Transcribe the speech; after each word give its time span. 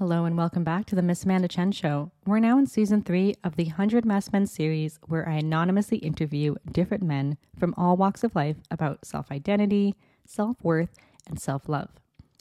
Hello 0.00 0.24
and 0.24 0.34
welcome 0.34 0.64
back 0.64 0.86
to 0.86 0.94
the 0.94 1.02
Miss 1.02 1.24
Amanda 1.24 1.46
Chen 1.46 1.72
Show. 1.72 2.10
We're 2.24 2.38
now 2.38 2.56
in 2.56 2.66
season 2.66 3.02
three 3.02 3.34
of 3.44 3.56
the 3.56 3.64
100 3.64 4.06
Masked 4.06 4.32
Men 4.32 4.46
series, 4.46 4.98
where 5.08 5.28
I 5.28 5.34
anonymously 5.34 5.98
interview 5.98 6.54
different 6.72 7.02
men 7.02 7.36
from 7.58 7.74
all 7.76 7.98
walks 7.98 8.24
of 8.24 8.34
life 8.34 8.56
about 8.70 9.04
self 9.04 9.30
identity, 9.30 9.94
self 10.24 10.56
worth, 10.62 10.96
and 11.26 11.38
self 11.38 11.68
love. 11.68 11.90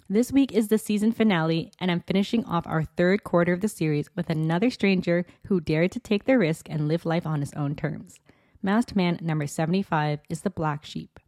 This 0.09 0.31
week 0.31 0.53
is 0.53 0.69
the 0.69 0.77
season 0.77 1.11
finale, 1.11 1.73
and 1.81 1.91
I'm 1.91 1.99
finishing 1.99 2.45
off 2.45 2.65
our 2.65 2.85
third 2.85 3.25
quarter 3.25 3.52
of 3.52 3.60
the 3.60 3.68
series 3.68 4.10
with 4.16 4.30
another 4.30 4.70
stranger 4.70 5.26
who 5.48 5.60
dared 5.60 5.91
to 5.91 6.00
take 6.00 6.23
the 6.23 6.38
risk 6.38 6.70
and 6.70 6.88
live 6.88 7.05
life 7.05 7.28
on 7.28 7.41
his 7.41 7.52
own 7.55 7.76
terms. 7.76 8.21
Masked 8.64 8.96
Man 8.96 9.20
number 9.21 9.48
75 9.48 10.21
is 10.30 10.44
the 10.44 10.50
Black 10.50 10.86
Sheep. 10.86 11.20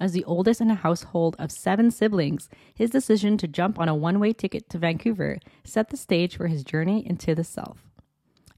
As 0.00 0.12
the 0.12 0.24
oldest 0.24 0.60
in 0.60 0.70
a 0.70 0.74
household 0.74 1.36
of 1.38 1.52
seven 1.52 1.90
siblings, 1.90 2.48
his 2.74 2.90
decision 2.90 3.36
to 3.38 3.46
jump 3.46 3.78
on 3.78 3.88
a 3.88 3.94
one 3.94 4.18
way 4.18 4.32
ticket 4.32 4.68
to 4.70 4.78
Vancouver 4.78 5.38
set 5.64 5.90
the 5.90 5.96
stage 5.96 6.36
for 6.36 6.48
his 6.48 6.64
journey 6.64 7.06
into 7.06 7.34
the 7.34 7.44
self. 7.44 7.78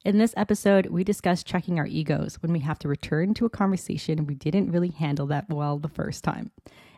In 0.04 0.18
this 0.18 0.34
episode, 0.36 0.86
we 0.86 1.02
discuss 1.02 1.42
checking 1.42 1.78
our 1.78 1.86
egos 1.86 2.36
when 2.42 2.52
we 2.52 2.60
have 2.60 2.78
to 2.80 2.88
return 2.88 3.32
to 3.34 3.46
a 3.46 3.50
conversation 3.50 4.26
we 4.26 4.34
didn't 4.34 4.70
really 4.70 4.90
handle 4.90 5.26
that 5.28 5.48
well 5.48 5.78
the 5.78 5.88
first 5.88 6.23
time. 6.23 6.50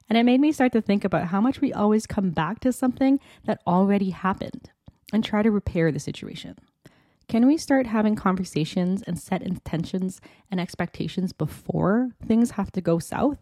And 0.09 0.19
it 0.19 0.25
made 0.25 0.41
me 0.41 0.53
start 0.53 0.73
to 0.73 0.83
think 0.83 1.05
about 1.05 1.28
how 1.28 1.41
much 1.41 1.61
we 1.61 1.73
always 1.73 2.06
come 2.06 2.30
back 2.30 2.61
to 2.61 2.73
something 2.73 3.20
that 3.45 3.62
already 3.66 4.11
happened 4.11 4.70
and 5.12 5.25
try 5.25 5.42
to 5.42 5.50
repair 5.50 5.91
the 5.92 6.00
situation. 6.00 6.56
Can 7.28 7.47
we 7.47 7.56
start 7.56 7.87
having 7.87 8.14
conversations 8.14 9.03
and 9.03 9.19
set 9.19 9.42
intentions 9.42 10.20
and 10.50 10.61
expectations 10.61 11.33
before 11.33 12.11
things 12.25 12.53
have 12.53 12.70
to 12.73 12.80
go 12.80 12.98
south? 12.98 13.39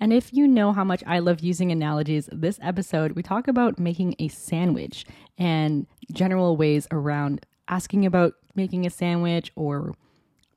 And 0.00 0.12
if 0.12 0.32
you 0.32 0.46
know 0.46 0.72
how 0.72 0.84
much 0.84 1.02
I 1.06 1.18
love 1.18 1.40
using 1.40 1.72
analogies, 1.72 2.28
this 2.30 2.58
episode 2.62 3.12
we 3.12 3.22
talk 3.22 3.48
about 3.48 3.80
making 3.80 4.14
a 4.20 4.28
sandwich 4.28 5.04
and 5.36 5.86
general 6.12 6.56
ways 6.56 6.86
around 6.92 7.44
asking 7.66 8.06
about 8.06 8.34
making 8.54 8.86
a 8.86 8.90
sandwich 8.90 9.50
or 9.56 9.94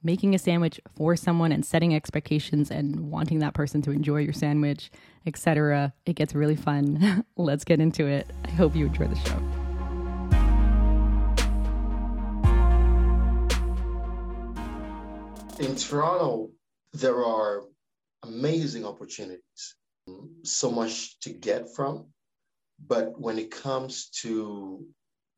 making 0.04 0.36
a 0.36 0.40
sandwich 0.40 0.80
for 0.96 1.16
someone 1.16 1.52
and 1.52 1.66
setting 1.66 1.96
expectations 1.96 2.70
and 2.70 3.12
wanting 3.12 3.40
that 3.40 3.56
person 3.56 3.82
to 3.82 3.92
enjoy 3.92 4.18
your 4.18 4.34
sandwich, 4.34 4.92
etc. 5.26 5.92
It 6.06 6.16
gets 6.16 6.36
really 6.36 6.56
fun. 6.56 7.26
Let's 7.36 7.64
get 7.64 7.80
into 7.80 8.06
it. 8.06 8.30
I 8.46 8.52
hope 8.52 8.76
you 8.76 8.86
enjoy 8.86 9.08
the 9.08 9.16
show. 9.16 9.38
In 15.60 15.76
Toronto, 15.76 16.50
there 16.94 17.24
are 17.24 17.64
amazing 18.24 18.86
opportunities, 18.86 19.76
mm, 20.08 20.28
so 20.44 20.72
much 20.72 21.20
to 21.22 21.30
get 21.30 21.74
from. 21.76 22.08
But 22.88 23.20
when 23.20 23.38
it 23.38 23.52
comes 23.52 24.10
to 24.22 24.86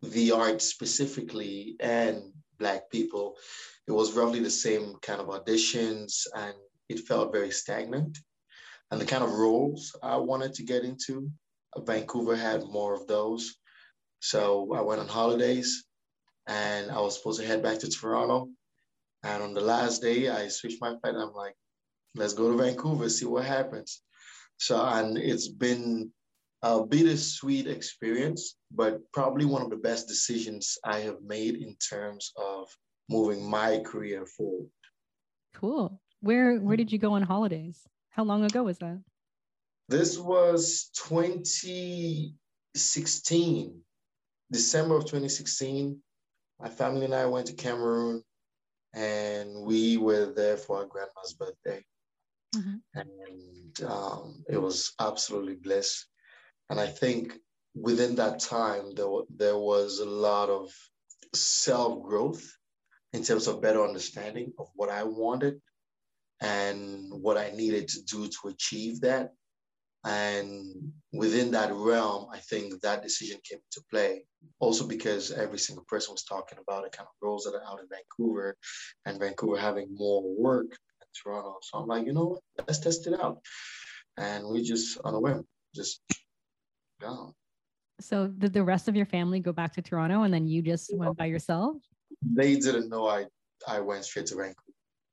the 0.02 0.31
art 0.31 0.62
specifically 0.62 1.75
and 1.80 2.31
Black 2.59 2.90
people, 2.90 3.36
it 3.88 3.92
was 3.92 4.14
roughly 4.14 4.40
the 4.40 4.50
same 4.50 4.95
kind 5.02 5.20
of 5.20 5.28
auditions 5.28 6.25
and 6.36 6.53
it 6.90 7.00
felt 7.00 7.34
very 7.34 7.52
stagnant. 7.52 8.17
And 8.92 9.02
the 9.02 9.06
kind 9.06 9.23
of 9.23 9.34
roles 9.34 9.95
I 10.03 10.18
wanted 10.18 10.53
to 10.56 10.64
get 10.64 10.84
into, 10.84 11.30
Vancouver 11.78 12.36
had 12.36 12.64
more 12.64 12.94
of 12.94 13.08
those. 13.08 13.56
So 14.20 14.73
I 14.73 14.81
went 14.81 15.02
on 15.02 15.08
holidays 15.08 15.86
and 16.47 16.92
I 16.92 17.00
was 17.00 17.18
supposed 17.18 17.42
to 17.42 17.47
head 17.47 17.64
back 17.64 17.80
to 17.80 17.90
Toronto. 17.90 18.50
And 19.23 19.42
on 19.42 19.53
the 19.53 19.62
last 19.62 20.02
day, 20.02 20.30
I 20.30 20.47
switched 20.50 20.81
my 20.81 20.95
flight. 21.02 21.16
I'm 21.16 21.34
like, 21.34 21.56
let's 22.16 22.33
go 22.33 22.52
to 22.52 22.58
Vancouver, 22.58 23.08
see 23.09 23.25
what 23.25 23.45
happens. 23.45 24.02
So, 24.58 24.83
and 24.83 25.17
it's 25.17 25.47
been 25.47 26.11
a 26.61 26.86
bittersweet 26.86 27.67
experience, 27.67 28.58
but 28.72 29.00
probably 29.11 29.45
one 29.45 29.61
of 29.61 29.69
the 29.69 29.78
best 29.78 30.08
decisions 30.08 30.78
I 30.86 31.00
have 31.00 31.22
made 31.22 31.56
in 31.56 31.75
terms 31.75 32.31
of 32.38 32.67
moving 33.09 33.44
my 33.44 33.80
career 33.80 34.25
forward. 34.25 34.69
Cool. 35.53 36.00
Where 36.22 36.58
where 36.58 36.78
did 36.78 36.91
you 36.91 36.97
go 36.97 37.14
on 37.14 37.22
holidays? 37.22 37.85
How 38.09 38.23
long 38.23 38.44
ago 38.46 38.63
was 38.63 38.79
that? 38.79 39.00
This 39.90 40.18
was 40.18 40.90
2016, 40.96 43.81
December 44.52 44.96
of 44.96 45.03
2016. 45.03 46.02
My 46.59 46.69
family 46.69 47.06
and 47.06 47.13
I 47.13 47.25
went 47.25 47.47
to 47.47 47.53
Cameroon 47.53 48.23
and 48.94 49.66
we 49.66 49.97
were 49.97 50.31
there 50.34 50.56
for 50.56 50.78
our 50.78 50.85
grandma's 50.85 51.34
birthday. 51.34 51.84
Mm-hmm. 52.56 53.00
And 53.00 53.91
um, 53.91 54.44
it 54.50 54.62
was 54.62 54.94
absolutely 55.00 55.56
bliss. 55.56 56.06
And 56.69 56.80
I 56.80 56.88
think 56.88 57.34
within 57.75 58.16
that 58.16 58.40
time, 58.40 58.94
there, 58.96 59.08
there 59.36 59.58
was 59.58 60.00
a 60.00 60.06
lot 60.06 60.50
of 60.50 60.72
self 61.34 62.03
growth 62.03 62.46
in 63.14 63.24
terms 63.24 63.47
of 63.47 63.62
better 63.62 63.84
understanding 63.84 64.53
of 64.59 64.68
what 64.75 64.90
I 64.90 65.03
wanted 65.03 65.62
and 66.41 67.06
what 67.09 67.38
I 67.38 67.52
needed 67.52 67.88
to 67.90 68.03
do 68.03 68.28
to 68.28 68.50
achieve 68.50 69.02
that. 69.02 69.31
And 70.06 70.91
within 71.14 71.52
that 71.52 71.72
realm, 71.74 72.28
I 72.34 72.40
think 72.40 72.81
that 72.81 73.03
decision 73.03 73.38
came 73.50 73.59
into 73.59 73.85
play. 73.90 74.25
Also, 74.59 74.85
because 74.85 75.31
every 75.31 75.59
single 75.59 75.85
person 75.85 76.12
was 76.12 76.25
talking 76.25 76.58
about 76.59 76.84
the 76.84 76.90
kind 76.90 77.08
of 77.08 77.16
roles 77.22 77.46
that 77.46 77.56
are 77.56 77.64
out 77.64 77.80
in 77.80 77.88
Vancouver 77.90 78.58
and 79.06 79.20
Vancouver 79.20 79.58
having 79.58 79.96
more 79.96 80.22
work 80.38 80.78
Toronto. 81.22 81.57
So 81.62 81.79
I'm 81.79 81.88
like, 81.88 82.06
you 82.06 82.13
know 82.13 82.25
what? 82.25 82.41
Let's 82.68 82.79
test 82.79 83.07
it 83.07 83.19
out. 83.19 83.40
And 84.18 84.47
we 84.47 84.63
just 84.63 85.00
on 85.03 85.13
a 85.13 85.19
whim, 85.19 85.46
just 85.74 86.01
gone. 87.01 87.34
So 88.00 88.28
did 88.28 88.53
the 88.53 88.63
rest 88.63 88.88
of 88.88 88.96
your 88.96 89.06
family 89.06 89.40
go 89.40 89.53
back 89.53 89.73
to 89.73 89.81
Toronto 89.81 90.23
and 90.23 90.34
then 90.34 90.47
you 90.47 90.62
just 90.62 90.96
went 90.96 91.18
by 91.18 91.25
yourself? 91.25 91.78
They 92.22 92.56
didn't 92.56 92.90
know 92.90 93.07
I 93.07 93.25
I 93.68 93.79
went 93.79 94.06
straight 94.06 94.28
to 94.28 94.35
Vancouver. 94.35 94.57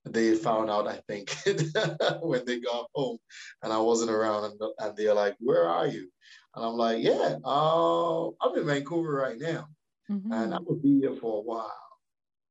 They 0.06 0.34
found 0.34 0.70
out, 0.70 0.88
I 0.88 0.96
think, 1.06 1.36
when 2.22 2.44
they 2.46 2.60
got 2.60 2.86
home 2.94 3.18
and 3.62 3.72
I 3.72 3.78
wasn't 3.78 4.10
around 4.10 4.44
and, 4.44 4.60
and 4.78 4.96
they're 4.96 5.14
like, 5.14 5.36
where 5.40 5.68
are 5.68 5.86
you? 5.86 6.10
And 6.54 6.64
I'm 6.64 6.74
like, 6.74 7.02
yeah, 7.02 7.36
uh, 7.44 8.28
I'm 8.28 8.56
in 8.56 8.66
Vancouver 8.66 9.12
right 9.12 9.38
now. 9.38 9.68
Mm-hmm. 10.10 10.32
And 10.32 10.54
I 10.54 10.58
will 10.58 10.80
be 10.82 11.00
here 11.00 11.14
for 11.14 11.38
a 11.38 11.42
while. 11.42 11.72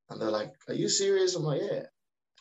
And 0.09 0.21
they're 0.21 0.31
like, 0.31 0.53
are 0.67 0.75
you 0.75 0.87
serious? 0.89 1.35
I'm 1.35 1.43
like, 1.43 1.61
yeah. 1.61 1.83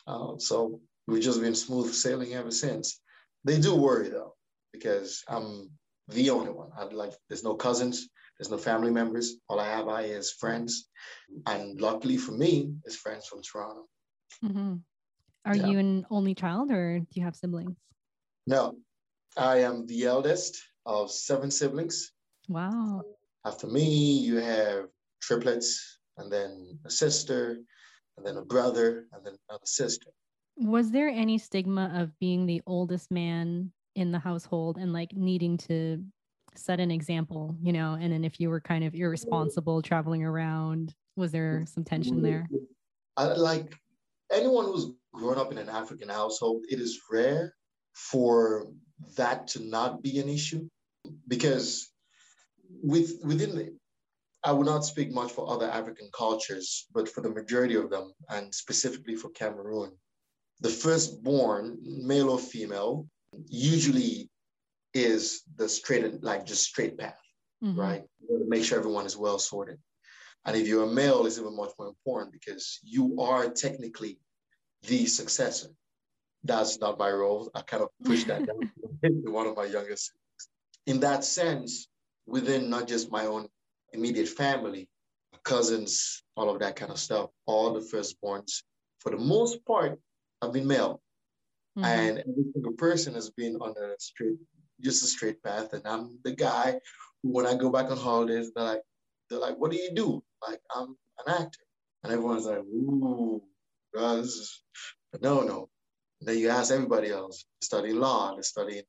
Uh, 0.07 0.37
so 0.37 0.79
We've 1.09 1.23
just 1.23 1.41
been 1.41 1.55
smooth 1.55 1.91
sailing 1.91 2.33
ever 2.35 2.51
since. 2.51 3.01
They 3.43 3.59
do 3.59 3.75
worry 3.75 4.09
though, 4.09 4.35
because 4.71 5.23
I'm 5.27 5.71
the 6.07 6.29
only 6.29 6.51
one. 6.51 6.69
I'd 6.77 6.93
like 6.93 7.13
there's 7.27 7.43
no 7.43 7.55
cousins, 7.55 8.07
there's 8.37 8.51
no 8.51 8.59
family 8.59 8.91
members. 8.91 9.37
All 9.47 9.59
I 9.59 9.69
have 9.69 9.87
I 9.87 10.03
is 10.03 10.31
friends. 10.31 10.87
And 11.47 11.81
luckily 11.81 12.17
for 12.17 12.33
me, 12.33 12.75
is 12.85 12.95
friends 12.95 13.25
from 13.25 13.41
Toronto. 13.41 13.87
Mm-hmm. 14.45 14.75
Are 15.45 15.55
yeah. 15.55 15.65
you 15.65 15.79
an 15.79 16.05
only 16.11 16.35
child 16.35 16.69
or 16.69 16.99
do 16.99 17.07
you 17.13 17.23
have 17.23 17.35
siblings? 17.35 17.75
No, 18.45 18.75
I 19.35 19.61
am 19.61 19.87
the 19.87 20.05
eldest 20.05 20.61
of 20.85 21.09
seven 21.09 21.49
siblings. 21.49 22.11
Wow. 22.47 23.01
After 23.45 23.65
me, 23.65 24.19
you 24.19 24.37
have 24.37 24.85
triplets, 25.21 25.99
and 26.17 26.31
then 26.31 26.77
a 26.85 26.91
sister, 26.91 27.57
and 28.17 28.25
then 28.25 28.37
a 28.37 28.45
brother, 28.45 29.07
and 29.13 29.25
then 29.25 29.35
another 29.49 29.65
sister 29.65 30.11
was 30.59 30.91
there 30.91 31.07
any 31.07 31.37
stigma 31.37 31.91
of 31.95 32.17
being 32.19 32.45
the 32.45 32.61
oldest 32.67 33.11
man 33.11 33.71
in 33.95 34.11
the 34.11 34.19
household 34.19 34.77
and 34.77 34.91
like 34.91 35.13
needing 35.13 35.57
to 35.57 36.03
set 36.53 36.81
an 36.81 36.91
example, 36.91 37.55
you 37.61 37.71
know? 37.71 37.97
And 37.99 38.11
then 38.11 38.25
if 38.25 38.39
you 38.39 38.49
were 38.49 38.59
kind 38.59 38.83
of 38.83 38.93
irresponsible 38.93 39.81
traveling 39.81 40.23
around, 40.23 40.93
was 41.15 41.31
there 41.31 41.63
some 41.65 41.85
tension 41.85 42.21
there? 42.21 42.47
I, 43.15 43.27
like 43.27 43.73
anyone 44.31 44.65
who's 44.65 44.91
grown 45.13 45.37
up 45.37 45.51
in 45.51 45.57
an 45.57 45.69
African 45.69 46.09
household, 46.09 46.65
it 46.69 46.79
is 46.79 46.99
rare 47.09 47.55
for 47.93 48.67
that 49.15 49.47
to 49.47 49.63
not 49.63 50.03
be 50.03 50.19
an 50.19 50.27
issue 50.27 50.67
because 51.27 51.89
with 52.83 53.13
within 53.23 53.55
the 53.55 53.73
I 54.43 54.53
would 54.53 54.67
not 54.67 54.85
speak 54.85 55.11
much 55.11 55.31
for 55.33 55.49
other 55.49 55.69
African 55.69 56.09
cultures, 56.13 56.87
but 56.93 57.09
for 57.09 57.19
the 57.19 57.29
majority 57.29 57.75
of 57.75 57.89
them, 57.89 58.13
and 58.29 58.53
specifically 58.55 59.15
for 59.15 59.29
Cameroon, 59.31 59.91
the 60.61 60.69
firstborn, 60.69 61.77
male 61.83 62.29
or 62.29 62.39
female, 62.39 63.07
usually 63.47 64.29
is 64.93 65.43
the 65.55 65.69
straight, 65.69 66.23
like 66.23 66.45
just 66.45 66.63
straight 66.63 66.97
path, 66.97 67.19
mm-hmm. 67.63 67.79
right? 67.79 68.03
make 68.47 68.63
sure 68.63 68.77
everyone 68.77 69.05
is 69.05 69.17
well 69.17 69.39
sorted. 69.39 69.77
And 70.45 70.55
if 70.55 70.67
you're 70.67 70.83
a 70.83 70.91
male, 70.91 71.25
it's 71.25 71.37
even 71.37 71.55
much 71.55 71.71
more 71.77 71.87
important 71.87 72.31
because 72.31 72.79
you 72.83 73.19
are 73.19 73.49
technically 73.49 74.19
the 74.83 75.05
successor. 75.05 75.69
That's 76.43 76.79
not 76.79 76.97
my 76.97 77.11
role. 77.11 77.51
I 77.53 77.61
kind 77.61 77.83
of 77.83 77.89
push 78.03 78.23
that 78.25 78.47
down 78.47 78.71
to 79.03 79.31
one 79.31 79.47
of 79.47 79.57
my 79.57 79.65
youngest. 79.65 80.13
In 80.87 80.99
that 81.01 81.23
sense, 81.23 81.87
within 82.25 82.69
not 82.69 82.87
just 82.87 83.11
my 83.11 83.25
own 83.25 83.47
immediate 83.93 84.29
family, 84.29 84.87
cousins, 85.43 86.23
all 86.35 86.49
of 86.49 86.59
that 86.59 86.75
kind 86.75 86.91
of 86.91 86.99
stuff, 86.99 87.29
all 87.45 87.73
the 87.73 87.79
firstborns, 87.79 88.63
for 88.99 89.11
the 89.11 89.17
most 89.17 89.65
part, 89.65 89.99
I've 90.41 90.53
been 90.53 90.67
male. 90.67 91.01
Mm-hmm. 91.77 91.85
And 91.85 92.17
every 92.19 92.45
single 92.53 92.73
person 92.73 93.13
has 93.13 93.29
been 93.29 93.55
on 93.57 93.71
a 93.71 93.93
straight, 93.99 94.37
just 94.81 95.03
a 95.03 95.07
straight 95.07 95.41
path. 95.43 95.73
And 95.73 95.85
I'm 95.87 96.19
the 96.23 96.35
guy 96.35 96.79
who, 97.21 97.31
when 97.31 97.45
I 97.45 97.55
go 97.55 97.69
back 97.69 97.91
on 97.91 97.97
holidays, 97.97 98.51
they're 98.55 98.65
like, 98.65 98.81
they're 99.29 99.39
like, 99.39 99.57
what 99.57 99.71
do 99.71 99.77
you 99.77 99.91
do? 99.93 100.23
Like, 100.47 100.59
I'm 100.75 100.95
an 101.25 101.33
actor. 101.41 101.59
And 102.03 102.13
everyone's 102.13 102.45
like, 102.45 102.59
ooh, 102.59 103.41
God, 103.93 104.19
is 104.19 104.63
no, 105.21 105.41
no. 105.41 105.69
then 106.21 106.37
you 106.37 106.49
ask 106.49 106.71
everybody 106.71 107.09
else, 107.09 107.45
studying 107.61 107.99
law, 107.99 108.33
they're 108.33 108.43
studying 108.43 108.83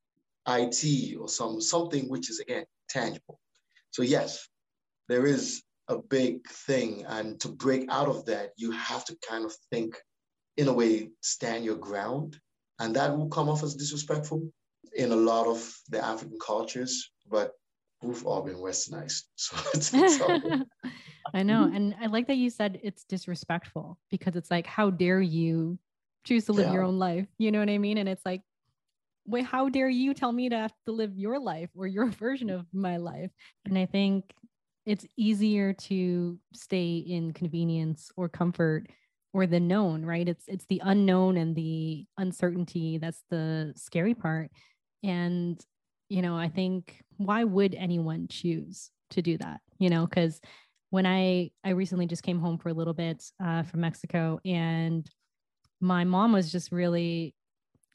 IT 0.48 1.16
or 1.18 1.28
some 1.28 1.60
something 1.60 2.08
which 2.08 2.30
is 2.30 2.40
again 2.40 2.64
tangible. 2.88 3.40
So 3.90 4.02
yes, 4.02 4.48
there 5.08 5.26
is 5.26 5.62
a 5.88 5.98
big 5.98 6.46
thing. 6.48 7.04
And 7.08 7.40
to 7.40 7.48
break 7.48 7.90
out 7.90 8.08
of 8.08 8.24
that, 8.26 8.50
you 8.56 8.70
have 8.72 9.04
to 9.06 9.16
kind 9.28 9.44
of 9.44 9.52
think 9.72 9.96
in 10.60 10.68
a 10.68 10.72
way, 10.72 11.08
stand 11.22 11.64
your 11.64 11.76
ground. 11.76 12.38
And 12.78 12.94
that 12.96 13.16
will 13.16 13.28
come 13.28 13.48
off 13.48 13.62
as 13.62 13.74
disrespectful 13.74 14.52
in 14.94 15.10
a 15.10 15.16
lot 15.16 15.46
of 15.46 15.58
the 15.88 16.04
African 16.04 16.38
cultures, 16.38 17.12
but 17.30 17.52
we've 18.02 18.26
all 18.26 18.42
been 18.42 18.56
westernized. 18.56 19.22
So 19.36 19.56
it's, 19.74 19.90
it's 19.94 20.20
I 21.34 21.42
know. 21.42 21.70
And 21.74 21.94
I 22.00 22.06
like 22.06 22.26
that 22.26 22.36
you 22.36 22.50
said 22.50 22.78
it's 22.82 23.04
disrespectful 23.04 23.98
because 24.10 24.36
it's 24.36 24.50
like, 24.50 24.66
how 24.66 24.90
dare 24.90 25.22
you 25.22 25.78
choose 26.24 26.44
to 26.46 26.52
live 26.52 26.66
yeah. 26.66 26.74
your 26.74 26.82
own 26.82 26.98
life? 26.98 27.26
You 27.38 27.52
know 27.52 27.60
what 27.60 27.70
I 27.70 27.78
mean? 27.78 27.96
And 27.96 28.08
it's 28.08 28.26
like, 28.26 28.42
wait, 29.26 29.46
how 29.46 29.70
dare 29.70 29.88
you 29.88 30.12
tell 30.12 30.32
me 30.32 30.50
to 30.50 30.56
have 30.56 30.74
to 30.86 30.92
live 30.92 31.16
your 31.16 31.38
life 31.38 31.70
or 31.74 31.86
your 31.86 32.06
version 32.24 32.50
of 32.50 32.66
my 32.72 32.98
life? 32.98 33.30
And 33.64 33.78
I 33.78 33.86
think 33.86 34.34
it's 34.84 35.06
easier 35.16 35.72
to 35.72 36.38
stay 36.52 36.96
in 36.96 37.32
convenience 37.32 38.10
or 38.16 38.28
comfort 38.28 38.88
or 39.32 39.46
the 39.46 39.60
known, 39.60 40.04
right? 40.04 40.28
It's 40.28 40.44
it's 40.48 40.66
the 40.66 40.80
unknown 40.84 41.36
and 41.36 41.54
the 41.54 42.04
uncertainty 42.18 42.98
that's 42.98 43.22
the 43.30 43.72
scary 43.76 44.14
part. 44.14 44.50
And 45.02 45.60
you 46.08 46.22
know, 46.22 46.36
I 46.36 46.48
think 46.48 47.00
why 47.16 47.44
would 47.44 47.74
anyone 47.74 48.26
choose 48.28 48.90
to 49.10 49.22
do 49.22 49.38
that? 49.38 49.60
You 49.78 49.90
know, 49.90 50.06
because 50.06 50.40
when 50.90 51.06
I 51.06 51.50
I 51.64 51.70
recently 51.70 52.06
just 52.06 52.22
came 52.22 52.40
home 52.40 52.58
for 52.58 52.68
a 52.68 52.74
little 52.74 52.94
bit 52.94 53.24
uh, 53.42 53.62
from 53.62 53.80
Mexico, 53.80 54.40
and 54.44 55.08
my 55.80 56.04
mom 56.04 56.32
was 56.32 56.52
just 56.52 56.72
really 56.72 57.34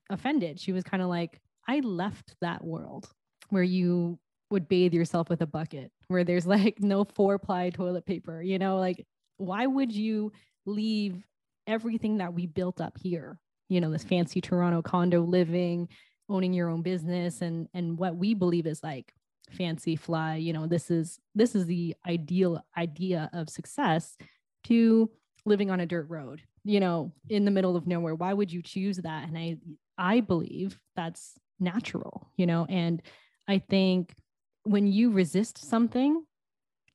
offended. 0.10 0.60
She 0.60 0.72
was 0.72 0.84
kind 0.84 1.04
of 1.04 1.10
like, 1.10 1.40
I 1.68 1.80
left 1.80 2.36
that 2.42 2.64
world 2.64 3.10
where 3.50 3.64
you 3.64 4.20
would 4.52 4.68
bathe 4.68 4.94
yourself 4.94 5.30
with 5.30 5.42
a 5.42 5.48
bucket, 5.48 5.92
where 6.08 6.24
there's 6.24 6.48
like 6.48 6.80
no 6.80 7.04
four 7.04 7.38
ply 7.38 7.70
toilet 7.70 8.06
paper, 8.06 8.42
you 8.42 8.58
know, 8.60 8.78
like 8.78 9.06
why 9.38 9.66
would 9.66 9.92
you 9.92 10.32
leave 10.66 11.24
everything 11.68 12.18
that 12.18 12.34
we 12.34 12.46
built 12.46 12.82
up 12.82 12.98
here? 13.02 13.40
You 13.70 13.82
know, 13.82 13.92
this 13.92 14.04
fancy 14.04 14.42
Toronto 14.42 14.82
condo 14.82 15.22
living, 15.22 15.90
owning 16.30 16.54
your 16.54 16.70
own 16.70 16.82
business 16.82 17.42
and 17.42 17.68
and 17.74 17.98
what 17.98 18.16
we 18.16 18.34
believe 18.34 18.68
is 18.68 18.84
like 18.84 19.14
fancy 19.52 19.96
fly, 19.96 20.36
you 20.36 20.54
know, 20.54 20.68
this 20.68 20.90
is 20.90 21.20
this 21.34 21.56
is 21.56 21.66
the 21.66 21.96
ideal 22.08 22.64
idea 22.78 23.30
of 23.34 23.50
success 23.50 24.18
to 24.66 25.10
living 25.46 25.70
on 25.70 25.80
a 25.80 25.86
dirt 25.86 26.10
road, 26.10 26.42
you 26.64 26.80
know, 26.80 27.12
in 27.30 27.46
the 27.46 27.52
middle 27.52 27.76
of 27.76 27.88
nowhere. 27.88 28.16
Why 28.16 28.34
would 28.34 28.52
you 28.52 28.62
choose 28.62 28.98
that? 28.98 29.28
And 29.28 29.38
I 29.38 29.58
I 29.98 30.20
believe 30.22 30.80
that's 30.96 31.34
natural, 31.60 32.30
you 32.38 32.46
know, 32.46 32.66
and 32.70 33.02
I 33.48 33.60
think 33.60 34.16
when 34.64 34.88
you 34.88 35.12
resist 35.12 35.64
something, 35.64 36.26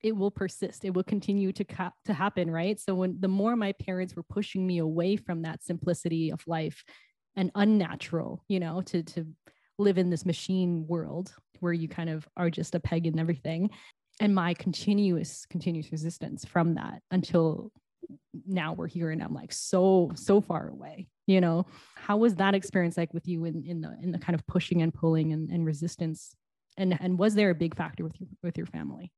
it 0.02 0.16
will 0.16 0.30
persist. 0.30 0.84
It 0.84 0.94
will 0.94 1.04
continue 1.04 1.52
to 1.52 1.64
ca- 1.64 1.92
to 2.06 2.12
happen, 2.12 2.50
right? 2.50 2.78
So 2.80 2.94
when 2.94 3.16
the 3.20 3.28
more 3.28 3.56
my 3.56 3.72
parents 3.72 4.16
were 4.16 4.22
pushing 4.22 4.66
me 4.66 4.78
away 4.78 5.16
from 5.16 5.42
that 5.42 5.62
simplicity 5.62 6.30
of 6.30 6.46
life 6.46 6.84
and 7.36 7.50
unnatural, 7.54 8.44
you 8.48 8.60
know, 8.60 8.80
to 8.82 9.02
to 9.02 9.26
live 9.78 9.98
in 9.98 10.10
this 10.10 10.26
machine 10.26 10.86
world 10.86 11.32
where 11.60 11.72
you 11.72 11.88
kind 11.88 12.10
of 12.10 12.28
are 12.36 12.50
just 12.50 12.74
a 12.74 12.80
peg 12.80 13.06
in 13.06 13.18
everything 13.18 13.70
and 14.20 14.34
my 14.34 14.54
continuous 14.54 15.46
continuous 15.46 15.90
resistance 15.90 16.44
from 16.44 16.74
that 16.74 17.00
until 17.10 17.72
now 18.46 18.72
we're 18.74 18.86
here 18.86 19.10
and 19.10 19.22
I'm 19.22 19.34
like 19.34 19.52
so 19.52 20.10
so 20.14 20.40
far 20.40 20.68
away 20.68 21.08
you 21.26 21.40
know 21.40 21.66
how 21.96 22.18
was 22.18 22.34
that 22.36 22.54
experience 22.54 22.96
like 22.96 23.12
with 23.14 23.26
you 23.26 23.44
in 23.44 23.64
in 23.66 23.80
the 23.80 23.96
in 24.02 24.12
the 24.12 24.18
kind 24.18 24.34
of 24.34 24.46
pushing 24.46 24.82
and 24.82 24.92
pulling 24.92 25.32
and, 25.32 25.50
and 25.50 25.64
resistance 25.64 26.34
and 26.76 26.96
and 27.00 27.18
was 27.18 27.34
there 27.34 27.50
a 27.50 27.54
big 27.54 27.74
factor 27.74 28.04
with 28.04 28.18
your 28.20 28.28
with 28.42 28.56
your 28.56 28.66
family 28.66 29.10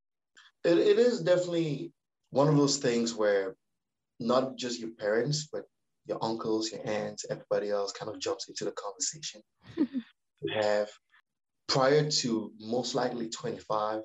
it, 0.65 0.79
it 0.79 0.99
is 0.99 1.21
definitely 1.21 1.93
one 2.31 2.49
of 2.49 2.57
those 2.57 2.79
things 2.79 3.15
where 3.15 3.55
not 4.21 4.57
just 4.57 4.81
your 4.81 4.91
parents 4.91 5.49
but 5.53 5.65
your 6.07 6.19
uncles 6.23 6.71
your 6.71 6.87
aunts 6.87 7.25
everybody 7.31 7.71
else 7.71 7.93
kind 7.93 8.11
of 8.11 8.21
jumps 8.21 8.49
into 8.49 8.65
the 8.65 8.73
conversation. 8.73 9.43
You 10.45 10.61
have 10.61 10.91
prior 11.69 12.11
to 12.11 12.53
most 12.59 12.97
likely 12.97 13.29
25 13.29 14.03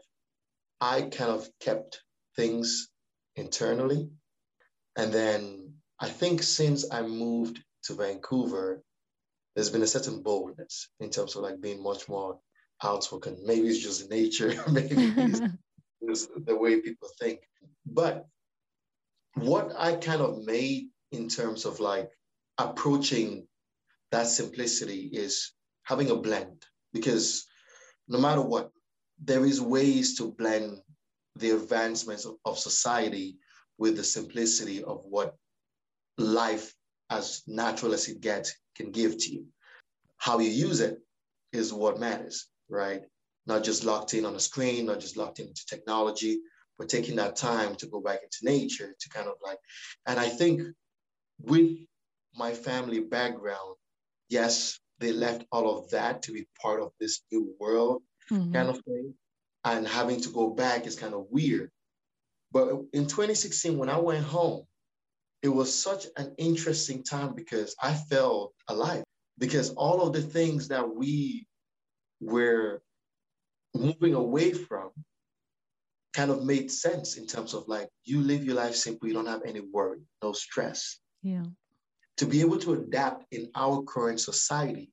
i 0.80 1.02
kind 1.02 1.32
of 1.32 1.50
kept 1.60 2.04
things 2.36 2.90
internally. 3.36 4.10
And 4.96 5.12
then 5.12 5.74
i 6.00 6.10
think 6.10 6.44
since 6.44 6.86
i 6.92 7.02
moved 7.02 7.64
to 7.86 7.96
vancouver 7.96 8.84
there's 9.56 9.72
been 9.72 9.82
a 9.82 9.88
certain 9.88 10.22
boldness 10.22 10.90
in 11.00 11.10
terms 11.10 11.36
of 11.36 11.42
like 11.42 11.60
being 11.60 11.82
much 11.82 12.08
more 12.08 12.40
outspoken. 12.84 13.40
Maybe 13.44 13.68
it's 13.68 13.80
just 13.80 14.08
nature, 14.12 14.54
maybe 14.72 14.96
it's 15.18 15.42
the 16.02 16.56
way 16.56 16.82
people 16.82 17.10
think. 17.20 17.40
But 17.86 18.26
what 19.36 19.72
I 19.78 19.96
kind 19.96 20.22
of 20.22 20.44
made 20.46 20.90
in 21.12 21.28
terms 21.28 21.66
of 21.66 21.80
like 21.80 22.10
approaching 22.58 23.48
that 24.12 24.28
simplicity 24.28 25.10
is 25.14 25.54
having 25.84 26.10
a 26.10 26.16
blend 26.16 26.64
because 26.94 27.46
no 28.08 28.20
matter 28.20 28.42
what, 28.42 28.72
there 29.24 29.46
is 29.46 29.62
ways 29.62 30.18
to 30.18 30.32
blend 30.38 30.80
the 31.36 31.52
advancements 31.52 32.28
of 32.46 32.58
society 32.58 33.38
with 33.78 33.96
the 33.96 34.04
simplicity 34.04 34.84
of 34.84 35.02
what 35.04 35.36
life 36.18 36.74
as 37.10 37.44
natural 37.48 37.94
as 37.94 38.08
it 38.08 38.22
gets 38.22 38.56
can 38.76 38.92
give 38.92 39.18
to 39.18 39.32
you. 39.32 39.46
How 40.18 40.40
you 40.40 40.50
use 40.50 40.80
it 40.80 41.00
is 41.52 41.74
what 41.74 42.00
matters 42.00 42.48
right? 42.70 43.02
Not 43.48 43.64
just 43.64 43.84
locked 43.84 44.14
in 44.14 44.26
on 44.26 44.36
a 44.36 44.40
screen, 44.40 44.86
not 44.86 45.00
just 45.00 45.18
locked 45.18 45.40
into 45.40 45.66
technology, 45.66 46.40
but 46.78 46.90
taking 46.90 47.16
that 47.16 47.36
time 47.36 47.76
to 47.76 47.88
go 47.88 48.00
back 48.00 48.20
into 48.24 48.54
nature 48.54 48.94
to 49.00 49.10
kind 49.10 49.28
of 49.28 49.36
like, 49.44 49.58
and 50.06 50.20
I 50.20 50.30
think 50.30 50.62
with 51.42 51.72
my 52.36 52.54
family 52.54 53.00
background, 53.00 53.76
yes, 54.30 54.80
they 55.00 55.12
left 55.12 55.46
all 55.52 55.78
of 55.78 55.90
that 55.92 56.24
to 56.24 56.32
be 56.32 56.48
part 56.62 56.82
of 56.82 56.92
this 57.00 57.22
new 57.32 57.54
world 57.60 58.02
mm-hmm. 58.32 58.54
kind 58.54 58.70
of 58.70 58.80
thing. 58.84 59.14
And 59.64 59.88
having 59.88 60.22
to 60.22 60.30
go 60.30 60.50
back 60.52 60.86
is 60.86 60.96
kind 60.96 61.14
of 61.14 61.26
weird. 61.30 61.72
But 62.52 62.70
in 62.94 63.04
2016, 63.08 63.78
when 63.78 63.90
I 63.90 64.00
went 64.00 64.24
home, 64.24 64.64
it 65.44 65.50
was 65.50 65.74
such 65.74 66.06
an 66.16 66.34
interesting 66.38 67.04
time 67.04 67.34
because 67.34 67.76
I 67.82 67.94
felt 67.94 68.54
alive. 68.68 69.04
Because 69.38 69.72
all 69.72 70.02
of 70.02 70.14
the 70.14 70.22
things 70.22 70.70
that 70.70 70.96
we 70.96 71.46
we're 72.20 72.82
moving 73.74 74.14
away 74.14 74.54
from 74.54 74.92
kind 76.14 76.32
of 76.32 76.44
made 76.44 76.72
sense 76.72 77.18
in 77.18 77.28
terms 77.28 77.54
of 77.54 77.68
like 77.68 77.90
you 78.06 78.22
live 78.22 78.44
your 78.44 78.56
life 78.56 78.76
simple, 78.76 79.08
you 79.08 79.14
don't 79.14 79.28
have 79.28 79.44
any 79.46 79.62
worry, 79.62 80.00
no 80.24 80.34
stress. 80.34 81.00
Yeah. 81.22 81.44
To 82.18 82.26
be 82.26 82.42
able 82.42 82.58
to 82.60 82.74
adapt 82.74 83.26
in 83.32 83.50
our 83.56 83.84
current 83.84 84.20
society, 84.20 84.92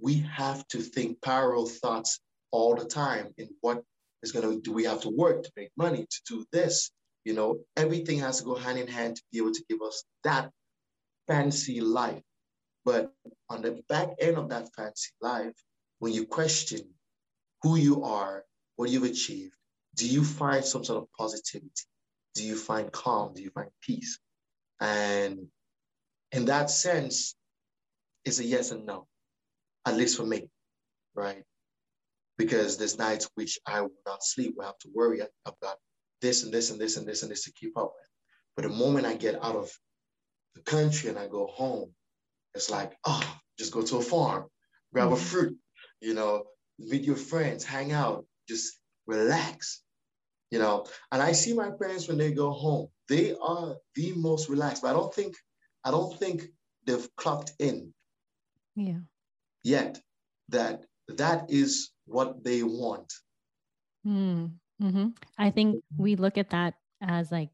we 0.00 0.14
have 0.34 0.66
to 0.68 0.78
think 0.78 1.20
parallel 1.22 1.66
thoughts 1.66 2.20
all 2.50 2.74
the 2.74 2.84
time 2.84 3.32
in 3.38 3.48
what 3.60 3.82
is 4.22 4.32
going 4.32 4.48
to 4.48 4.60
do 4.60 4.72
we 4.72 4.84
have 4.84 5.00
to 5.02 5.10
work 5.10 5.42
to 5.42 5.50
make 5.56 5.70
money 5.76 6.06
to 6.10 6.20
do 6.26 6.44
this 6.52 6.90
you 7.24 7.34
know 7.34 7.58
everything 7.76 8.18
has 8.18 8.38
to 8.38 8.44
go 8.44 8.54
hand 8.54 8.78
in 8.78 8.86
hand 8.86 9.16
to 9.16 9.22
be 9.32 9.38
able 9.38 9.52
to 9.52 9.64
give 9.68 9.82
us 9.82 10.04
that 10.24 10.50
fancy 11.26 11.80
life 11.80 12.22
but 12.84 13.12
on 13.50 13.62
the 13.62 13.82
back 13.88 14.10
end 14.20 14.36
of 14.36 14.48
that 14.48 14.68
fancy 14.76 15.10
life 15.20 15.54
when 15.98 16.12
you 16.12 16.24
question 16.24 16.80
who 17.66 17.76
you 17.76 18.04
are, 18.04 18.44
what 18.76 18.90
you've 18.90 19.02
achieved, 19.02 19.56
do 19.96 20.06
you 20.06 20.22
find 20.22 20.64
some 20.64 20.84
sort 20.84 21.02
of 21.02 21.08
positivity? 21.18 21.70
Do 22.36 22.44
you 22.44 22.54
find 22.54 22.92
calm? 22.92 23.34
Do 23.34 23.42
you 23.42 23.50
find 23.50 23.70
peace? 23.82 24.20
And 24.80 25.48
in 26.30 26.44
that 26.44 26.70
sense, 26.70 27.34
it's 28.24 28.38
a 28.38 28.44
yes 28.44 28.70
and 28.70 28.86
no, 28.86 29.08
at 29.84 29.96
least 29.96 30.16
for 30.16 30.24
me, 30.24 30.48
right? 31.14 31.42
Because 32.38 32.76
there's 32.76 32.98
nights 32.98 33.28
which 33.34 33.58
I 33.66 33.80
will 33.80 33.90
not 34.06 34.22
sleep, 34.22 34.54
will 34.56 34.66
have 34.66 34.78
to 34.80 34.90
worry 34.94 35.20
about 35.44 35.76
this 36.20 36.44
and 36.44 36.52
this 36.52 36.70
and 36.70 36.80
this 36.80 36.96
and 36.96 37.06
this 37.06 37.22
and 37.22 37.32
this 37.32 37.44
to 37.44 37.52
keep 37.52 37.76
up 37.76 37.94
with. 37.96 38.08
But 38.54 38.62
the 38.62 38.76
moment 38.76 39.06
I 39.06 39.14
get 39.14 39.42
out 39.42 39.56
of 39.56 39.72
the 40.54 40.60
country 40.60 41.10
and 41.10 41.18
I 41.18 41.26
go 41.26 41.46
home, 41.46 41.90
it's 42.54 42.70
like, 42.70 42.96
oh, 43.04 43.38
just 43.58 43.72
go 43.72 43.82
to 43.82 43.96
a 43.96 44.02
farm, 44.02 44.46
grab 44.92 45.06
mm-hmm. 45.06 45.14
a 45.14 45.16
fruit, 45.16 45.56
you 46.00 46.14
know, 46.14 46.44
meet 46.78 47.02
your 47.02 47.16
friends, 47.16 47.64
hang 47.64 47.92
out, 47.92 48.26
just 48.48 48.78
relax, 49.06 49.82
you 50.50 50.58
know. 50.58 50.86
And 51.12 51.22
I 51.22 51.32
see 51.32 51.52
my 51.52 51.70
parents 51.70 52.08
when 52.08 52.18
they 52.18 52.32
go 52.32 52.50
home, 52.50 52.88
they 53.08 53.34
are 53.40 53.76
the 53.94 54.12
most 54.16 54.48
relaxed. 54.48 54.82
But 54.82 54.90
I 54.90 54.94
don't 54.94 55.14
think, 55.14 55.36
I 55.84 55.90
don't 55.90 56.18
think 56.18 56.46
they've 56.86 57.08
clocked 57.16 57.52
in 57.58 57.92
yeah. 58.74 58.98
yet 59.64 60.00
that 60.48 60.84
that 61.08 61.50
is 61.50 61.90
what 62.06 62.44
they 62.44 62.62
want. 62.62 63.12
Mm. 64.06 64.52
Mm-hmm. 64.82 65.08
I 65.38 65.50
think 65.50 65.82
we 65.96 66.16
look 66.16 66.38
at 66.38 66.50
that 66.50 66.74
as 67.00 67.32
like 67.32 67.50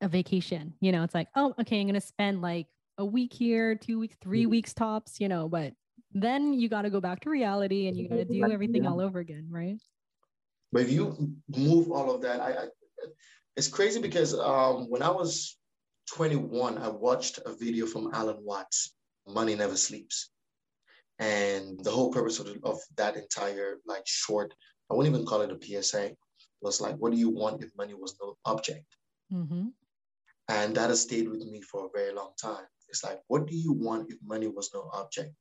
a 0.00 0.08
vacation. 0.08 0.74
You 0.80 0.92
know, 0.92 1.02
it's 1.02 1.14
like, 1.14 1.28
oh, 1.34 1.54
okay, 1.60 1.80
I'm 1.80 1.88
to 1.88 2.00
spend 2.00 2.42
like 2.42 2.66
a 2.98 3.04
week 3.04 3.32
here, 3.32 3.74
two 3.74 3.98
weeks, 3.98 4.16
3 4.22 4.42
mm-hmm. 4.42 4.50
weeks 4.50 4.74
tops, 4.74 5.20
you 5.20 5.28
know, 5.28 5.48
but 5.48 5.72
then 6.12 6.52
you 6.52 6.68
got 6.68 6.82
to 6.82 6.90
go 6.90 7.00
back 7.00 7.20
to 7.20 7.30
reality 7.30 7.86
and 7.88 7.96
you 7.96 8.08
got 8.08 8.16
to 8.16 8.24
do 8.24 8.50
everything 8.50 8.86
all 8.86 9.00
over 9.00 9.18
again, 9.18 9.46
right? 9.50 9.76
But 10.72 10.82
if 10.82 10.90
you 10.90 11.34
move 11.54 11.90
all 11.90 12.14
of 12.14 12.22
that, 12.22 12.40
I, 12.40 12.52
I 12.52 12.66
it's 13.56 13.68
crazy 13.68 14.00
because 14.00 14.38
um, 14.38 14.88
when 14.88 15.02
I 15.02 15.10
was 15.10 15.56
21, 16.14 16.78
I 16.78 16.88
watched 16.88 17.38
a 17.44 17.54
video 17.54 17.86
from 17.86 18.10
Alan 18.14 18.38
Watts, 18.40 18.94
Money 19.26 19.54
Never 19.54 19.76
Sleeps. 19.76 20.30
And 21.18 21.82
the 21.82 21.90
whole 21.90 22.12
purpose 22.12 22.38
of, 22.38 22.46
the, 22.46 22.60
of 22.62 22.78
that 22.96 23.16
entire 23.16 23.78
like 23.84 24.06
short, 24.06 24.54
I 24.90 24.94
wouldn't 24.94 25.12
even 25.12 25.26
call 25.26 25.40
it 25.40 25.50
a 25.50 25.82
PSA, 25.82 26.12
was 26.62 26.80
like, 26.80 26.96
what 26.96 27.12
do 27.12 27.18
you 27.18 27.30
want 27.30 27.62
if 27.62 27.70
money 27.76 27.94
was 27.94 28.16
no 28.22 28.36
object? 28.44 28.86
Mm-hmm. 29.32 29.68
And 30.48 30.74
that 30.76 30.90
has 30.90 31.02
stayed 31.02 31.28
with 31.28 31.40
me 31.40 31.60
for 31.60 31.86
a 31.86 31.98
very 31.98 32.14
long 32.14 32.32
time. 32.40 32.64
It's 32.88 33.04
like, 33.04 33.20
what 33.26 33.46
do 33.46 33.56
you 33.56 33.72
want 33.72 34.10
if 34.10 34.18
money 34.24 34.46
was 34.46 34.70
no 34.72 34.88
object? 34.94 35.34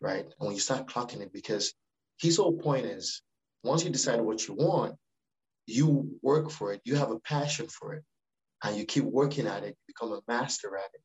Right. 0.00 0.24
And 0.24 0.34
when 0.38 0.54
you 0.54 0.60
start 0.60 0.86
clocking 0.86 1.20
it, 1.20 1.32
because 1.32 1.74
his 2.18 2.36
whole 2.36 2.56
point 2.56 2.86
is 2.86 3.22
once 3.64 3.84
you 3.84 3.90
decide 3.90 4.20
what 4.20 4.46
you 4.46 4.54
want, 4.54 4.94
you 5.66 6.18
work 6.22 6.50
for 6.50 6.72
it, 6.72 6.80
you 6.84 6.96
have 6.96 7.10
a 7.10 7.20
passion 7.20 7.66
for 7.68 7.94
it, 7.94 8.04
and 8.62 8.76
you 8.76 8.84
keep 8.84 9.04
working 9.04 9.46
at 9.46 9.64
it, 9.64 9.76
you 9.86 9.94
become 9.94 10.12
a 10.12 10.20
master 10.28 10.76
at 10.76 10.90
it. 10.94 11.00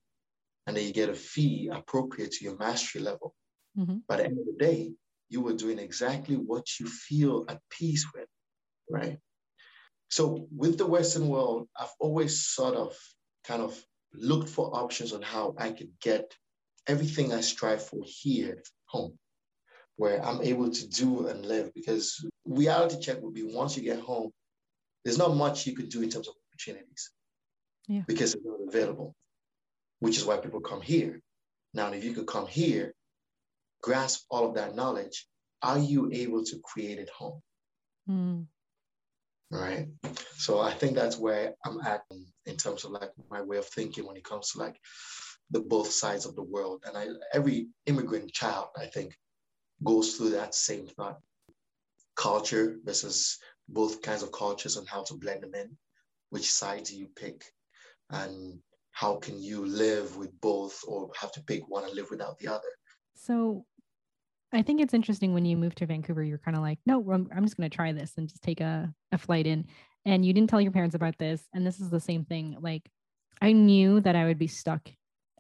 And 0.66 0.78
then 0.78 0.86
you 0.86 0.94
get 0.94 1.10
a 1.10 1.16
fee 1.16 1.70
appropriate 1.72 2.32
to 2.34 2.46
your 2.46 2.58
mastery 2.58 3.02
level. 3.02 3.36
Mm-hmm. 3.78 3.98
By 4.08 4.18
the 4.18 4.26
end 4.26 4.40
of 4.40 4.46
the 4.46 4.56
day, 4.58 4.94
you 5.30 5.42
were 5.42 5.54
doing 5.54 5.80
exactly 5.80 6.36
what 6.36 6.80
you 6.80 6.88
feel 6.88 7.46
at 7.50 7.60
peace 7.70 8.06
with, 8.14 8.28
right? 8.90 9.18
So 10.10 10.48
with 10.56 10.78
the 10.78 10.86
Western 10.86 11.28
world, 11.28 11.68
I've 11.78 11.94
always 12.00 12.46
sort 12.46 12.76
of 12.76 12.96
kind 13.44 13.62
of 13.62 13.84
looked 14.14 14.50
for 14.50 14.76
options 14.78 15.12
on 15.12 15.24
how 15.24 15.56
I 15.58 15.72
could 15.72 15.92
get 16.02 16.32
everything 16.88 17.34
I 17.34 17.42
strive 17.42 17.84
for 17.84 18.04
here 18.06 18.62
home, 18.94 19.18
where 19.98 20.24
I'm 20.24 20.42
able 20.42 20.70
to 20.70 20.88
do 20.88 21.28
and 21.28 21.46
live. 21.46 21.74
Because 21.74 22.26
reality 22.46 23.00
check 23.00 23.22
would 23.22 23.34
be 23.34 23.44
once 23.44 23.76
you 23.76 23.84
get 23.84 24.00
home, 24.00 24.32
there's 25.04 25.18
not 25.18 25.36
much 25.36 25.68
you 25.68 25.76
could 25.76 25.90
do 25.90 26.02
in 26.02 26.10
terms 26.10 26.28
of 26.28 26.36
opportunities 26.48 27.12
yeah. 27.88 28.04
because 28.08 28.34
it's 28.34 28.46
not 28.46 28.60
available, 28.68 29.14
which 30.00 30.18
is 30.18 30.26
why 30.26 30.38
people 30.38 30.62
come 30.62 30.82
here. 30.82 31.20
Now, 31.74 31.92
if 31.92 32.04
you 32.04 32.14
could 32.14 32.28
come 32.28 32.48
here, 32.48 32.94
grasp 33.82 34.26
all 34.30 34.48
of 34.48 34.56
that 34.56 34.76
knowledge, 34.76 35.28
are 35.62 35.80
you 35.80 36.10
able 36.14 36.44
to 36.46 36.60
create 36.64 37.00
it 37.00 37.10
home? 37.10 37.42
Mm 38.10 38.46
right? 39.54 39.88
So 40.38 40.60
I 40.60 40.72
think 40.72 40.96
that's 40.96 41.18
where 41.18 41.54
I'm 41.66 41.80
at 41.82 42.02
in 42.46 42.58
terms 42.58 42.84
of 42.84 42.92
like 42.92 43.12
my 43.30 43.42
way 43.42 43.58
of 43.58 43.68
thinking 43.68 44.06
when 44.06 44.18
it 44.18 44.24
comes 44.24 44.52
to 44.52 44.60
like 44.60 44.76
the 45.54 45.60
both 45.60 45.92
sides 45.92 46.26
of 46.26 46.36
the 46.36 46.44
world. 46.44 46.84
And 46.86 46.98
I 46.98 47.08
every 47.34 47.68
immigrant 47.86 48.34
child, 48.34 48.68
I 48.76 48.88
think, 48.88 49.16
goes 49.84 50.16
through 50.16 50.32
that 50.32 50.56
same 50.56 50.88
thought. 50.88 51.20
Culture 52.16 52.78
versus 52.84 53.38
both 53.70 54.02
kinds 54.02 54.24
of 54.24 54.32
cultures 54.32 54.76
and 54.78 54.88
how 54.88 55.04
to 55.04 55.14
blend 55.14 55.44
them 55.44 55.56
in. 55.56 55.78
Which 56.32 56.52
side 56.52 56.84
do 56.84 56.98
you 56.98 57.08
pick? 57.16 57.46
And 58.10 58.60
how 58.92 59.16
can 59.16 59.42
you 59.42 59.66
live 59.66 60.18
with 60.18 60.32
both 60.42 60.80
or 60.88 61.12
have 61.20 61.32
to 61.34 61.44
pick 61.44 61.68
one 61.68 61.86
and 61.86 61.94
live 61.94 62.10
without 62.10 62.38
the 62.40 62.48
other? 62.48 62.72
So 63.16 63.66
I 64.52 64.62
think 64.62 64.82
it's 64.82 64.94
interesting 64.94 65.34
when 65.34 65.46
you 65.46 65.58
moved 65.58 65.78
to 65.80 65.86
Vancouver, 65.86 66.24
you're 66.24 66.38
kind 66.38 66.58
of 66.58 66.64
like, 66.64 66.80
no, 66.86 67.00
I'm, 67.12 67.30
I'm 67.36 67.44
just 67.44 67.58
going 67.58 67.70
to 67.70 67.76
try 67.76 67.92
this 67.92 68.14
and 68.18 68.28
just 68.28 68.44
take 68.44 68.62
a, 68.62 68.94
a 69.12 69.18
flight 69.18 69.48
in. 69.48 69.66
And 70.06 70.26
you 70.26 70.34
didn't 70.34 70.50
tell 70.50 70.62
your 70.62 70.72
parents 70.72 70.96
about 70.96 71.18
this. 71.18 71.44
And 71.54 71.66
this 71.66 71.80
is 71.80 71.90
the 71.90 72.00
same 72.00 72.26
thing. 72.26 72.58
Like, 72.60 72.90
I 73.42 73.52
knew 73.52 74.00
that 74.02 74.16
I 74.16 74.26
would 74.26 74.38
be 74.38 74.48
stuck 74.48 74.90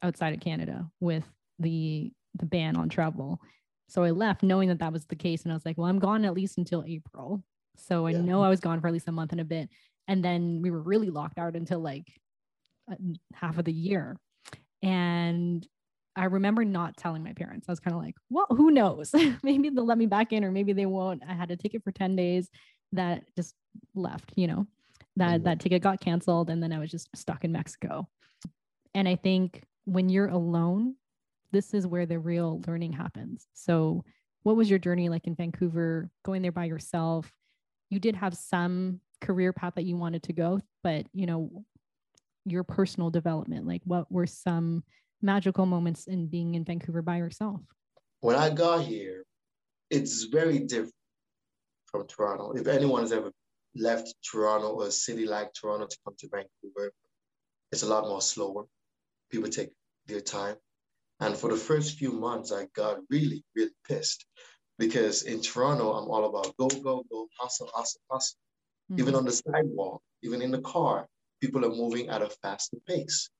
outside 0.03 0.33
of 0.33 0.39
Canada 0.39 0.87
with 0.99 1.25
the 1.59 2.11
the 2.35 2.45
ban 2.45 2.75
on 2.75 2.89
travel. 2.89 3.39
So 3.87 4.03
I 4.03 4.11
left 4.11 4.43
knowing 4.43 4.69
that 4.69 4.79
that 4.79 4.93
was 4.93 5.05
the 5.05 5.15
case. 5.15 5.43
And 5.43 5.51
I 5.51 5.55
was 5.55 5.65
like, 5.65 5.77
well, 5.77 5.87
I'm 5.87 5.99
gone 5.99 6.25
at 6.25 6.33
least 6.33 6.57
until 6.57 6.83
April. 6.87 7.43
So 7.77 8.07
I 8.07 8.11
yeah. 8.11 8.21
know 8.21 8.43
I 8.43 8.49
was 8.49 8.59
gone 8.59 8.81
for 8.81 8.87
at 8.87 8.93
least 8.93 9.07
a 9.07 9.11
month 9.11 9.31
and 9.31 9.41
a 9.41 9.45
bit. 9.45 9.69
And 10.07 10.23
then 10.23 10.61
we 10.61 10.71
were 10.71 10.81
really 10.81 11.09
locked 11.09 11.37
out 11.37 11.55
until 11.55 11.79
like 11.79 12.07
half 13.33 13.57
of 13.57 13.65
the 13.65 13.73
year. 13.73 14.17
And 14.81 15.65
I 16.15 16.25
remember 16.25 16.65
not 16.65 16.97
telling 16.97 17.23
my 17.23 17.33
parents. 17.33 17.67
I 17.67 17.71
was 17.71 17.79
kind 17.79 17.95
of 17.95 18.01
like, 18.01 18.15
well, 18.29 18.47
who 18.49 18.71
knows? 18.71 19.13
maybe 19.43 19.69
they'll 19.69 19.85
let 19.85 19.97
me 19.97 20.05
back 20.05 20.33
in 20.33 20.43
or 20.43 20.51
maybe 20.51 20.73
they 20.73 20.85
won't. 20.85 21.23
I 21.27 21.33
had 21.33 21.51
a 21.51 21.55
ticket 21.55 21.83
for 21.83 21.91
10 21.91 22.15
days 22.15 22.49
that 22.91 23.23
just 23.35 23.55
left, 23.95 24.31
you 24.35 24.47
know, 24.47 24.67
that 25.15 25.35
mm-hmm. 25.35 25.43
that 25.45 25.59
ticket 25.59 25.81
got 25.81 26.01
canceled 26.01 26.49
and 26.49 26.61
then 26.61 26.71
I 26.71 26.79
was 26.79 26.91
just 26.91 27.09
stuck 27.15 27.43
in 27.43 27.51
Mexico. 27.51 28.07
And 28.93 29.07
I 29.07 29.15
think 29.15 29.63
when 29.85 30.09
you're 30.09 30.27
alone, 30.27 30.95
this 31.51 31.73
is 31.73 31.85
where 31.87 32.05
the 32.05 32.19
real 32.19 32.61
learning 32.67 32.93
happens. 32.93 33.47
So, 33.53 34.03
what 34.43 34.55
was 34.57 34.69
your 34.69 34.79
journey 34.79 35.07
like 35.07 35.27
in 35.27 35.35
Vancouver, 35.35 36.09
going 36.23 36.41
there 36.41 36.51
by 36.51 36.65
yourself? 36.65 37.31
You 37.89 37.99
did 37.99 38.15
have 38.15 38.33
some 38.33 38.99
career 39.21 39.53
path 39.53 39.75
that 39.75 39.85
you 39.85 39.95
wanted 39.95 40.23
to 40.23 40.33
go, 40.33 40.59
but 40.83 41.05
you 41.13 41.25
know, 41.25 41.63
your 42.45 42.63
personal 42.63 43.09
development, 43.09 43.65
like 43.65 43.81
what 43.85 44.11
were 44.11 44.27
some 44.27 44.83
magical 45.21 45.65
moments 45.65 46.07
in 46.07 46.27
being 46.27 46.55
in 46.55 46.65
Vancouver 46.65 47.01
by 47.01 47.17
yourself? 47.17 47.61
When 48.19 48.35
I 48.35 48.49
got 48.49 48.83
here, 48.83 49.23
it's 49.89 50.23
very 50.23 50.59
different 50.59 50.93
from 51.85 52.07
Toronto. 52.07 52.51
If 52.53 52.67
anyone 52.67 53.01
has 53.01 53.11
ever 53.11 53.31
left 53.75 54.13
Toronto 54.29 54.69
or 54.69 54.87
a 54.87 54.91
city 54.91 55.25
like 55.25 55.53
Toronto 55.53 55.87
to 55.87 55.97
come 56.03 56.15
to 56.19 56.29
Vancouver, 56.29 56.91
it's 57.71 57.83
a 57.83 57.87
lot 57.87 58.03
more 58.03 58.21
slower. 58.21 58.65
People 59.33 59.49
take 59.49 59.71
their 60.05 60.21
time. 60.21 60.55
And 61.19 61.35
for 61.35 61.49
the 61.49 61.57
first 61.57 61.97
few 61.97 62.11
months, 62.11 62.51
I 62.51 62.67
got 62.75 62.99
really, 63.09 63.43
really 63.55 63.71
pissed 63.87 64.27
because 64.77 65.23
in 65.23 65.41
Toronto, 65.41 65.91
I'm 65.93 66.07
all 66.07 66.25
about 66.25 66.55
go, 66.57 66.67
go, 66.67 67.03
go, 67.09 67.27
hustle, 67.39 67.71
hustle, 67.73 68.01
hustle. 68.11 68.37
Mm-hmm. 68.91 69.01
Even 69.01 69.15
on 69.15 69.25
the 69.25 69.31
sidewalk, 69.31 70.03
even 70.21 70.43
in 70.43 70.51
the 70.51 70.61
car, 70.61 71.07
people 71.41 71.65
are 71.65 71.75
moving 71.75 72.09
at 72.09 72.21
a 72.21 72.29
faster 72.43 72.77
pace, 72.87 73.31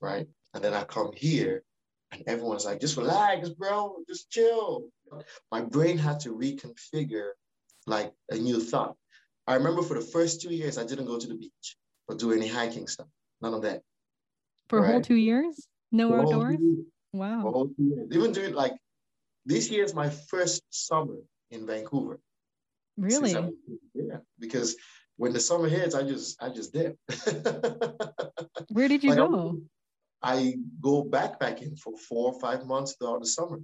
right? 0.00 0.26
And 0.52 0.64
then 0.64 0.74
I 0.74 0.82
come 0.82 1.12
here 1.14 1.62
and 2.10 2.24
everyone's 2.26 2.64
like, 2.64 2.80
just 2.80 2.96
relax, 2.96 3.50
bro, 3.50 3.98
just 4.08 4.30
chill. 4.30 4.88
My 5.52 5.60
brain 5.60 5.96
had 5.96 6.18
to 6.20 6.30
reconfigure 6.30 7.30
like 7.86 8.12
a 8.30 8.36
new 8.36 8.60
thought. 8.60 8.96
I 9.46 9.54
remember 9.54 9.82
for 9.82 9.94
the 9.94 10.00
first 10.00 10.40
two 10.40 10.52
years, 10.52 10.76
I 10.76 10.84
didn't 10.84 11.06
go 11.06 11.20
to 11.20 11.28
the 11.28 11.36
beach 11.36 11.76
or 12.08 12.16
do 12.16 12.32
any 12.32 12.48
hiking 12.48 12.88
stuff. 12.88 13.06
None 13.40 13.54
of 13.54 13.62
that. 13.62 13.82
For 14.70 14.80
right? 14.80 14.88
a 14.88 14.92
whole 14.92 15.00
two 15.02 15.16
years? 15.16 15.66
No 15.90 16.10
for 16.10 16.20
outdoors? 16.20 16.58
Wow. 17.12 17.70
Even 18.12 18.30
doing 18.30 18.54
like 18.54 18.72
this 19.44 19.68
year 19.68 19.82
is 19.82 19.94
my 19.94 20.10
first 20.10 20.62
summer 20.70 21.16
in 21.50 21.66
Vancouver. 21.66 22.20
Really? 22.96 23.32
Yeah, 23.94 24.18
because 24.38 24.76
when 25.16 25.32
the 25.32 25.40
summer 25.40 25.68
hits, 25.68 25.96
I 25.96 26.04
just 26.04 26.40
I 26.40 26.50
just 26.50 26.72
dip. 26.72 26.96
Where 28.68 28.86
did 28.86 29.02
you 29.02 29.10
like 29.10 29.18
go? 29.18 29.60
I 30.22 30.54
go 30.80 31.02
backpacking 31.02 31.76
for 31.80 31.96
four 31.98 32.32
or 32.32 32.40
five 32.40 32.64
months 32.64 32.94
throughout 32.94 33.20
the 33.20 33.26
summer, 33.26 33.58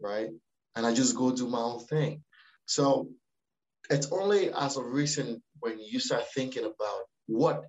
right? 0.00 0.30
And 0.74 0.84
I 0.84 0.92
just 0.92 1.14
go 1.14 1.30
do 1.30 1.46
my 1.46 1.60
own 1.60 1.78
thing. 1.78 2.24
So 2.66 3.10
it's 3.88 4.10
only 4.10 4.52
as 4.52 4.76
of 4.76 4.86
recent 4.86 5.42
when 5.60 5.78
you 5.78 6.00
start 6.00 6.24
thinking 6.34 6.64
about 6.64 7.02
what 7.26 7.66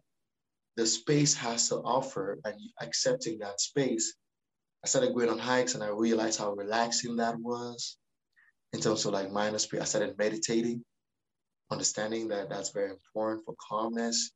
the 0.78 0.86
space 0.86 1.34
has 1.36 1.70
to 1.70 1.75
offer 1.78 2.40
and 2.46 2.56
accepting 2.82 3.40
that 3.40 3.60
space. 3.60 4.16
I 4.84 4.88
started 4.88 5.13
going 5.13 5.30
on 5.30 5.38
hikes 5.38 5.75
and 5.75 5.84
I 5.84 5.90
realized 5.90 6.40
how 6.40 6.54
relaxing 6.54 7.18
that 7.18 7.38
was 7.40 7.98
in 8.74 8.80
terms 8.80 9.06
of 9.06 9.13
like 9.13 9.32
space. 9.60 9.82
I 9.82 9.86
started 9.86 10.18
meditating, 10.18 10.84
understanding 11.70 12.30
that 12.30 12.50
that's 12.50 12.72
very 12.72 12.90
important 12.90 13.46
for 13.46 13.56
calmness. 13.60 14.32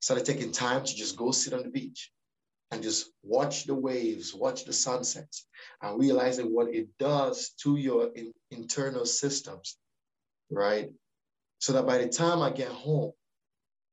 Started 0.00 0.24
taking 0.24 0.50
time 0.50 0.84
to 0.84 0.94
just 0.94 1.16
go 1.16 1.30
sit 1.30 1.52
on 1.52 1.62
the 1.62 1.68
beach 1.68 2.10
and 2.70 2.82
just 2.82 3.10
watch 3.22 3.64
the 3.64 3.74
waves, 3.74 4.34
watch 4.34 4.64
the 4.64 4.72
sunsets, 4.72 5.46
and 5.82 6.00
realizing 6.00 6.54
what 6.54 6.72
it 6.74 6.88
does 6.98 7.50
to 7.62 7.76
your 7.76 8.10
in, 8.14 8.32
internal 8.50 9.04
systems, 9.04 9.76
right? 10.50 10.90
So 11.58 11.74
that 11.74 11.86
by 11.86 11.98
the 11.98 12.08
time 12.08 12.40
I 12.40 12.50
get 12.50 12.68
home, 12.68 13.12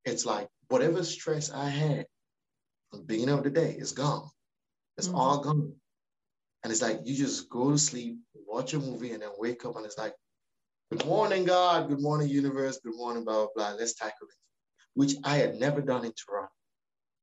it's 0.05 0.25
like 0.25 0.47
whatever 0.69 1.03
stress 1.03 1.51
I 1.51 1.69
had 1.69 2.05
from 2.89 2.99
the 2.99 3.05
beginning 3.05 3.37
of 3.37 3.43
the 3.43 3.49
day 3.49 3.75
is 3.77 3.91
gone. 3.91 4.29
It's 4.97 5.07
mm-hmm. 5.07 5.17
all 5.17 5.39
gone. 5.39 5.73
And 6.63 6.71
it's 6.71 6.81
like 6.81 7.01
you 7.05 7.15
just 7.15 7.49
go 7.49 7.71
to 7.71 7.77
sleep, 7.77 8.17
watch 8.47 8.73
a 8.73 8.79
movie, 8.79 9.11
and 9.11 9.21
then 9.21 9.29
wake 9.37 9.63
up, 9.65 9.75
and 9.75 9.85
it's 9.85 9.97
like, 9.97 10.13
good 10.91 11.05
morning, 11.05 11.45
God, 11.45 11.87
good 11.87 12.01
morning, 12.01 12.29
universe, 12.29 12.79
good 12.83 12.95
morning, 12.95 13.23
blah, 13.23 13.45
blah, 13.45 13.47
blah. 13.55 13.77
Let's 13.77 13.93
tackle 13.93 14.27
it. 14.27 14.35
Which 14.95 15.13
I 15.23 15.37
had 15.37 15.55
never 15.55 15.81
done 15.81 16.03
in 16.05 16.13
Toronto. 16.13 16.51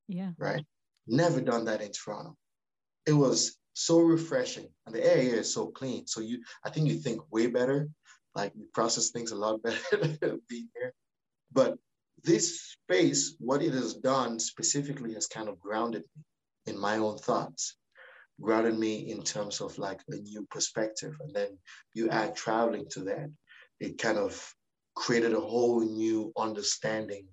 Yeah. 0.08 0.30
Right. 0.38 0.64
Never 1.06 1.40
done 1.40 1.64
that 1.64 1.82
in 1.82 1.90
Toronto. 1.92 2.36
It 3.06 3.12
was 3.12 3.58
so 3.74 4.00
refreshing, 4.00 4.68
and 4.86 4.94
the 4.94 5.04
air 5.04 5.20
here 5.20 5.36
is 5.36 5.52
so 5.52 5.66
clean. 5.66 6.06
So 6.06 6.20
you, 6.20 6.42
I 6.64 6.70
think 6.70 6.88
you 6.88 6.94
think 6.94 7.20
way 7.32 7.48
better, 7.48 7.88
like 8.34 8.52
you 8.54 8.66
process 8.72 9.10
things 9.10 9.32
a 9.32 9.36
lot 9.36 9.62
better 9.90 10.38
being 10.48 10.68
here. 10.74 10.94
But 11.52 11.76
this 12.24 12.62
space, 12.62 13.36
what 13.38 13.62
it 13.62 13.72
has 13.72 13.94
done 13.94 14.38
specifically 14.38 15.14
has 15.14 15.26
kind 15.26 15.48
of 15.48 15.60
grounded 15.60 16.04
me 16.16 16.22
in 16.72 16.78
my 16.78 16.96
own 16.96 17.18
thoughts, 17.18 17.76
grounded 18.40 18.78
me 18.78 19.10
in 19.10 19.22
terms 19.22 19.60
of 19.60 19.78
like 19.78 20.00
a 20.08 20.16
new 20.16 20.46
perspective. 20.50 21.14
And 21.20 21.34
then 21.34 21.58
you 21.92 22.08
add 22.10 22.34
traveling 22.34 22.88
to 22.90 23.00
that, 23.04 23.30
it 23.80 23.98
kind 23.98 24.18
of 24.18 24.54
created 24.94 25.34
a 25.34 25.40
whole 25.40 25.80
new 25.80 26.32
understanding 26.36 27.28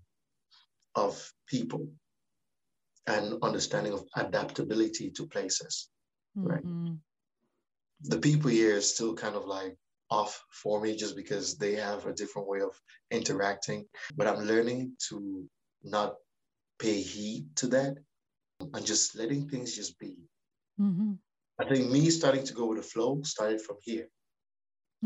of 0.95 1.31
people 1.47 1.87
and 3.07 3.41
understanding 3.41 3.93
of 3.93 4.05
adaptability 4.15 5.11
to 5.11 5.27
places, 5.27 5.89
right? 6.35 6.63
Mhm. 6.63 6.99
The 8.01 8.19
people 8.19 8.49
here 8.49 8.75
is 8.75 8.93
still 8.93 9.15
kind 9.15 9.35
of 9.35 9.45
like 9.45 9.77
off 10.11 10.43
for 10.51 10.81
me 10.81 10.95
just 10.95 11.15
because 11.15 11.57
they 11.57 11.73
have 11.75 12.05
a 12.05 12.13
different 12.13 12.47
way 12.47 12.61
of 12.61 12.79
interacting. 13.11 13.87
But 14.15 14.27
I'm 14.27 14.45
learning 14.45 14.97
to 15.09 15.49
not 15.83 16.15
pay 16.79 17.01
heed 17.01 17.55
to 17.57 17.67
that 17.67 17.95
and 18.59 18.85
just 18.85 19.15
letting 19.15 19.49
things 19.49 19.75
just 19.75 19.97
be. 19.99 20.17
Mhm. 20.79 21.19
I 21.59 21.63
think 21.69 21.89
me 21.91 22.09
starting 22.09 22.43
to 22.45 22.53
go 22.53 22.67
with 22.67 22.79
the 22.79 22.83
flow 22.83 23.21
started 23.23 23.61
from 23.61 23.77
here. 23.81 24.09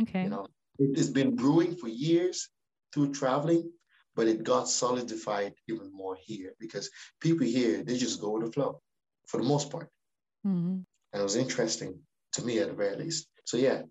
Okay. 0.02 0.24
You 0.24 0.30
know, 0.30 0.48
it 0.80 0.98
has 0.98 1.10
been 1.10 1.36
brewing 1.36 1.76
for 1.76 1.88
years 1.88 2.50
through 2.94 3.14
traveling, 3.14 3.72
but 4.16 4.28
it 4.28 4.44
got 4.44 4.68
solidified 4.70 5.54
even 5.70 5.92
more 5.94 6.16
here 6.16 6.54
because 6.60 6.90
people 7.22 7.46
here 7.46 7.84
they 7.84 7.98
just 7.98 8.20
go 8.22 8.32
with 8.32 8.46
the 8.46 8.52
flow 8.52 8.82
for 9.28 9.38
the 9.42 9.48
most 9.48 9.70
part, 9.72 9.90
Mhm. 10.46 10.86
and 11.14 11.20
it 11.22 11.24
was 11.24 11.36
interesting 11.36 12.06
to 12.34 12.46
me 12.46 12.60
at 12.60 12.68
the 12.70 12.74
very 12.74 12.96
least. 12.98 13.28
So 13.46 13.58
yeah, 13.58 13.84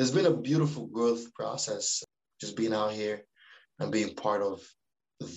there's 0.00 0.10
been 0.10 0.24
a 0.24 0.34
beautiful 0.34 0.86
growth 0.86 1.30
process 1.34 2.02
just 2.40 2.56
being 2.56 2.72
out 2.72 2.90
here 2.90 3.22
and 3.80 3.92
being 3.92 4.14
part 4.14 4.40
of 4.40 4.66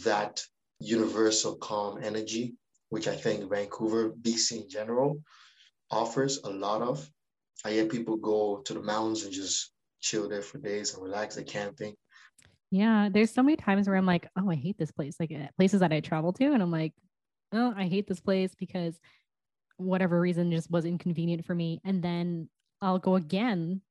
that 0.05 0.41
universal 0.79 1.57
calm 1.57 2.01
energy, 2.01 2.55
which 2.87 3.09
I 3.09 3.13
think 3.17 3.49
Vancouver, 3.49 4.11
BC 4.11 4.63
in 4.63 4.69
general, 4.69 5.21
offers 5.91 6.39
a 6.45 6.49
lot 6.49 6.81
of. 6.81 7.05
I 7.65 7.71
hear 7.71 7.87
people 7.87 8.15
go 8.15 8.61
to 8.63 8.73
the 8.73 8.81
mountains 8.81 9.25
and 9.25 9.33
just 9.33 9.73
chill 9.99 10.29
there 10.29 10.41
for 10.41 10.59
days 10.59 10.93
and 10.93 11.03
relax. 11.03 11.35
They 11.35 11.43
can't 11.43 11.75
think. 11.75 11.97
Yeah, 12.71 13.09
there's 13.11 13.31
so 13.31 13.43
many 13.43 13.57
times 13.57 13.89
where 13.89 13.97
I'm 13.97 14.05
like, 14.05 14.29
oh, 14.39 14.49
I 14.49 14.55
hate 14.55 14.77
this 14.77 14.93
place. 14.93 15.17
Like 15.19 15.33
uh, 15.33 15.47
places 15.57 15.81
that 15.81 15.91
I 15.91 15.99
travel 15.99 16.31
to, 16.31 16.53
and 16.53 16.63
I'm 16.63 16.71
like, 16.71 16.93
oh, 17.51 17.73
I 17.75 17.87
hate 17.87 18.07
this 18.07 18.21
place 18.21 18.55
because 18.57 18.97
whatever 19.75 20.21
reason 20.21 20.53
just 20.53 20.71
was 20.71 20.85
inconvenient 20.85 21.43
for 21.43 21.53
me. 21.53 21.81
And 21.83 22.01
then 22.01 22.47
I'll 22.81 22.97
go 22.97 23.17
again, 23.17 23.81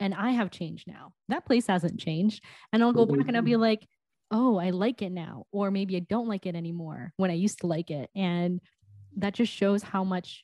and 0.00 0.14
I 0.14 0.30
have 0.30 0.50
changed 0.50 0.86
now. 0.86 1.12
That 1.28 1.46
place 1.46 1.66
hasn't 1.66 2.00
changed, 2.00 2.42
and 2.72 2.82
I'll 2.82 2.92
go 2.92 3.06
back 3.06 3.26
and 3.28 3.36
I'll 3.36 3.42
be 3.42 3.52
mm-hmm. 3.52 3.60
like, 3.60 3.86
oh, 4.30 4.58
I 4.58 4.70
like 4.70 5.02
it 5.02 5.10
now, 5.10 5.46
or 5.52 5.70
maybe 5.70 5.96
I 5.96 6.00
don't 6.00 6.28
like 6.28 6.46
it 6.46 6.54
anymore 6.54 7.12
when 7.16 7.30
I 7.30 7.34
used 7.34 7.60
to 7.60 7.66
like 7.66 7.90
it, 7.90 8.10
and 8.14 8.60
that 9.16 9.34
just 9.34 9.52
shows 9.52 9.82
how 9.82 10.04
much 10.04 10.42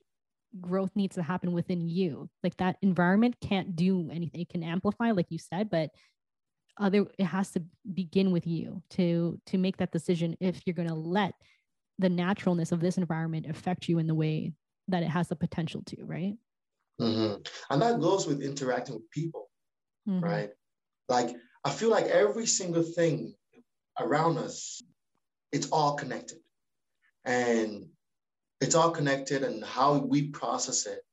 growth 0.61 0.91
needs 0.95 1.17
to 1.17 1.23
happen 1.23 1.53
within 1.53 1.89
you. 1.89 2.29
Like 2.43 2.57
that 2.59 2.77
environment 2.83 3.37
can't 3.41 3.75
do 3.75 4.09
anything. 4.11 4.41
It 4.41 4.49
can 4.49 4.63
amplify, 4.63 5.11
like 5.11 5.27
you 5.31 5.39
said, 5.39 5.71
but 5.71 5.91
other 6.79 7.07
it 7.19 7.25
has 7.25 7.51
to 7.53 7.63
begin 7.93 8.33
with 8.33 8.47
you 8.47 8.83
to 8.91 9.39
to 9.47 9.59
make 9.59 9.77
that 9.77 9.93
decision 9.93 10.37
if 10.41 10.63
you're 10.67 10.75
going 10.75 10.89
to 10.89 10.95
let 10.95 11.35
the 11.99 12.09
naturalness 12.09 12.73
of 12.73 12.81
this 12.81 12.99
environment 12.99 13.47
affect 13.49 13.89
you 13.89 13.99
in 13.99 14.07
the 14.07 14.15
way 14.15 14.53
that 14.89 15.03
it 15.03 15.09
has 15.09 15.29
the 15.29 15.37
potential 15.37 15.83
to 15.87 16.05
right 16.05 16.35
Mhm. 17.01 17.47
And 17.71 17.83
that 17.83 18.01
goes 18.01 18.27
with 18.27 18.43
interacting 18.43 18.95
with 18.97 19.11
people, 19.11 19.51
Mhm. 20.09 20.23
right? 20.23 20.51
Like, 21.09 21.37
I 21.65 21.71
feel 21.71 21.91
like 21.91 22.07
every 22.07 22.47
single 22.47 22.83
thing 22.83 23.37
around 23.99 24.39
us, 24.39 24.83
it's 25.53 25.71
all 25.71 25.97
connected. 25.97 26.43
And 27.25 27.91
it's 28.61 28.75
all 28.75 28.91
connected, 28.91 29.43
and 29.43 29.65
how 29.65 29.99
we 29.99 30.31
process 30.31 30.87
it, 30.87 31.05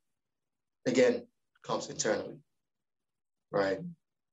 again, 0.86 1.28
comes 1.64 1.90
internally, 1.90 2.42
right? 3.52 3.80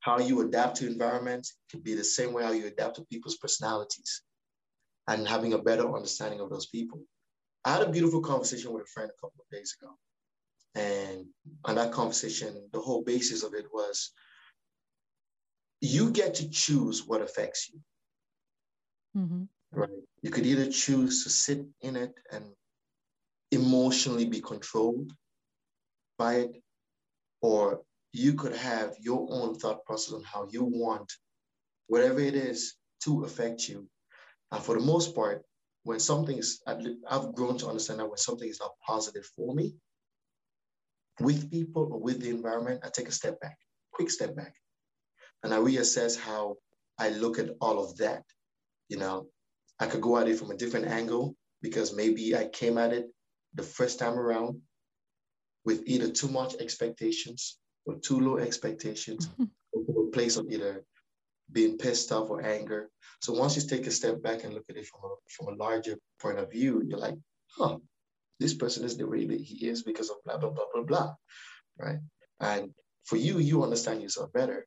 How 0.01 0.19
you 0.19 0.41
adapt 0.41 0.77
to 0.79 0.87
environments 0.87 1.57
can 1.71 1.81
be 1.81 1.95
the 1.95 2.05
same 2.05 2.33
way 2.33 2.43
how 2.45 2.53
you 2.53 2.67
adapt 2.67 2.97
to 2.97 3.05
people's 3.07 3.37
personalities 3.37 4.23
and 5.07 5.27
having 5.27 5.53
a 5.53 5.59
better 5.59 5.93
understanding 5.95 6.41
of 6.41 6.51
those 6.51 6.67
people. 6.67 7.05
I 7.65 7.73
had 7.75 7.83
a 7.83 7.91
beautiful 7.91 8.21
conversation 8.21 8.73
with 8.73 8.85
a 8.85 8.87
friend 8.87 9.11
a 9.11 9.21
couple 9.21 9.41
of 9.41 9.49
days 9.51 9.77
ago. 9.81 9.99
And 10.75 11.27
on 11.65 11.75
that 11.77 11.93
conversation, 11.93 12.69
the 12.73 12.81
whole 12.81 13.03
basis 13.03 13.43
of 13.43 13.55
it 13.55 13.67
was 13.73 14.13
you 15.81 16.11
get 16.11 16.35
to 16.35 16.51
choose 16.51 17.07
what 17.07 17.23
affects 17.23 17.69
you, 17.69 17.81
Mhm. 19.17 19.49
right? 19.73 19.91
You 20.23 20.31
could 20.31 20.47
either 20.47 20.71
choose 20.71 21.25
to 21.25 21.31
sit 21.31 21.67
in 21.81 21.97
it 21.97 22.15
and 22.31 22.55
emotionally 23.51 24.27
be 24.27 24.41
controlled 24.41 25.13
by 26.17 26.35
it, 26.35 26.63
or 27.41 27.85
you 28.13 28.35
could 28.35 28.55
have 28.55 28.97
your 28.99 29.27
own 29.31 29.55
thought 29.55 29.85
process 29.85 30.15
on 30.15 30.23
how 30.25 30.49
you 30.51 30.65
want 30.65 31.13
whatever 31.87 32.21
it 32.21 32.35
is 32.35 32.77
to 33.01 33.25
affect 33.25 33.69
you. 33.69 33.89
And 34.51 34.63
for 34.63 34.75
the 34.79 34.85
most 34.85 35.15
part, 35.15 35.45
when 35.85 36.01
something 36.01 36.37
is, 36.37 36.61
I've 36.67 37.35
grown 37.35 37.57
to 37.59 37.69
understand 37.69 38.01
that 38.01 38.09
when 38.09 38.19
something 38.19 38.49
is 38.49 38.61
not 38.61 38.79
positive 38.85 39.25
for 39.37 39.55
me, 39.55 39.75
with 41.21 41.51
people 41.51 41.89
or 41.93 42.01
with 42.01 42.21
the 42.21 42.31
environment, 42.31 42.81
I 42.85 42.89
take 42.89 43.09
a 43.09 43.13
step 43.13 43.41
back, 43.41 43.57
quick 43.93 44.11
step 44.11 44.37
back. 44.37 44.55
And 45.43 45.55
I 45.55 45.59
reassess 45.59 46.19
how 46.19 46.57
I 46.99 47.11
look 47.11 47.39
at 47.39 47.51
all 47.61 47.83
of 47.83 47.97
that. 47.99 48.23
You 48.89 48.99
know, 48.99 49.29
I 49.79 49.87
could 49.87 50.01
go 50.01 50.19
at 50.19 50.29
it 50.29 50.39
from 50.39 50.51
a 50.51 50.57
different 50.57 50.87
angle 50.87 51.37
because 51.63 51.95
maybe 51.95 52.37
I 52.37 52.47
came 52.47 52.79
at 52.79 52.93
it 52.93 53.07
the 53.55 53.63
first 53.63 53.99
time 53.99 54.19
around 54.19 54.61
with 55.65 55.83
either 55.87 56.11
too 56.11 56.29
much 56.29 56.55
expectations 56.57 57.59
or 57.87 57.97
too 57.97 58.21
low 58.21 58.39
expectations, 58.39 59.29
mm-hmm. 59.29 59.45
or 59.73 59.85
from 59.85 60.09
a 60.09 60.11
place 60.11 60.37
of 60.37 60.47
either 60.51 60.85
being 61.53 61.79
pissed 61.79 62.13
off 62.13 62.31
or 62.31 62.45
anger. 62.45 62.91
So 63.21 63.33
once 63.33 63.57
you 63.57 63.63
take 63.63 63.87
a 63.87 63.91
step 63.91 64.23
back 64.23 64.45
and 64.45 64.55
look 64.55 64.65
at 64.69 64.77
it 64.77 64.87
from 64.87 65.01
a, 65.05 65.15
from 65.29 65.55
a 65.55 65.57
larger 65.57 65.97
point 66.21 66.39
of 66.39 66.51
view, 66.51 66.83
you're 66.87 66.99
like, 66.99 67.17
huh, 67.51 67.79
this 68.40 68.55
person 68.55 68.85
is 68.85 68.96
the 68.96 69.07
way 69.07 69.27
that 69.27 69.40
he 69.40 69.68
is 69.68 69.83
because 69.83 70.11
of 70.11 70.16
blah, 70.24 70.38
blah, 70.38 70.51
blah, 70.51 70.66
blah, 70.72 70.85
blah, 70.85 71.14
right? 71.79 71.98
And 72.40 72.70
for 73.05 73.16
you, 73.16 73.38
you 73.38 73.62
understand 73.62 74.03
yourself 74.03 74.33
better. 74.33 74.66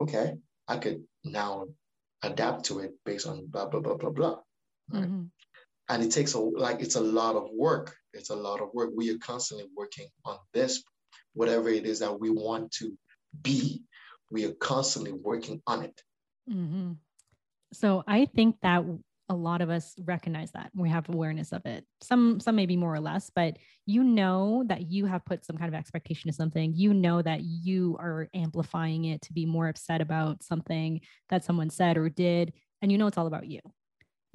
Okay, 0.00 0.34
I 0.66 0.76
could 0.78 1.04
now 1.24 1.66
adapt 2.22 2.64
to 2.66 2.80
it 2.80 2.92
based 3.04 3.26
on 3.26 3.46
blah, 3.46 3.66
blah, 3.66 3.80
blah, 3.80 3.96
blah, 3.96 4.10
blah. 4.10 4.36
Right? 4.90 5.04
Mhm. 5.04 5.30
And 5.88 6.02
it 6.02 6.10
takes 6.10 6.34
a, 6.34 6.38
like, 6.40 6.80
it's 6.80 6.96
a 6.96 7.00
lot 7.00 7.36
of 7.36 7.50
work. 7.52 7.94
It's 8.14 8.30
a 8.30 8.36
lot 8.36 8.60
of 8.60 8.70
work. 8.72 8.90
We 8.94 9.10
are 9.10 9.18
constantly 9.18 9.66
working 9.76 10.08
on 10.24 10.38
this, 10.54 10.82
whatever 11.34 11.68
it 11.68 11.84
is 11.84 11.98
that 11.98 12.18
we 12.18 12.30
want 12.30 12.72
to 12.78 12.96
be. 13.42 13.82
We 14.30 14.46
are 14.46 14.54
constantly 14.54 15.12
working 15.12 15.60
on 15.66 15.84
it. 15.84 16.02
Mm-hmm. 16.50 16.92
so 17.72 18.04
i 18.06 18.26
think 18.26 18.56
that 18.60 18.84
a 19.28 19.34
lot 19.34 19.62
of 19.62 19.70
us 19.70 19.94
recognize 20.04 20.52
that. 20.52 20.70
We 20.74 20.88
have 20.90 21.08
awareness 21.08 21.52
of 21.52 21.64
it. 21.66 21.86
Some 22.02 22.40
some 22.40 22.56
maybe 22.56 22.76
more 22.76 22.94
or 22.94 23.00
less 23.00 23.30
but 23.34 23.58
you 23.86 24.02
know 24.04 24.64
that 24.68 24.90
you 24.90 25.06
have 25.06 25.24
put 25.24 25.44
some 25.44 25.56
kind 25.56 25.68
of 25.68 25.78
expectation 25.78 26.30
to 26.30 26.36
something. 26.36 26.72
You 26.74 26.92
know 26.94 27.22
that 27.22 27.42
you 27.42 27.96
are 28.00 28.28
amplifying 28.34 29.06
it 29.06 29.22
to 29.22 29.32
be 29.32 29.46
more 29.46 29.68
upset 29.68 30.00
about 30.00 30.42
something 30.42 31.00
that 31.30 31.44
someone 31.44 31.70
said 31.70 31.96
or 31.96 32.08
did 32.08 32.52
and 32.82 32.92
you 32.92 32.98
know 32.98 33.06
it's 33.06 33.18
all 33.18 33.26
about 33.26 33.46
you. 33.46 33.60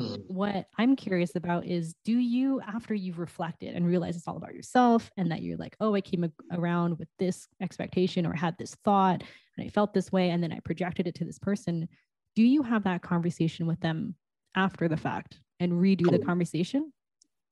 Mhm. 0.02 0.24
what 0.30 0.68
i'm 0.78 0.96
curious 0.96 1.36
about 1.36 1.66
is 1.66 1.94
do 2.06 2.18
you 2.18 2.62
after 2.62 2.94
you've 2.94 3.20
reflected 3.20 3.76
and 3.76 3.86
realized 3.86 4.18
it's 4.18 4.30
all 4.30 4.38
about 4.38 4.54
yourself 4.54 5.12
and 5.18 5.30
that 5.30 5.42
you're 5.42 5.58
like 5.58 5.76
oh 5.82 5.94
i 5.94 6.00
came 6.00 6.32
around 6.54 6.98
with 6.98 7.10
this 7.20 7.50
expectation 7.62 8.26
or 8.26 8.34
had 8.34 8.58
this 8.58 8.76
thought 8.86 9.22
and 9.58 9.66
i 9.66 9.68
felt 9.68 9.94
this 9.94 10.10
way 10.10 10.30
and 10.30 10.42
then 10.42 10.54
i 10.54 10.60
projected 10.62 11.06
it 11.06 11.16
to 11.16 11.26
this 11.26 11.38
person 11.38 11.86
do 12.34 12.44
you 12.44 12.64
have 12.64 12.86
that 12.86 13.02
conversation 13.02 13.68
with 13.68 13.82
them 13.82 14.16
after 14.60 14.88
the 14.88 14.98
fact 14.98 15.40
and 15.60 15.74
redo 15.74 16.10
the 16.12 16.20
conversation? 16.20 16.92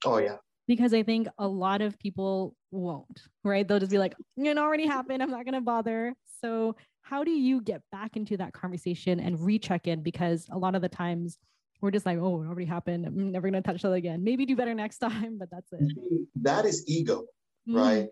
Oh, 0.06 0.18
yeah. 0.18 0.38
because 0.68 0.94
i 0.94 1.02
think 1.02 1.28
a 1.40 1.48
lot 1.48 1.82
of 1.82 1.98
people 1.98 2.54
won't 2.72 3.20
right? 3.44 3.68
They'll 3.68 3.80
just 3.80 3.92
be 3.92 3.98
like 3.98 4.16
it 4.38 4.58
already 4.58 4.86
happened. 4.86 5.24
I'm 5.24 5.32
not 5.32 5.46
going 5.46 5.54
to 5.56 5.62
bother. 5.62 6.14
So 6.42 6.76
how 7.02 7.24
do 7.24 7.32
you 7.32 7.62
get 7.62 7.82
back 7.92 8.18
into 8.18 8.38
that 8.38 8.54
conversation 8.54 9.20
and 9.20 9.40
recheck 9.40 9.88
in? 9.88 10.04
Because 10.04 10.48
a 10.52 10.58
lot 10.58 10.76
of 10.76 10.82
the 10.82 10.90
times 10.90 11.38
we're 11.82 11.92
just 11.92 12.06
like 12.06 12.18
oh 12.18 12.42
it 12.44 12.48
already 12.48 12.66
happened. 12.66 13.06
I'm 13.06 13.32
never 13.32 13.50
going 13.50 13.62
to 13.62 13.68
touch 13.68 13.82
that 13.82 13.92
again. 13.92 14.24
Maybe 14.24 14.46
do 14.46 14.56
better 14.56 14.74
next 14.74 14.98
time 15.08 15.38
but 15.40 15.50
that's 15.50 15.72
it. 15.72 15.94
That 16.42 16.66
is 16.66 16.84
ego. 16.88 17.24
Mm, 17.68 17.76
right? 17.76 18.08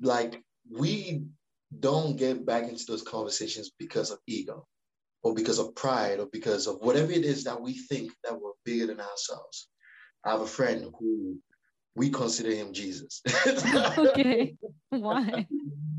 Like 0.00 0.42
we 0.70 1.24
don't 1.80 2.16
get 2.16 2.46
back 2.46 2.64
into 2.68 2.84
those 2.86 3.02
conversations 3.02 3.70
because 3.78 4.10
of 4.10 4.18
ego 4.26 4.66
or 5.24 5.34
because 5.34 5.58
of 5.58 5.74
pride 5.74 6.20
or 6.20 6.26
because 6.26 6.66
of 6.66 6.76
whatever 6.80 7.10
it 7.10 7.24
is 7.24 7.44
that 7.44 7.60
we 7.60 7.72
think 7.72 8.12
that 8.22 8.40
we're 8.40 8.52
bigger 8.64 8.86
than 8.86 9.00
ourselves. 9.00 9.68
I 10.24 10.30
have 10.30 10.42
a 10.42 10.46
friend 10.46 10.92
who 10.98 11.38
we 11.96 12.10
consider 12.10 12.50
him 12.50 12.72
Jesus. 12.72 13.22
okay 13.98 14.56
why 14.90 15.46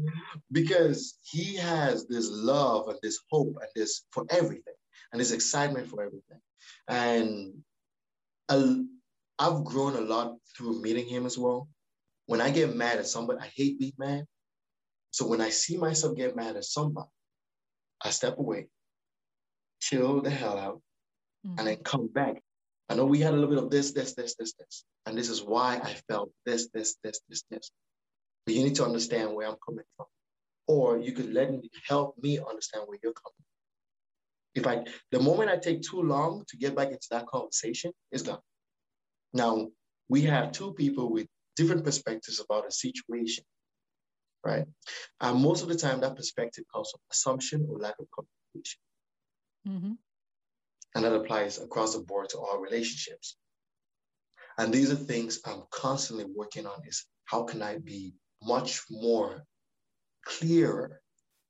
because 0.52 1.18
he 1.24 1.56
has 1.56 2.08
this 2.08 2.30
love 2.32 2.88
and 2.88 3.00
this 3.02 3.20
hope 3.32 3.56
and 3.60 3.70
this 3.76 4.04
for 4.12 4.26
everything 4.30 4.74
and 5.12 5.20
this 5.20 5.32
excitement 5.32 5.88
for 5.88 6.04
everything. 6.04 6.40
And 6.88 7.54
a, 8.50 8.84
I've 9.40 9.64
grown 9.64 9.96
a 9.96 10.02
lot 10.02 10.36
through 10.56 10.82
meeting 10.82 11.08
him 11.08 11.26
as 11.26 11.38
well. 11.38 11.68
When 12.28 12.42
I 12.42 12.52
get 12.52 12.76
mad 12.76 13.00
at 13.00 13.08
somebody, 13.08 13.40
I 13.40 13.52
hate 13.56 13.80
being 13.80 13.94
mad. 13.98 14.26
So 15.12 15.28
when 15.28 15.42
I 15.42 15.50
see 15.50 15.78
myself 15.78 16.16
get 16.16 16.36
mad 16.36 16.56
at 16.58 16.66
somebody, 16.66 17.08
I 18.04 18.10
step 18.10 18.38
away, 18.38 18.68
chill 19.86 20.22
the 20.22 20.30
hell 20.30 20.58
out, 20.58 20.82
mm-hmm. 21.46 21.60
and 21.60 21.68
then 21.68 21.78
come 21.78 22.08
back. 22.08 22.42
I 22.90 22.96
know 22.96 23.06
we 23.06 23.20
had 23.20 23.34
a 23.34 23.38
little 23.38 23.50
bit 23.50 23.64
of 23.64 23.70
this, 23.70 23.92
this, 23.92 24.14
this, 24.14 24.36
this, 24.36 24.54
this. 24.54 24.84
And 25.06 25.18
this 25.18 25.30
is 25.30 25.42
why 25.44 25.80
I 25.84 25.94
felt 26.10 26.32
this, 26.46 26.70
this, 26.74 26.98
this, 27.04 27.20
this, 27.30 27.44
this. 27.50 27.72
But 28.46 28.56
you 28.56 28.64
need 28.64 28.76
to 28.76 28.86
understand 28.86 29.34
where 29.34 29.48
I'm 29.48 29.58
coming 29.66 29.86
from. 29.96 30.08
Or 30.68 30.98
you 30.98 31.12
could 31.12 31.32
let 31.34 31.52
me 31.52 31.70
help 31.88 32.16
me 32.22 32.40
understand 32.40 32.84
where 32.88 32.98
you're 33.04 33.14
coming 33.14 33.44
From. 34.56 34.62
if 34.62 34.68
I, 34.68 34.92
the 35.12 35.20
moment 35.20 35.52
I 35.52 35.58
take 35.58 35.82
too 35.82 36.02
long 36.02 36.44
to 36.50 36.58
get 36.58 36.76
back 36.76 36.90
into 36.90 37.08
that 37.12 37.28
conversation, 37.28 37.92
it's 38.12 38.24
done. 38.24 38.40
Now, 39.34 39.68
we 40.10 40.22
have 40.24 40.52
two 40.52 40.74
people 40.74 41.12
with 41.12 41.28
different 41.56 41.84
perspectives 41.84 42.40
about 42.40 42.68
a 42.68 42.72
situation, 42.72 43.44
right? 44.44 44.66
And 45.22 45.42
most 45.42 45.62
of 45.64 45.70
the 45.70 45.76
time, 45.76 46.02
that 46.02 46.16
perspective 46.16 46.66
comes 46.74 46.92
from 46.92 47.02
assumption 47.12 47.68
or 47.70 47.78
lack 47.78 47.96
of 48.00 48.08
communication. 48.16 48.80
Mm-hmm. 49.68 49.94
And 50.96 51.04
that 51.04 51.14
applies 51.14 51.60
across 51.60 51.94
the 51.96 52.02
board 52.02 52.30
to 52.30 52.38
all 52.38 52.60
relationships. 52.60 53.38
And 54.58 54.74
these 54.74 54.92
are 54.92 54.96
things 54.96 55.42
I'm 55.46 55.64
constantly 55.72 56.26
working 56.34 56.66
on 56.66 56.80
is 56.88 57.06
how 57.26 57.44
can 57.44 57.62
I 57.62 57.78
be 57.80 58.14
much 58.42 58.82
more 58.90 59.44
clearer 60.26 61.02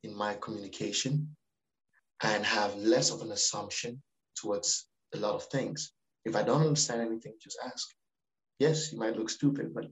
in 0.04 0.16
my 0.16 0.36
communication 0.36 1.36
and 2.24 2.46
have 2.46 2.76
less 2.76 3.12
of 3.12 3.22
an 3.22 3.32
assumption 3.32 4.02
towards 4.36 4.88
a 5.14 5.18
lot 5.18 5.36
of 5.36 5.44
things. 5.46 5.92
If 6.24 6.36
I 6.36 6.44
don't 6.44 6.62
understand 6.62 7.02
anything, 7.02 7.34
just 7.42 7.58
ask. 7.64 7.88
Yes, 8.60 8.92
you 8.92 9.00
might 9.00 9.18
look 9.18 9.30
stupid, 9.30 9.74
but 9.74 9.86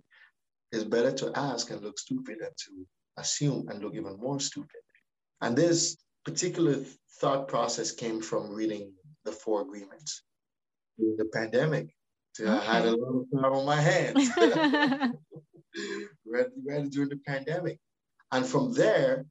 it's 0.71 0.83
better 0.83 1.11
to 1.11 1.31
ask 1.35 1.69
and 1.69 1.81
look 1.81 1.99
stupid 1.99 2.37
than 2.39 2.49
to 2.49 2.87
assume 3.17 3.67
and 3.69 3.83
look 3.83 3.95
even 3.95 4.17
more 4.17 4.39
stupid. 4.39 4.81
And 5.41 5.55
this 5.55 5.97
particular 6.25 6.83
thought 7.19 7.47
process 7.47 7.91
came 7.91 8.21
from 8.21 8.51
reading 8.51 8.93
the 9.25 9.31
Four 9.31 9.61
Agreements. 9.61 10.23
During 10.97 11.17
the 11.17 11.25
pandemic, 11.25 11.95
okay. 12.39 12.49
I 12.49 12.59
had 12.59 12.85
a 12.85 12.95
lot 12.95 13.21
of 13.21 13.41
time 13.41 13.53
on 13.53 13.65
my 13.65 13.81
hands. 13.81 14.29
read, 16.25 16.47
read 16.65 16.91
during 16.91 17.09
the 17.09 17.19
pandemic. 17.25 17.79
And 18.31 18.45
from 18.45 18.73
there, 18.73 19.25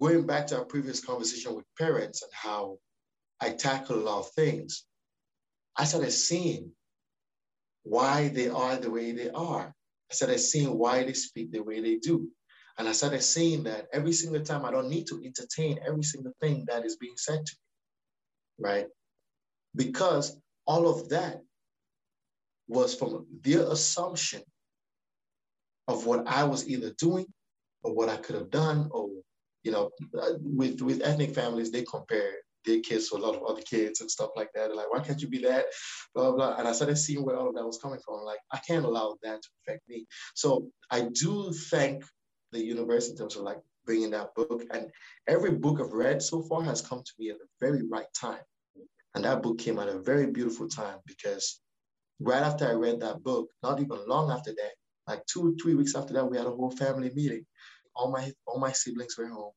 going 0.00 0.26
back 0.26 0.46
to 0.48 0.58
our 0.58 0.64
previous 0.64 1.04
conversation 1.04 1.54
with 1.54 1.64
parents 1.78 2.22
and 2.22 2.32
how 2.32 2.78
I 3.40 3.50
tackle 3.50 3.96
a 3.96 4.04
lot 4.04 4.20
of 4.20 4.30
things, 4.32 4.84
I 5.76 5.84
started 5.84 6.12
seeing 6.12 6.72
why 7.82 8.28
they 8.28 8.48
are 8.48 8.76
the 8.76 8.90
way 8.90 9.12
they 9.12 9.30
are. 9.30 9.74
I 10.10 10.14
started 10.14 10.38
seeing 10.38 10.76
why 10.76 11.04
they 11.04 11.12
speak 11.12 11.52
the 11.52 11.62
way 11.62 11.80
they 11.80 11.96
do. 11.96 12.28
And 12.80 12.88
I 12.88 12.92
started 12.92 13.22
seeing 13.22 13.64
that 13.64 13.88
every 13.92 14.14
single 14.14 14.42
time 14.42 14.64
I 14.64 14.70
don't 14.70 14.88
need 14.88 15.06
to 15.08 15.22
entertain 15.22 15.78
every 15.86 16.02
single 16.02 16.32
thing 16.40 16.64
that 16.66 16.86
is 16.86 16.96
being 16.96 17.18
said 17.18 17.44
to 17.44 17.52
me, 17.52 18.66
right? 18.66 18.86
Because 19.76 20.34
all 20.66 20.88
of 20.88 21.10
that 21.10 21.42
was 22.68 22.94
from 22.94 23.26
their 23.42 23.70
assumption 23.70 24.40
of 25.88 26.06
what 26.06 26.26
I 26.26 26.44
was 26.44 26.66
either 26.70 26.94
doing 26.98 27.26
or 27.82 27.94
what 27.94 28.08
I 28.08 28.16
could 28.16 28.36
have 28.36 28.50
done 28.50 28.88
or 28.92 29.10
you 29.62 29.72
know, 29.72 29.90
uh, 30.18 30.30
with 30.40 30.80
with 30.80 31.02
ethnic 31.02 31.34
families, 31.34 31.70
they 31.70 31.82
compare 31.84 32.32
their 32.64 32.80
kids 32.80 33.10
to 33.10 33.16
a 33.16 33.18
lot 33.18 33.34
of 33.34 33.42
other 33.42 33.60
kids 33.60 34.00
and 34.00 34.10
stuff 34.10 34.30
like 34.36 34.48
that. 34.54 34.68
They're 34.68 34.74
like, 34.74 34.90
why 34.90 35.00
can't 35.00 35.20
you 35.20 35.28
be 35.28 35.42
that? 35.42 35.66
Blah, 36.14 36.32
Blah, 36.32 36.36
blah. 36.36 36.56
And 36.56 36.66
I 36.66 36.72
started 36.72 36.96
seeing 36.96 37.26
where 37.26 37.36
all 37.36 37.50
of 37.50 37.54
that 37.56 37.66
was 37.66 37.78
coming 37.78 38.00
from. 38.02 38.24
Like, 38.24 38.38
I 38.52 38.58
can't 38.66 38.86
allow 38.86 39.16
that 39.22 39.42
to 39.42 39.48
affect 39.60 39.86
me. 39.86 40.06
So 40.34 40.68
I 40.90 41.08
do 41.12 41.52
thank 41.52 42.04
the 42.52 42.60
universe 42.60 43.08
in 43.08 43.16
terms 43.16 43.36
of 43.36 43.42
like 43.42 43.58
bringing 43.84 44.10
that 44.10 44.34
book. 44.34 44.62
And 44.72 44.90
every 45.26 45.52
book 45.52 45.80
I've 45.80 45.92
read 45.92 46.22
so 46.22 46.42
far 46.42 46.62
has 46.62 46.82
come 46.82 47.02
to 47.02 47.12
me 47.18 47.30
at 47.30 47.38
the 47.38 47.46
very 47.60 47.82
right 47.88 48.12
time. 48.18 48.42
And 49.14 49.24
that 49.24 49.42
book 49.42 49.58
came 49.58 49.78
at 49.78 49.88
a 49.88 49.98
very 49.98 50.26
beautiful 50.26 50.68
time 50.68 50.98
because 51.06 51.60
right 52.20 52.42
after 52.42 52.68
I 52.68 52.72
read 52.72 53.00
that 53.00 53.22
book, 53.22 53.48
not 53.62 53.80
even 53.80 53.98
long 54.06 54.30
after 54.30 54.52
that, 54.52 54.72
like 55.06 55.26
two, 55.26 55.56
three 55.60 55.74
weeks 55.74 55.96
after 55.96 56.12
that, 56.14 56.30
we 56.30 56.36
had 56.36 56.46
a 56.46 56.50
whole 56.50 56.70
family 56.70 57.10
meeting 57.14 57.44
all 58.00 58.10
my 58.10 58.32
all 58.46 58.58
my 58.58 58.72
siblings 58.72 59.16
were 59.16 59.26
home, 59.26 59.52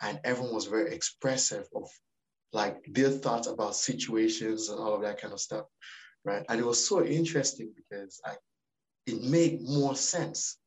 and 0.00 0.20
everyone 0.24 0.54
was 0.54 0.66
very 0.66 0.94
expressive 0.94 1.66
of 1.74 1.88
like 2.52 2.84
their 2.88 3.10
thoughts 3.10 3.46
about 3.46 3.76
situations 3.76 4.68
and 4.68 4.78
all 4.78 4.94
of 4.94 5.02
that 5.02 5.20
kind 5.20 5.32
of 5.32 5.40
stuff, 5.40 5.66
right? 6.24 6.44
And 6.48 6.60
it 6.60 6.66
was 6.66 6.86
so 6.86 7.04
interesting 7.04 7.72
because 7.76 8.20
I 8.24 8.34
it 9.06 9.22
made 9.22 9.62
more 9.62 9.96
sense, 9.96 10.58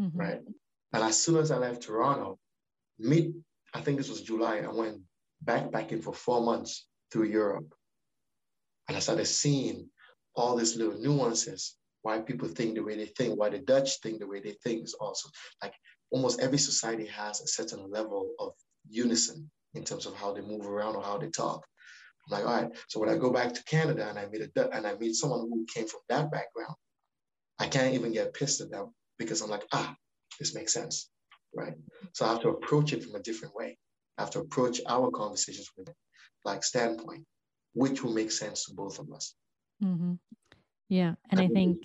mm-hmm. 0.00 0.18
right? 0.18 0.40
And 0.96 1.04
as 1.04 1.22
soon 1.22 1.36
as 1.36 1.50
I 1.50 1.58
left 1.58 1.82
Toronto, 1.82 2.38
mid 2.98 3.34
I 3.74 3.82
think 3.82 3.98
this 3.98 4.08
was 4.08 4.22
July, 4.22 4.60
I 4.60 4.68
went 4.68 5.02
backpacking 5.44 6.02
for 6.02 6.14
four 6.14 6.40
months 6.40 6.86
through 7.12 7.24
Europe, 7.24 7.74
and 8.88 8.96
I 8.96 9.00
started 9.00 9.26
seeing 9.26 9.90
all 10.34 10.56
these 10.56 10.74
little 10.74 10.98
nuances 10.98 11.76
why 12.00 12.20
people 12.20 12.48
think 12.48 12.76
the 12.76 12.82
way 12.82 12.96
they 12.96 13.04
think, 13.04 13.38
why 13.38 13.50
the 13.50 13.58
Dutch 13.58 14.00
think 14.00 14.20
the 14.20 14.26
way 14.26 14.40
they 14.40 14.56
think 14.64 14.84
is 14.84 14.94
also 14.94 15.28
like 15.62 15.74
almost 16.10 16.40
every 16.40 16.56
society 16.56 17.04
has 17.08 17.42
a 17.42 17.46
certain 17.46 17.90
level 17.90 18.30
of 18.38 18.52
unison 18.88 19.50
in 19.74 19.84
terms 19.84 20.06
of 20.06 20.14
how 20.14 20.32
they 20.32 20.40
move 20.40 20.66
around 20.66 20.96
or 20.96 21.02
how 21.02 21.18
they 21.18 21.28
talk. 21.28 21.66
I'm 22.24 22.38
like, 22.38 22.46
all 22.46 22.62
right. 22.62 22.72
So 22.88 23.00
when 23.00 23.10
I 23.10 23.18
go 23.18 23.30
back 23.30 23.52
to 23.52 23.64
Canada 23.64 24.08
and 24.08 24.18
I 24.18 24.28
meet 24.28 24.48
a 24.56 24.74
and 24.74 24.86
I 24.86 24.94
meet 24.94 25.14
someone 25.14 25.40
who 25.40 25.66
came 25.66 25.88
from 25.88 26.00
that 26.08 26.30
background, 26.30 26.76
I 27.58 27.66
can't 27.66 27.92
even 27.92 28.12
get 28.12 28.32
pissed 28.32 28.62
at 28.62 28.70
them 28.70 28.94
because 29.18 29.42
I'm 29.42 29.50
like, 29.50 29.66
ah, 29.72 29.94
this 30.38 30.54
makes 30.54 30.72
sense, 30.72 31.10
right? 31.54 31.74
So 32.12 32.26
I 32.26 32.32
have 32.32 32.42
to 32.42 32.50
approach 32.50 32.92
it 32.92 33.04
from 33.04 33.14
a 33.14 33.22
different 33.22 33.54
way. 33.54 33.78
I 34.18 34.22
have 34.22 34.30
to 34.32 34.40
approach 34.40 34.80
our 34.88 35.10
conversations 35.10 35.70
with 35.76 35.88
like 36.44 36.64
standpoint, 36.64 37.24
which 37.74 38.02
will 38.02 38.12
make 38.12 38.30
sense 38.30 38.64
to 38.66 38.74
both 38.74 38.98
of 38.98 39.12
us. 39.12 39.34
Mm-hmm. 39.82 40.14
Yeah, 40.88 41.14
and, 41.30 41.40
and 41.40 41.40
I 41.40 41.48
think 41.48 41.78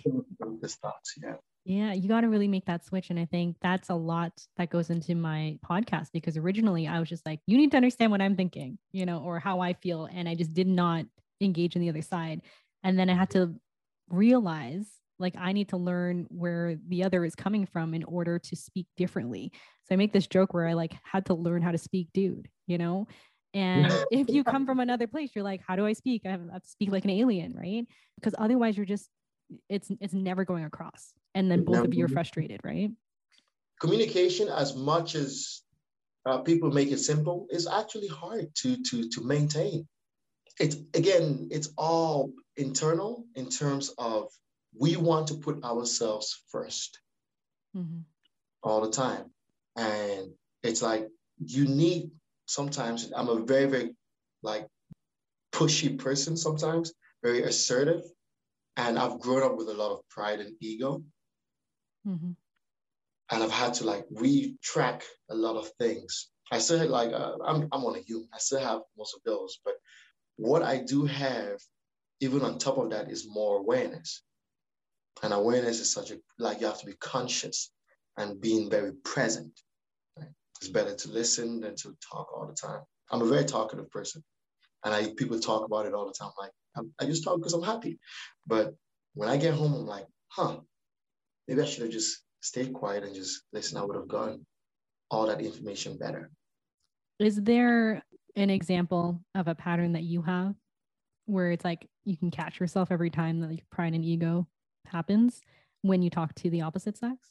this 0.62 0.76
thoughts, 0.76 1.14
yeah. 1.22 1.36
Yeah, 1.64 1.94
you 1.94 2.08
got 2.08 2.22
to 2.22 2.30
really 2.30 2.48
make 2.48 2.66
that 2.66 2.86
switch. 2.86 3.12
And 3.12 3.20
I 3.20 3.26
think 3.26 3.56
that's 3.62 3.90
a 3.90 3.96
lot 3.96 4.32
that 4.58 4.72
goes 4.72 4.90
into 4.90 5.14
my 5.14 5.60
podcast 5.64 6.08
because 6.12 6.36
originally 6.36 6.88
I 6.88 7.00
was 7.00 7.08
just 7.08 7.26
like, 7.26 7.40
you 7.46 7.56
need 7.56 7.72
to 7.72 7.78
understand 7.78 8.12
what 8.12 8.22
I'm 8.22 8.36
thinking, 8.36 8.80
you 8.92 9.06
know, 9.06 9.20
or 9.20 9.40
how 9.40 9.60
I 9.60 9.74
feel. 9.74 10.10
And 10.12 10.28
I 10.28 10.34
just 10.34 10.54
did 10.54 10.68
not 10.68 11.06
engage 11.40 11.76
in 11.76 11.82
the 11.82 11.90
other 11.90 12.02
side. 12.02 12.42
And 12.84 12.98
then 12.98 13.12
I 13.12 13.14
had 13.14 13.30
to 13.32 13.54
realize 14.10 14.88
like 15.22 15.36
I 15.38 15.54
need 15.54 15.70
to 15.70 15.78
learn 15.78 16.28
where 16.30 16.78
the 16.88 17.04
other 17.04 17.24
is 17.24 17.36
coming 17.36 17.66
from 17.66 17.94
in 17.94 18.04
order 18.04 18.40
to 18.40 18.56
speak 18.56 18.88
differently. 18.98 19.52
So 19.86 19.94
I 19.94 19.98
make 19.98 20.14
this 20.14 20.28
joke 20.28 20.54
where 20.54 20.68
I 20.68 20.74
like 20.74 20.94
had 21.04 21.28
to 21.28 21.34
learn 21.34 21.62
how 21.62 21.72
to 21.72 21.78
speak 21.78 22.10
dude, 22.14 22.50
you 22.68 22.78
know? 22.78 23.08
And 23.54 23.92
if 24.12 24.30
you 24.30 24.44
come 24.44 24.66
from 24.66 24.80
another 24.80 25.08
place, 25.08 25.32
you're 25.36 25.44
like, 25.44 25.62
how 25.66 25.76
do 25.76 25.86
I 25.86 25.94
speak? 25.94 26.24
I 26.26 26.32
have, 26.32 26.42
I 26.50 26.54
have 26.54 26.64
to 26.64 26.70
speak 26.70 26.92
like 26.92 27.04
an 27.04 27.10
alien, 27.12 27.54
right? 27.56 27.86
Because 28.16 28.36
otherwise 28.38 28.76
you're 28.76 28.86
just 28.86 29.10
it's 29.70 29.90
it's 30.00 30.14
never 30.14 30.46
going 30.46 30.66
across 30.66 31.14
and 31.36 31.50
then 31.50 31.64
both 31.64 31.86
of 31.86 31.94
you 31.94 32.06
are 32.06 32.10
frustrated 32.10 32.60
right 32.64 32.92
communication 33.80 34.48
as 34.48 34.76
much 34.76 35.16
as 35.16 35.62
uh, 36.26 36.38
people 36.40 36.72
make 36.72 36.92
it 36.92 37.00
simple 37.00 37.48
is 37.50 37.68
actually 37.68 38.08
hard 38.08 38.54
to 38.56 38.78
to 38.84 39.10
to 39.10 39.22
maintain 39.24 39.88
it's 40.60 40.78
again 40.94 41.48
it's 41.52 41.70
all 41.78 42.32
internal 42.58 43.26
in 43.36 43.50
terms 43.50 43.94
of 43.98 44.30
we 44.78 44.96
want 44.96 45.28
to 45.28 45.36
put 45.36 45.64
ourselves 45.64 46.42
1st 46.54 46.90
mm-hmm. 47.76 48.00
all 48.64 48.82
the 48.82 48.92
time 48.92 49.26
and 49.78 50.32
it's 50.64 50.82
like 50.82 51.08
you 51.40 51.66
need 51.66 52.12
sometimes 52.46 53.12
i'm 53.16 53.30
a 53.30 53.40
very 53.40 53.66
very 53.66 53.96
like 54.44 54.68
pushy 55.54 55.98
person 55.98 56.36
sometimes 56.36 56.94
very 57.24 57.44
assertive 57.44 58.04
and 58.78 58.98
I've 58.98 59.20
grown 59.20 59.44
up 59.44 59.58
with 59.58 59.70
a 59.70 59.74
lot 59.74 59.92
of 59.92 60.08
pride 60.10 60.40
and 60.40 60.56
ego. 60.60 61.04
Mm-hmm. 62.08 62.32
And 63.32 63.44
I've 63.44 63.52
had 63.52 63.74
to 63.76 63.86
like 63.86 64.06
retrack 64.10 65.04
a 65.30 65.36
lot 65.36 65.56
of 65.56 65.70
things. 65.80 66.30
I 66.52 66.60
still 66.60 66.80
had 66.80 66.90
like, 66.90 67.14
uh, 67.14 67.38
I'm, 67.46 67.68
I'm 67.72 67.86
on 67.86 67.96
a 67.96 68.00
human. 68.00 68.28
I 68.34 68.40
still 68.40 68.60
have 68.60 68.82
most 68.98 69.16
of 69.16 69.22
those. 69.24 69.60
But 69.64 69.76
what 70.36 70.64
I 70.64 70.80
do 70.80 71.06
have, 71.06 71.60
even 72.20 72.42
on 72.42 72.58
top 72.58 72.78
of 72.78 72.90
that, 72.92 73.10
is 73.10 73.28
more 73.30 73.58
awareness. 73.58 74.22
And 75.24 75.34
awareness 75.34 75.80
is 75.80 75.94
such 75.94 76.12
a, 76.12 76.18
like, 76.40 76.62
you 76.62 76.68
have 76.68 76.80
to 76.80 76.86
be 76.86 76.96
conscious 77.00 77.72
and 78.18 78.42
being 78.42 78.70
very 78.70 78.94
present. 79.04 79.52
Right? 80.18 80.30
It's 80.60 80.70
better 80.70 80.96
to 80.96 81.10
listen 81.10 81.60
than 81.62 81.76
to 81.78 81.96
talk 82.12 82.28
all 82.36 82.48
the 82.48 82.54
time. 82.56 82.82
I'm 83.12 83.22
a 83.22 83.26
very 83.26 83.46
talkative 83.46 83.90
person. 83.92 84.24
And 84.84 84.94
I 84.94 85.14
people 85.16 85.40
talk 85.40 85.66
about 85.66 85.86
it 85.86 85.94
all 85.94 86.08
the 86.08 86.14
time. 86.14 86.32
Like, 86.40 86.52
I'm, 86.76 86.92
I 87.00 87.06
just 87.06 87.24
talk 87.24 87.38
because 87.38 87.54
I'm 87.54 87.62
happy. 87.62 88.00
But 88.48 88.74
when 89.14 89.30
I 89.30 89.38
get 89.38 89.54
home, 89.54 89.74
I'm 89.74 89.86
like, 89.86 90.08
huh, 90.30 90.58
maybe 91.48 91.62
I 91.62 91.66
should 91.66 91.84
have 91.84 91.92
just 91.92 92.24
stayed 92.40 92.74
quiet 92.74 93.04
and 93.04 93.14
just 93.14 93.44
listen. 93.54 93.78
I 93.78 93.84
would 93.84 93.96
have 93.96 94.08
gotten 94.08 94.46
all 95.12 95.28
that 95.28 95.42
information 95.42 95.98
better. 95.98 96.32
Is 97.20 97.36
there 97.36 98.02
an 98.36 98.50
example 98.50 99.22
of 99.36 99.48
a 99.48 99.56
pattern 99.56 99.94
that 99.94 100.04
you 100.04 100.22
have 100.24 100.56
where 101.26 101.52
it's 101.52 101.66
like 101.66 101.88
you 102.06 102.18
can 102.18 102.32
catch 102.32 102.60
yourself 102.60 102.92
every 102.92 103.10
time 103.10 103.42
that 103.42 103.52
like 103.52 103.66
pride 103.70 103.94
and 103.94 104.04
ego 104.04 104.48
happens 104.86 105.42
when 105.82 106.02
you 106.02 106.10
talk 106.10 106.34
to 106.36 106.50
the 106.50 106.62
opposite 106.62 106.98
sex? 106.98 107.30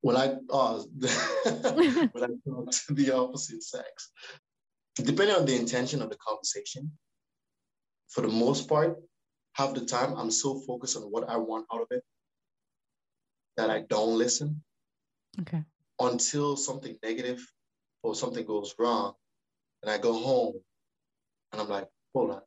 When 0.00 0.16
I 0.16 0.34
uh, 0.50 0.82
when 2.12 2.24
I 2.24 2.28
talk 2.48 2.70
to 2.70 2.94
the 2.94 3.12
opposite 3.12 3.62
sex, 3.62 4.10
depending 4.96 5.36
on 5.36 5.46
the 5.46 5.56
intention 5.56 6.02
of 6.02 6.10
the 6.10 6.16
conversation, 6.16 6.90
for 8.08 8.22
the 8.22 8.28
most 8.28 8.68
part, 8.68 8.96
half 9.54 9.74
the 9.74 9.84
time 9.84 10.14
I'm 10.16 10.30
so 10.30 10.60
focused 10.66 10.96
on 10.96 11.04
what 11.04 11.28
I 11.28 11.36
want 11.36 11.66
out 11.72 11.82
of 11.82 11.86
it 11.90 12.02
that 13.56 13.70
I 13.70 13.80
don't 13.88 14.18
listen. 14.18 14.62
Okay. 15.40 15.62
Until 16.00 16.56
something 16.56 16.96
negative 17.02 17.46
or 18.02 18.14
something 18.14 18.44
goes 18.44 18.74
wrong, 18.78 19.14
and 19.82 19.90
I 19.90 19.98
go 19.98 20.12
home 20.12 20.54
and 21.52 21.60
I'm 21.60 21.68
like, 21.68 21.88
hold 22.14 22.32
on, 22.32 22.40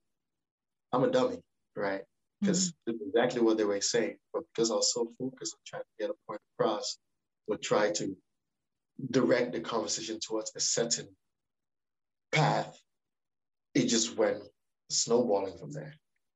I'm 0.91 1.04
a 1.04 1.12
dummy, 1.12 1.39
right? 1.76 2.02
Because 2.41 2.74
mm-hmm. 2.89 2.98
exactly 3.08 3.41
what 3.41 3.58
they 3.58 3.63
were 3.63 3.82
saying, 3.82 4.17
but 4.34 4.43
because 4.54 4.71
I 4.71 4.76
was 4.76 4.93
so 4.93 5.12
focused 5.17 5.56
on 5.56 5.60
trying 5.65 5.84
to 5.84 6.04
get 6.04 6.10
a 6.10 6.15
point 6.28 6.41
across, 6.58 6.98
would 7.48 7.62
try 7.62 7.91
to 7.91 8.15
direct 9.12 9.54
the 9.54 9.60
conversation 9.60 10.19
towards 10.19 10.52
a 10.56 10.60
certain 10.60 11.08
path, 12.32 12.80
it 13.74 13.88
just 13.88 14.17
went 14.17 14.41
snowballing 14.89 15.58
from 15.58 15.71
there. 15.71 15.93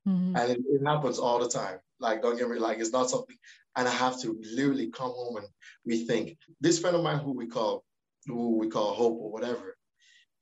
Mm-hmm. 0.08 0.36
And 0.36 0.52
it, 0.52 0.60
it, 0.60 0.86
happens 0.86 1.20
all 1.20 1.40
the 1.40 1.50
time. 1.50 1.80
Like, 2.00 2.22
don't 2.22 2.38
get 2.38 2.50
me 2.50 2.58
like 2.58 2.80
it's 2.80 2.92
not 2.92 3.10
something, 3.10 3.36
and 3.76 3.88
I 3.88 3.92
have 3.92 4.20
to 4.22 4.40
literally 4.56 4.88
come 4.88 5.12
home 5.12 5.38
and 5.38 5.48
rethink. 5.88 6.38
This 6.62 6.80
friend 6.80 6.96
of 6.96 7.04
mine 7.04 7.20
who 7.20 7.34
we 7.34 7.48
call 7.48 7.84
who 8.26 8.58
we 8.58 8.70
call 8.70 8.94
Hope 8.94 9.18
or 9.20 9.32
whatever, 9.32 9.76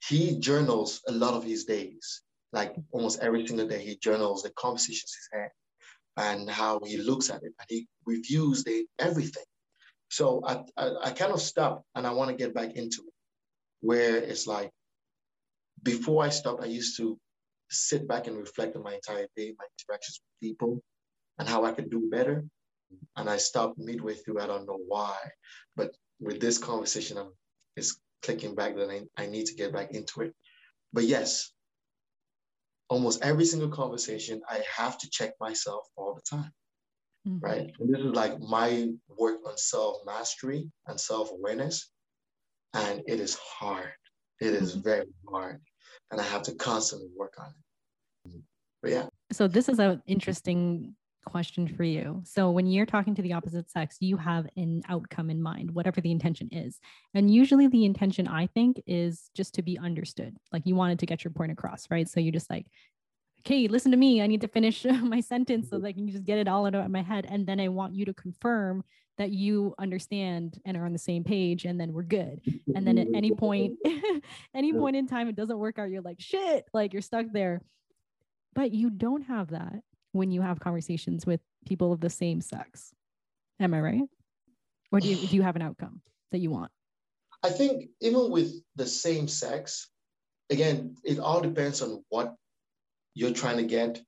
he 0.08 0.40
journals 0.40 1.02
a 1.08 1.12
lot 1.12 1.34
of 1.34 1.44
his 1.44 1.66
days. 1.66 2.22
Like 2.54 2.76
almost 2.92 3.20
every 3.20 3.46
single 3.46 3.68
day, 3.68 3.84
he 3.84 3.98
journals 3.98 4.44
the 4.44 4.52
conversations 4.52 5.14
he's 5.14 5.40
had 5.40 5.50
and 6.18 6.50
how 6.50 6.80
he 6.84 6.98
looks 6.98 7.30
at 7.30 7.44
it, 7.44 7.54
and 7.60 7.68
he 7.70 7.88
reviews 8.06 8.64
the 8.64 8.86
everything. 9.00 9.44
So 10.10 10.42
I, 10.46 10.64
I, 10.78 10.92
I 11.06 11.12
kind 11.12 11.34
of 11.34 11.42
stop 11.42 11.84
and 11.94 12.08
I 12.08 12.14
want 12.14 12.32
to 12.32 12.36
get 12.36 12.54
back 12.54 12.76
into 12.76 13.02
it, 13.02 13.14
where 13.82 14.18
it's 14.18 14.48
like 14.48 14.72
before 15.84 16.24
I 16.24 16.30
stopped, 16.30 16.64
I 16.64 16.68
used 16.68 16.98
to 16.98 17.20
sit 17.70 18.08
back 18.08 18.28
and 18.28 18.38
reflect 18.38 18.76
on 18.76 18.84
my 18.84 18.96
entire 18.96 19.28
day, 19.36 19.54
my 19.58 19.66
interactions 19.80 20.22
with 20.22 20.50
people, 20.50 20.82
and 21.38 21.48
how 21.48 21.66
I 21.66 21.72
could 21.72 21.92
do 21.92 22.10
better. 22.10 22.46
And 23.18 23.30
I 23.30 23.38
stopped 23.38 23.78
midway 23.78 24.16
through. 24.16 24.40
I 24.40 24.48
don't 24.48 24.66
know 24.66 24.80
why, 24.88 25.18
but 25.76 25.92
with 26.20 26.40
this 26.40 26.58
conversation, 26.58 27.18
I'm 27.18 27.32
it's 27.76 28.00
clicking 28.24 28.56
back 28.56 28.76
that 28.76 28.90
I, 28.90 29.02
I 29.22 29.28
need 29.28 29.46
to 29.48 29.56
get 29.56 29.74
back 29.74 29.92
into 29.92 30.22
it. 30.22 30.34
But 30.94 31.04
yes, 31.04 31.52
almost 32.90 33.24
every 33.24 33.46
single 33.46 33.70
conversation, 33.70 34.42
I 34.50 34.62
have 34.76 34.98
to 35.00 35.10
check 35.10 35.34
myself 35.40 35.88
all 35.96 36.16
the 36.16 36.38
time. 36.38 36.52
Mm-hmm. 37.28 37.40
Right. 37.40 37.72
And 37.80 37.94
this 37.94 38.02
is 38.02 38.14
like 38.14 38.40
my 38.40 38.90
work 39.18 39.40
on 39.46 39.58
self 39.58 39.98
mastery 40.06 40.70
and 40.88 41.00
self 41.00 41.32
awareness. 41.32 41.92
And 42.74 43.02
it 43.08 43.20
is 43.20 43.36
hard. 43.36 43.92
It 44.40 44.54
is 44.54 44.74
mm-hmm. 44.74 44.82
very 44.82 45.08
hard. 45.30 45.62
And 46.12 46.22
I 46.22 46.24
have 46.24 46.44
to 46.44 46.56
constantly 46.56 47.10
work 47.18 47.34
on 47.40 47.48
it. 47.48 48.42
But 48.82 48.92
yeah. 48.92 49.08
So 49.32 49.48
this 49.48 49.68
is 49.68 49.80
an 49.80 50.02
interesting 50.06 50.96
question 51.28 51.68
for 51.68 51.84
you. 51.84 52.22
So 52.26 52.50
when 52.50 52.66
you're 52.66 52.86
talking 52.86 53.14
to 53.16 53.22
the 53.22 53.34
opposite 53.34 53.70
sex, 53.70 53.98
you 54.00 54.18
have 54.18 54.48
an 54.56 54.82
outcome 54.88 55.30
in 55.30 55.42
mind, 55.42 55.72
whatever 55.72 56.00
the 56.00 56.12
intention 56.12 56.50
is. 56.52 56.80
And 57.14 57.30
usually 57.30 57.68
the 57.68 57.86
intention 57.86 58.28
I 58.28 58.48
think 58.48 58.82
is 58.88 59.30
just 59.36 59.54
to 59.56 59.62
be 59.62 59.78
understood. 59.78 60.38
Like 60.54 60.66
you 60.66 60.76
wanted 60.76 61.00
to 61.00 61.06
get 61.06 61.24
your 61.24 61.32
point 61.32 61.52
across, 61.52 61.88
right? 61.92 62.08
So 62.08 62.20
you're 62.20 62.32
just 62.32 62.50
like, 62.50 62.66
okay, 63.40 63.68
listen 63.68 63.92
to 63.92 63.98
me. 63.98 64.22
I 64.22 64.28
need 64.28 64.42
to 64.42 64.48
finish 64.48 64.86
my 65.04 65.20
sentence 65.20 65.70
so 65.70 65.76
mm-hmm. 65.76 65.84
that 65.84 65.90
I 65.90 65.94
can 65.94 66.10
just 66.10 66.24
get 66.24 66.40
it 66.40 66.48
all 66.48 66.66
out 66.66 66.76
of 66.76 66.90
my 66.90 67.02
head. 67.02 67.28
And 67.30 67.46
then 67.46 67.60
I 67.60 67.68
want 67.68 67.94
you 67.94 68.06
to 68.06 68.14
confirm 68.14 68.84
that 69.18 69.32
you 69.32 69.74
understand 69.80 70.62
and 70.66 70.78
are 70.78 70.86
on 70.86 70.94
the 70.94 71.00
same 71.00 71.24
page 71.24 71.66
and 71.66 71.80
then 71.80 71.92
we're 71.92 72.04
good. 72.04 72.40
And 72.76 72.86
then 72.88 72.98
at 72.98 73.08
any 73.14 73.32
point, 73.32 73.78
any 74.56 74.72
point 74.72 74.96
in 74.96 75.08
time 75.08 75.28
it 75.28 75.36
doesn't 75.36 75.58
work 75.58 75.80
out, 75.80 75.90
you're 75.90 76.02
like, 76.02 76.20
shit, 76.20 76.66
like 76.74 76.94
you're 76.94 77.02
stuck 77.02 77.26
there. 77.34 77.62
But 78.54 78.74
you 78.74 78.90
don't 78.90 79.24
have 79.24 79.50
that 79.50 79.82
when 80.12 80.32
you 80.32 80.42
have 80.42 80.60
conversations 80.60 81.26
with 81.26 81.40
people 81.66 81.92
of 81.92 82.00
the 82.00 82.10
same 82.10 82.42
sex. 82.42 82.94
Am 83.60 83.74
I 83.74 83.82
right? 83.82 84.10
Or 84.92 85.00
do 85.00 85.08
you, 85.08 85.28
do 85.28 85.36
you 85.36 85.42
have 85.42 85.56
an 85.56 85.62
outcome 85.62 86.02
that 86.32 86.40
you 86.40 86.50
want? 86.50 86.72
I 87.44 87.50
think 87.50 87.90
even 88.02 88.32
with 88.32 88.54
the 88.76 88.86
same 88.86 89.28
sex, 89.28 89.90
again, 90.50 90.96
it 91.04 91.20
all 91.20 91.42
depends 91.42 91.82
on 91.82 92.04
what 92.10 92.36
you're 93.14 93.34
trying 93.34 93.58
to 93.58 93.64
get. 93.64 94.02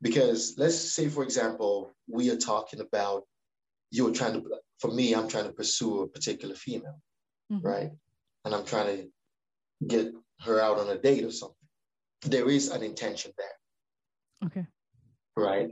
Because 0.00 0.54
let's 0.58 0.76
say, 0.76 1.08
for 1.08 1.22
example, 1.22 1.92
we 2.08 2.30
are 2.30 2.36
talking 2.36 2.80
about 2.80 3.22
you're 3.90 4.12
trying 4.12 4.34
to, 4.34 4.42
for 4.80 4.90
me, 4.90 5.14
I'm 5.14 5.28
trying 5.28 5.44
to 5.44 5.52
pursue 5.52 6.02
a 6.02 6.08
particular 6.08 6.54
female, 6.54 6.98
mm-hmm. 7.52 7.66
right? 7.66 7.90
And 8.44 8.54
I'm 8.54 8.64
trying 8.64 8.96
to 8.96 9.86
get 9.86 10.12
her 10.40 10.60
out 10.60 10.78
on 10.78 10.88
a 10.90 10.98
date 10.98 11.24
or 11.24 11.30
something. 11.30 11.56
There 12.22 12.50
is 12.50 12.70
an 12.70 12.82
intention 12.82 13.32
there. 13.38 14.48
Okay 14.48 14.66
right? 15.36 15.70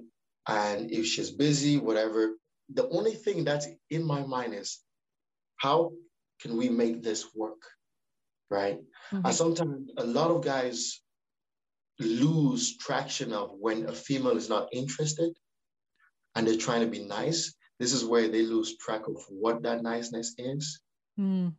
And 0.48 0.90
if 0.90 1.06
she's 1.06 1.30
busy, 1.30 1.78
whatever, 1.78 2.36
the 2.72 2.88
only 2.88 3.12
thing 3.12 3.44
that's 3.44 3.66
in 3.90 4.04
my 4.04 4.22
mind 4.24 4.54
is 4.54 4.80
how 5.56 5.92
can 6.40 6.56
we 6.56 6.68
make 6.68 7.02
this 7.02 7.26
work, 7.34 7.62
right? 8.50 8.80
Mm-hmm. 9.12 9.26
And 9.26 9.34
sometimes 9.34 9.90
a 9.96 10.04
lot 10.04 10.30
of 10.30 10.44
guys 10.44 11.00
lose 11.98 12.76
traction 12.78 13.32
of 13.32 13.50
when 13.58 13.86
a 13.86 13.92
female 13.92 14.36
is 14.36 14.48
not 14.48 14.68
interested 14.72 15.32
and 16.34 16.46
they're 16.46 16.56
trying 16.56 16.80
to 16.80 16.86
be 16.86 17.04
nice. 17.04 17.54
This 17.78 17.92
is 17.92 18.04
where 18.04 18.28
they 18.28 18.42
lose 18.42 18.76
track 18.78 19.06
of 19.06 19.16
what 19.28 19.62
that 19.62 19.82
niceness 19.82 20.34
is. 20.38 20.80
Mm. 21.18 21.54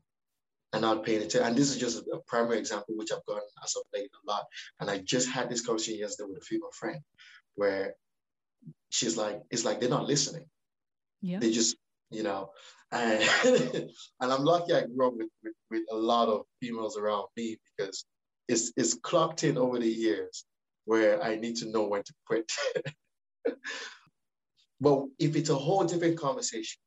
And 0.73 0.81
not 0.81 1.03
paying 1.03 1.17
attention. 1.17 1.43
And 1.43 1.55
this 1.57 1.69
is 1.69 1.77
just 1.77 1.97
a 2.13 2.19
primary 2.27 2.57
example, 2.57 2.95
which 2.95 3.11
I've 3.11 3.25
gotten 3.25 3.43
as 3.61 3.75
of 3.75 3.83
late 3.93 4.09
a 4.23 4.31
lot. 4.31 4.45
And 4.79 4.89
I 4.89 4.99
just 4.99 5.29
had 5.29 5.49
this 5.49 5.65
conversation 5.65 5.99
yesterday 5.99 6.29
with 6.29 6.41
a 6.41 6.45
female 6.45 6.71
friend 6.73 7.01
where 7.55 7.95
she's 8.89 9.17
like, 9.17 9.41
it's 9.49 9.65
like 9.65 9.79
they're 9.79 9.89
not 9.89 10.07
listening. 10.07 10.45
Yeah. 11.21 11.39
They 11.39 11.51
just, 11.51 11.75
you 12.09 12.23
know, 12.23 12.51
and, 12.91 13.23
and 13.45 13.89
I'm 14.33 14.43
lucky 14.43 14.73
I 14.73 14.85
grew 14.85 15.07
up 15.07 15.13
with, 15.15 15.29
with, 15.43 15.53
with 15.69 15.83
a 15.91 15.95
lot 15.95 16.27
of 16.27 16.41
females 16.59 16.97
around 16.97 17.27
me 17.37 17.57
because 17.77 18.05
it's, 18.47 18.71
it's 18.75 18.95
clocked 18.95 19.43
in 19.43 19.57
over 19.57 19.79
the 19.79 19.87
years 19.87 20.45
where 20.85 21.23
I 21.23 21.35
need 21.35 21.57
to 21.57 21.69
know 21.69 21.87
when 21.87 22.03
to 22.03 22.13
quit. 22.25 22.51
but 24.81 25.05
if 25.19 25.35
it's 25.35 25.49
a 25.49 25.55
whole 25.55 25.83
different 25.83 26.17
conversation 26.17 26.79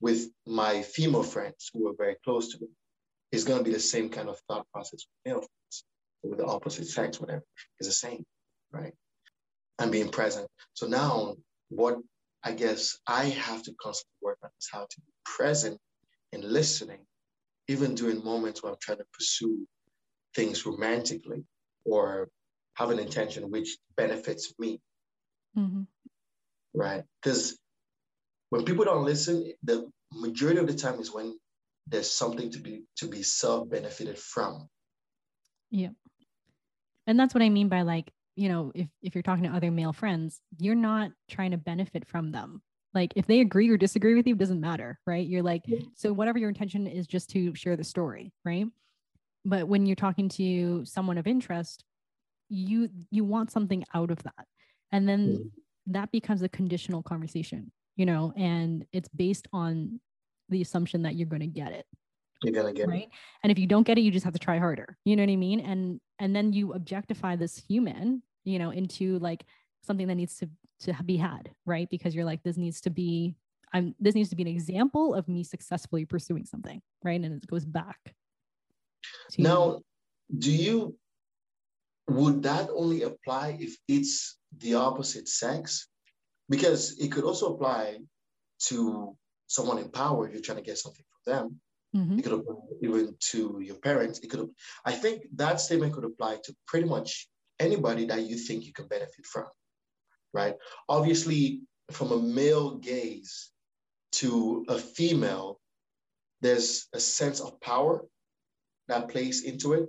with 0.00 0.28
my 0.46 0.82
female 0.82 1.22
friends 1.22 1.70
who 1.72 1.88
are 1.88 1.94
very 1.96 2.16
close 2.24 2.52
to 2.52 2.58
me, 2.60 2.68
it's 3.30 3.44
going 3.44 3.58
to 3.58 3.64
be 3.64 3.72
the 3.72 3.80
same 3.80 4.08
kind 4.08 4.28
of 4.28 4.38
thought 4.48 4.66
process 4.72 5.04
with 5.06 5.32
male 5.32 5.40
friends, 5.40 5.84
with 6.22 6.38
the 6.38 6.44
opposite 6.44 6.86
sex, 6.86 7.20
whatever. 7.20 7.44
It's 7.78 7.88
the 7.88 7.94
same, 7.94 8.24
right? 8.72 8.92
And 9.78 9.90
being 9.92 10.10
present. 10.10 10.48
So 10.74 10.86
now, 10.86 11.36
what 11.68 11.98
I 12.44 12.52
guess 12.52 12.98
I 13.06 13.24
have 13.26 13.62
to 13.64 13.74
constantly 13.80 14.16
work 14.20 14.38
on 14.42 14.50
is 14.58 14.68
how 14.70 14.86
to 14.88 15.00
be 15.00 15.12
present 15.24 15.78
and 16.32 16.44
listening, 16.44 17.00
even 17.68 17.94
during 17.94 18.24
moments 18.24 18.62
where 18.62 18.72
I'm 18.72 18.78
trying 18.80 18.98
to 18.98 19.06
pursue 19.12 19.66
things 20.34 20.66
romantically 20.66 21.44
or 21.84 22.28
have 22.74 22.90
an 22.90 22.98
intention 22.98 23.50
which 23.50 23.76
benefits 23.96 24.54
me. 24.58 24.80
Mm-hmm. 25.56 25.82
Right? 26.74 27.04
Because 27.22 27.58
when 28.50 28.64
people 28.64 28.84
don't 28.84 29.04
listen, 29.04 29.52
the 29.62 29.90
majority 30.12 30.58
of 30.60 30.66
the 30.66 30.74
time 30.74 31.00
is 31.00 31.12
when 31.12 31.38
there's 31.86 32.10
something 32.10 32.50
to 32.50 32.58
be 32.58 32.84
to 32.96 33.08
be 33.08 33.22
self-benefited 33.22 34.18
from. 34.18 34.68
Yeah. 35.70 35.88
And 37.06 37.18
that's 37.18 37.34
what 37.34 37.42
I 37.42 37.48
mean 37.48 37.68
by 37.68 37.82
like 37.82 38.10
you 38.36 38.48
know, 38.48 38.72
if 38.74 38.88
if 39.02 39.14
you're 39.14 39.22
talking 39.22 39.44
to 39.44 39.50
other 39.50 39.70
male 39.70 39.92
friends, 39.92 40.40
you're 40.58 40.74
not 40.74 41.10
trying 41.28 41.50
to 41.52 41.56
benefit 41.58 42.06
from 42.08 42.32
them. 42.32 42.62
Like 42.94 43.12
if 43.16 43.26
they 43.26 43.40
agree 43.40 43.68
or 43.70 43.76
disagree 43.76 44.14
with 44.14 44.26
you, 44.26 44.34
it 44.34 44.38
doesn't 44.38 44.60
matter, 44.60 44.98
right? 45.06 45.26
You're 45.26 45.42
like, 45.42 45.62
so 45.94 46.12
whatever 46.12 46.38
your 46.38 46.48
intention 46.50 46.86
is 46.86 47.06
just 47.06 47.30
to 47.30 47.54
share 47.54 47.76
the 47.76 47.84
story, 47.84 48.32
right? 48.44 48.66
But 49.44 49.66
when 49.68 49.86
you're 49.86 49.96
talking 49.96 50.28
to 50.30 50.84
someone 50.84 51.18
of 51.18 51.26
interest, 51.26 51.84
you 52.48 52.90
you 53.10 53.24
want 53.24 53.50
something 53.50 53.84
out 53.94 54.10
of 54.10 54.22
that. 54.24 54.46
And 54.92 55.08
then 55.08 55.50
that 55.86 56.12
becomes 56.12 56.42
a 56.42 56.48
conditional 56.48 57.02
conversation, 57.02 57.72
you 57.96 58.06
know, 58.06 58.32
and 58.36 58.84
it's 58.92 59.08
based 59.08 59.48
on 59.52 60.00
the 60.48 60.60
assumption 60.60 61.02
that 61.02 61.14
you're 61.16 61.26
going 61.28 61.40
to 61.40 61.46
get 61.46 61.72
it 61.72 61.86
you're 62.42 62.52
gonna 62.52 62.72
get 62.72 62.88
right 62.88 63.02
it. 63.04 63.08
and 63.42 63.52
if 63.52 63.58
you 63.58 63.66
don't 63.66 63.86
get 63.86 63.98
it 63.98 64.02
you 64.02 64.10
just 64.10 64.24
have 64.24 64.32
to 64.32 64.38
try 64.38 64.58
harder 64.58 64.96
you 65.04 65.16
know 65.16 65.22
what 65.22 65.30
i 65.30 65.36
mean 65.36 65.60
and 65.60 66.00
and 66.18 66.34
then 66.34 66.52
you 66.52 66.72
objectify 66.72 67.36
this 67.36 67.56
human 67.68 68.22
you 68.44 68.58
know 68.58 68.70
into 68.70 69.18
like 69.18 69.44
something 69.82 70.06
that 70.06 70.14
needs 70.14 70.36
to 70.36 70.48
to 70.80 70.94
be 71.04 71.16
had 71.16 71.50
right 71.66 71.88
because 71.90 72.14
you're 72.14 72.24
like 72.24 72.42
this 72.42 72.56
needs 72.56 72.80
to 72.80 72.90
be 72.90 73.34
i'm 73.72 73.94
this 74.00 74.14
needs 74.14 74.28
to 74.28 74.36
be 74.36 74.42
an 74.42 74.48
example 74.48 75.14
of 75.14 75.28
me 75.28 75.44
successfully 75.44 76.04
pursuing 76.04 76.44
something 76.44 76.80
right 77.04 77.20
and 77.20 77.42
it 77.42 77.46
goes 77.46 77.64
back 77.64 78.14
to 79.30 79.42
now 79.42 79.80
do 80.38 80.50
you 80.50 80.96
would 82.08 82.42
that 82.42 82.68
only 82.74 83.02
apply 83.02 83.56
if 83.60 83.76
it's 83.88 84.38
the 84.58 84.74
opposite 84.74 85.28
sex? 85.28 85.88
Because 86.48 86.98
it 86.98 87.10
could 87.12 87.24
also 87.24 87.54
apply 87.54 87.98
to 88.66 89.16
someone 89.46 89.78
in 89.78 89.90
power 89.90 90.26
if 90.26 90.32
you're 90.32 90.42
trying 90.42 90.58
to 90.58 90.64
get 90.64 90.78
something 90.78 91.04
from 91.24 91.32
them. 91.32 91.60
Mm-hmm. 91.94 92.18
It 92.18 92.22
could 92.22 92.32
apply 92.32 92.54
even 92.82 93.16
to 93.30 93.60
your 93.62 93.76
parents. 93.76 94.18
It 94.20 94.28
could. 94.30 94.48
I 94.84 94.92
think 94.92 95.24
that 95.36 95.60
statement 95.60 95.92
could 95.92 96.04
apply 96.04 96.38
to 96.44 96.56
pretty 96.66 96.88
much 96.88 97.28
anybody 97.60 98.06
that 98.06 98.22
you 98.22 98.36
think 98.36 98.64
you 98.64 98.72
can 98.72 98.88
benefit 98.88 99.26
from, 99.26 99.46
right? 100.32 100.56
Obviously, 100.88 101.60
from 101.90 102.12
a 102.12 102.18
male 102.18 102.76
gaze 102.76 103.50
to 104.12 104.64
a 104.68 104.78
female, 104.78 105.60
there's 106.40 106.88
a 106.94 107.00
sense 107.00 107.40
of 107.40 107.60
power 107.60 108.04
that 108.88 109.08
plays 109.08 109.44
into 109.44 109.74
it, 109.74 109.88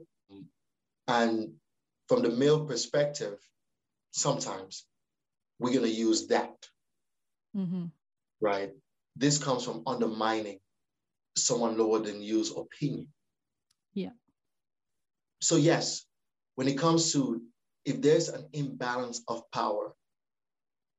and 1.07 1.53
from 2.09 2.21
the 2.21 2.29
male 2.29 2.65
perspective, 2.65 3.39
sometimes 4.11 4.85
we're 5.59 5.73
going 5.73 5.85
to 5.85 5.89
use 5.89 6.27
that. 6.27 6.53
Mm-hmm. 7.55 7.85
Right? 8.41 8.71
This 9.15 9.37
comes 9.37 9.63
from 9.63 9.83
undermining 9.87 10.59
someone 11.35 11.77
lower 11.77 11.99
than 11.99 12.21
you's 12.21 12.55
opinion. 12.55 13.07
Yeah. 13.93 14.11
So, 15.41 15.55
yes, 15.55 16.05
when 16.55 16.67
it 16.67 16.77
comes 16.77 17.11
to 17.13 17.41
if 17.85 18.01
there's 18.01 18.29
an 18.29 18.47
imbalance 18.53 19.21
of 19.27 19.43
power, 19.51 19.93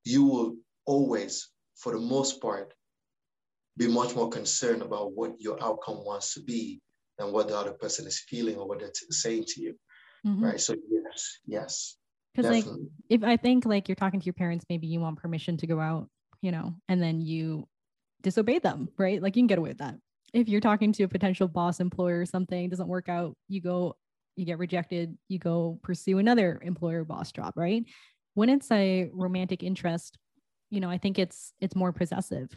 you 0.04 0.24
will 0.24 0.56
always, 0.84 1.50
for 1.76 1.92
the 1.92 1.98
most 1.98 2.42
part, 2.42 2.74
be 3.76 3.88
much 3.88 4.14
more 4.14 4.28
concerned 4.28 4.82
about 4.82 5.12
what 5.12 5.40
your 5.40 5.62
outcome 5.62 6.04
wants 6.04 6.34
to 6.34 6.42
be 6.42 6.80
than 7.18 7.32
what 7.32 7.48
the 7.48 7.56
other 7.56 7.72
person 7.72 8.06
is 8.06 8.20
feeling 8.28 8.56
or 8.56 8.68
what 8.68 8.80
they're 8.80 8.90
saying 9.10 9.44
to 9.46 9.60
you 9.60 9.74
mm-hmm. 10.26 10.44
right 10.44 10.60
so 10.60 10.74
yes 10.88 11.38
yes 11.46 11.96
because 12.34 12.50
like 12.50 12.64
if 13.08 13.22
i 13.22 13.36
think 13.36 13.64
like 13.64 13.88
you're 13.88 13.96
talking 13.96 14.20
to 14.20 14.26
your 14.26 14.34
parents 14.34 14.64
maybe 14.68 14.86
you 14.86 15.00
want 15.00 15.18
permission 15.18 15.56
to 15.56 15.66
go 15.66 15.80
out 15.80 16.08
you 16.40 16.52
know 16.52 16.74
and 16.88 17.02
then 17.02 17.20
you 17.20 17.66
disobey 18.22 18.58
them 18.58 18.88
right 18.98 19.22
like 19.22 19.36
you 19.36 19.42
can 19.42 19.46
get 19.46 19.58
away 19.58 19.70
with 19.70 19.78
that 19.78 19.96
if 20.34 20.48
you're 20.48 20.60
talking 20.60 20.92
to 20.92 21.04
a 21.04 21.08
potential 21.08 21.46
boss 21.46 21.78
employer 21.78 22.20
or 22.20 22.26
something 22.26 22.68
doesn't 22.68 22.88
work 22.88 23.08
out. 23.08 23.36
You 23.48 23.62
go 23.62 23.96
you 24.36 24.44
get 24.44 24.58
rejected 24.58 25.16
you 25.28 25.38
go 25.38 25.78
pursue 25.82 26.18
another 26.18 26.60
employer 26.62 27.04
boss 27.04 27.32
job 27.32 27.54
right? 27.56 27.84
When 28.34 28.50
it's 28.50 28.70
a 28.70 29.08
romantic 29.14 29.62
interest 29.62 30.18
you 30.70 30.80
know 30.80 30.90
i 30.90 30.98
think 30.98 31.18
it's 31.18 31.52
it's 31.60 31.76
more 31.76 31.92
possessive. 31.92 32.50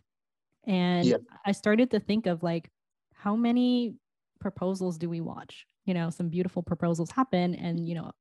And 0.66 1.06
yeah. 1.06 1.18
i 1.46 1.54
started 1.54 1.92
to 1.92 2.00
think 2.00 2.26
of 2.26 2.44
like 2.44 2.70
how 3.14 3.36
many 3.36 3.96
proposals 4.40 4.98
do 4.98 5.10
we 5.10 5.22
watch? 5.22 5.66
You 5.86 5.94
know 5.94 6.10
some 6.10 6.30
beautiful 6.30 6.64
proposals 6.64 7.12
happen 7.12 7.56
and 7.56 7.88
you 7.88 7.96
know 7.96 8.12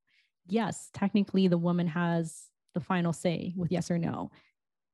yes 0.47 0.89
technically 0.93 1.47
the 1.47 1.57
woman 1.57 1.87
has 1.87 2.43
the 2.75 2.79
final 2.79 3.11
say 3.11 3.53
with 3.57 3.71
yes 3.71 3.89
or 3.89 3.97
no. 3.97 4.29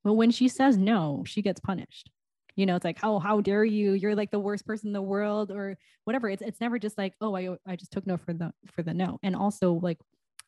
But 0.06 0.14
when 0.14 0.32
she 0.32 0.48
says 0.48 0.78
no 0.78 1.24
she 1.28 1.42
gets 1.42 1.60
punished 1.60 2.10
you 2.56 2.66
know 2.66 2.76
it's 2.76 2.86
like 2.86 3.00
oh 3.04 3.20
how 3.20 3.42
dare 3.42 3.64
you 3.64 3.94
you're 3.94 4.16
like 4.16 4.32
the 4.32 4.40
worst 4.40 4.66
person 4.66 4.88
in 4.88 4.94
the 4.94 5.02
world 5.02 5.52
or 5.52 5.78
whatever 6.06 6.30
it's 6.30 6.42
it's 6.42 6.62
never 6.62 6.80
just 6.80 6.98
like 6.98 7.14
oh 7.22 7.36
i 7.36 7.50
i 7.68 7.76
just 7.76 7.92
took 7.92 8.06
no 8.06 8.18
for 8.18 8.34
the 8.34 8.52
for 8.74 8.84
the 8.84 8.94
no 8.94 9.20
and 9.24 9.36
also 9.36 9.74
like 9.74 10.00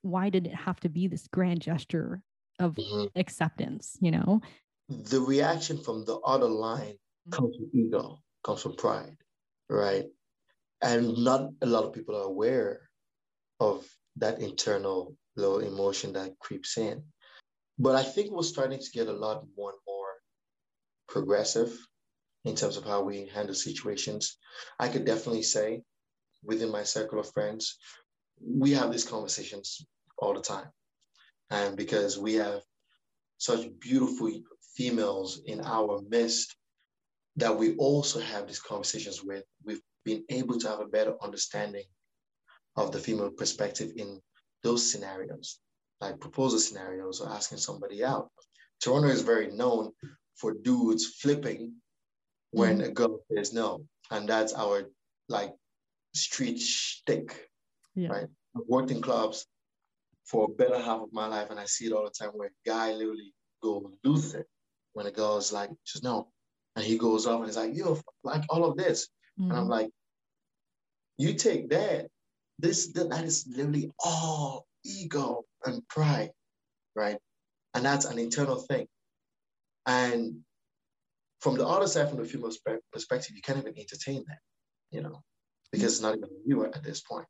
why 0.02 0.30
did 0.30 0.48
it 0.48 0.54
have 0.54 0.80
to 0.80 0.90
be 0.90 1.08
this 1.08 1.28
grand 1.28 1.62
gesture 1.62 2.22
of 2.60 2.76
mm-hmm. 2.76 3.06
acceptance 3.20 3.98
you 4.02 4.12
know 4.12 4.42
the 4.90 5.20
reaction 5.20 5.78
from 5.78 6.06
the 6.06 6.16
other 6.20 6.48
line 6.48 6.94
mm-hmm. 6.94 7.32
comes 7.32 7.56
from 7.56 7.70
ego 7.74 8.20
comes 8.44 8.62
from 8.62 8.76
pride 8.76 9.18
right 9.70 10.06
and 10.82 11.18
not 11.18 11.50
a 11.62 11.66
lot 11.66 11.84
of 11.84 11.94
people 11.94 12.16
are 12.16 12.28
aware 12.28 12.82
of 13.60 13.86
that 14.18 14.40
internal 14.40 15.16
low 15.36 15.60
emotion 15.60 16.14
that 16.14 16.38
creeps 16.40 16.78
in. 16.78 17.04
But 17.78 17.96
I 17.96 18.04
think 18.04 18.32
we're 18.32 18.44
starting 18.44 18.80
to 18.80 18.92
get 18.92 19.08
a 19.08 19.14
lot 19.14 19.46
more 19.58 19.72
and 19.72 19.80
more 19.86 20.14
progressive 21.08 21.76
in 22.46 22.56
terms 22.56 22.78
of 22.78 22.86
how 22.86 23.02
we 23.02 23.28
handle 23.34 23.56
situations. 23.56 24.38
I 24.80 24.88
could 24.88 25.06
definitely 25.06 25.44
say 25.44 25.82
within 26.44 26.72
my 26.72 26.84
circle 26.84 27.20
of 27.20 27.32
friends, 27.34 27.78
we 28.40 28.72
have 28.72 28.92
these 28.92 29.04
conversations 29.04 29.86
all 30.18 30.34
the 30.34 30.42
time. 30.42 30.70
And 31.50 31.76
because 31.76 32.18
we 32.18 32.36
have 32.36 32.62
such 33.38 33.68
beautiful 33.80 34.32
females 34.76 35.42
in 35.46 35.62
our 35.62 36.02
midst 36.08 36.56
that 37.38 37.58
we 37.58 37.76
also 37.76 38.20
have 38.20 38.48
these 38.48 38.62
conversations 38.62 39.24
with, 39.24 39.44
we've 39.64 39.82
been 40.06 40.24
able 40.30 40.58
to 40.60 40.70
have 40.70 40.80
a 40.80 40.88
better 40.88 41.16
understanding 41.22 41.84
of 42.76 42.92
the 42.92 43.00
female 43.00 43.32
perspective 43.32 43.92
in 43.98 44.22
those 44.64 44.90
scenarios, 44.90 45.60
like 46.00 46.20
proposal 46.20 46.60
scenarios 46.60 47.22
or 47.22 47.30
asking 47.30 47.58
somebody 47.58 48.04
out. 48.04 48.30
Toronto 48.82 49.10
is 49.10 49.22
very 49.22 49.52
known 49.52 49.92
for 50.36 50.54
dudes 50.54 51.06
flipping 51.06 51.74
when 52.56 52.78
mm-hmm. 52.78 52.90
a 52.90 52.92
girl 52.92 53.20
says 53.36 53.54
no. 53.54 53.86
And 54.12 54.30
that's 54.30 54.54
our 54.54 54.84
like 55.28 55.54
street 56.14 56.60
shtick, 56.60 57.50
yeah. 57.96 58.10
right? 58.10 58.28
I've 58.56 58.68
worked 58.68 58.92
in 58.92 59.02
clubs 59.02 59.46
for 60.26 60.46
a 60.46 60.54
better 60.54 60.80
half 60.80 61.02
of 61.02 61.12
my 61.12 61.28
life, 61.28 61.50
and 61.50 61.60
I 61.60 61.66
see 61.66 61.88
it 61.88 61.92
all 61.92 62.06
the 62.06 62.12
time 62.12 62.32
where 62.34 62.48
a 62.48 62.70
guy 62.70 62.94
literally 62.94 63.34
goes 63.62 63.84
lose 64.04 64.34
it 64.34 64.48
when 64.94 65.06
a 65.06 65.12
girl's 65.12 65.52
like, 65.52 65.70
just 65.86 66.04
no. 66.04 66.30
And 66.76 66.86
he 66.86 66.98
goes 66.98 67.28
off 67.28 67.40
and 67.40 67.48
he's 67.48 67.58
like, 67.58 67.76
yo, 67.76 68.00
like 68.24 68.44
all 68.50 68.66
of 68.66 68.78
this. 68.78 69.10
Mm-hmm. 69.40 69.52
And 69.52 69.60
I'm 69.60 69.64
mm-hmm. 69.64 69.72
like, 69.72 69.90
you 71.18 71.34
take 71.34 71.70
that, 71.70 72.08
this 72.60 72.94
that 72.94 73.24
is 73.24 73.46
literally 73.50 73.92
all 74.04 74.66
ego 74.86 75.44
and 75.66 75.86
pride, 75.90 76.32
right? 76.96 77.18
And 77.74 77.84
that's 77.84 78.06
an 78.06 78.20
internal 78.20 78.58
thing. 78.58 78.88
And 79.86 80.40
from 81.46 81.58
the 81.58 81.68
other 81.68 81.86
side, 81.86 82.10
from 82.10 82.18
the 82.18 82.26
female 82.26 82.52
perspective, 82.92 83.36
you 83.36 83.42
can't 83.44 83.60
even 83.60 83.78
entertain 83.78 84.24
that, 84.28 84.40
you 84.90 85.00
know, 85.00 85.22
because 85.72 85.94
it's 85.94 86.02
not 86.02 86.18
even 86.18 86.30
you 86.44 86.66
at 86.66 86.84
this 86.84 87.02
point. 87.02 87.28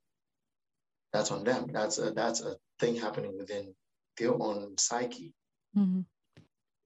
That's 1.11 1.31
on 1.31 1.43
them. 1.43 1.67
That's 1.73 1.97
a 1.97 2.11
that's 2.11 2.39
a 2.39 2.55
thing 2.79 2.95
happening 2.95 3.37
within 3.37 3.75
their 4.17 4.33
own 4.33 4.77
psyche. 4.77 5.33
Mm-hmm. 5.77 6.01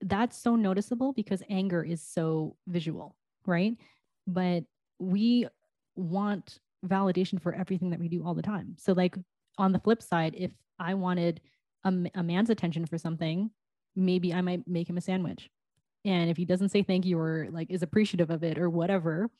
That's 0.00 0.36
so 0.36 0.56
noticeable 0.56 1.12
because 1.12 1.40
anger 1.48 1.84
is 1.84 2.02
so 2.02 2.56
visual, 2.66 3.14
right? 3.46 3.76
But 4.26 4.64
we 4.98 5.46
want 5.94 6.58
validation 6.84 7.40
for 7.40 7.54
everything 7.54 7.90
that 7.90 8.00
we 8.00 8.08
do 8.08 8.26
all 8.26 8.34
the 8.34 8.42
time. 8.42 8.74
So, 8.76 8.92
like 8.92 9.16
on 9.56 9.70
the 9.70 9.78
flip 9.78 10.02
side, 10.02 10.34
if 10.36 10.50
I 10.80 10.94
wanted 10.94 11.40
a, 11.84 11.94
a 12.16 12.24
man's 12.24 12.50
attention 12.50 12.86
for 12.86 12.98
something, 12.98 13.52
maybe 13.94 14.34
I 14.34 14.40
might 14.40 14.66
make 14.66 14.90
him 14.90 14.96
a 14.96 15.00
sandwich. 15.00 15.48
And 16.04 16.30
if 16.30 16.36
he 16.36 16.44
doesn't 16.44 16.70
say 16.70 16.82
thank 16.82 17.04
you 17.04 17.18
or 17.18 17.48
like 17.50 17.70
is 17.70 17.82
appreciative 17.82 18.30
of 18.30 18.42
it 18.42 18.58
or 18.58 18.70
whatever, 18.70 19.30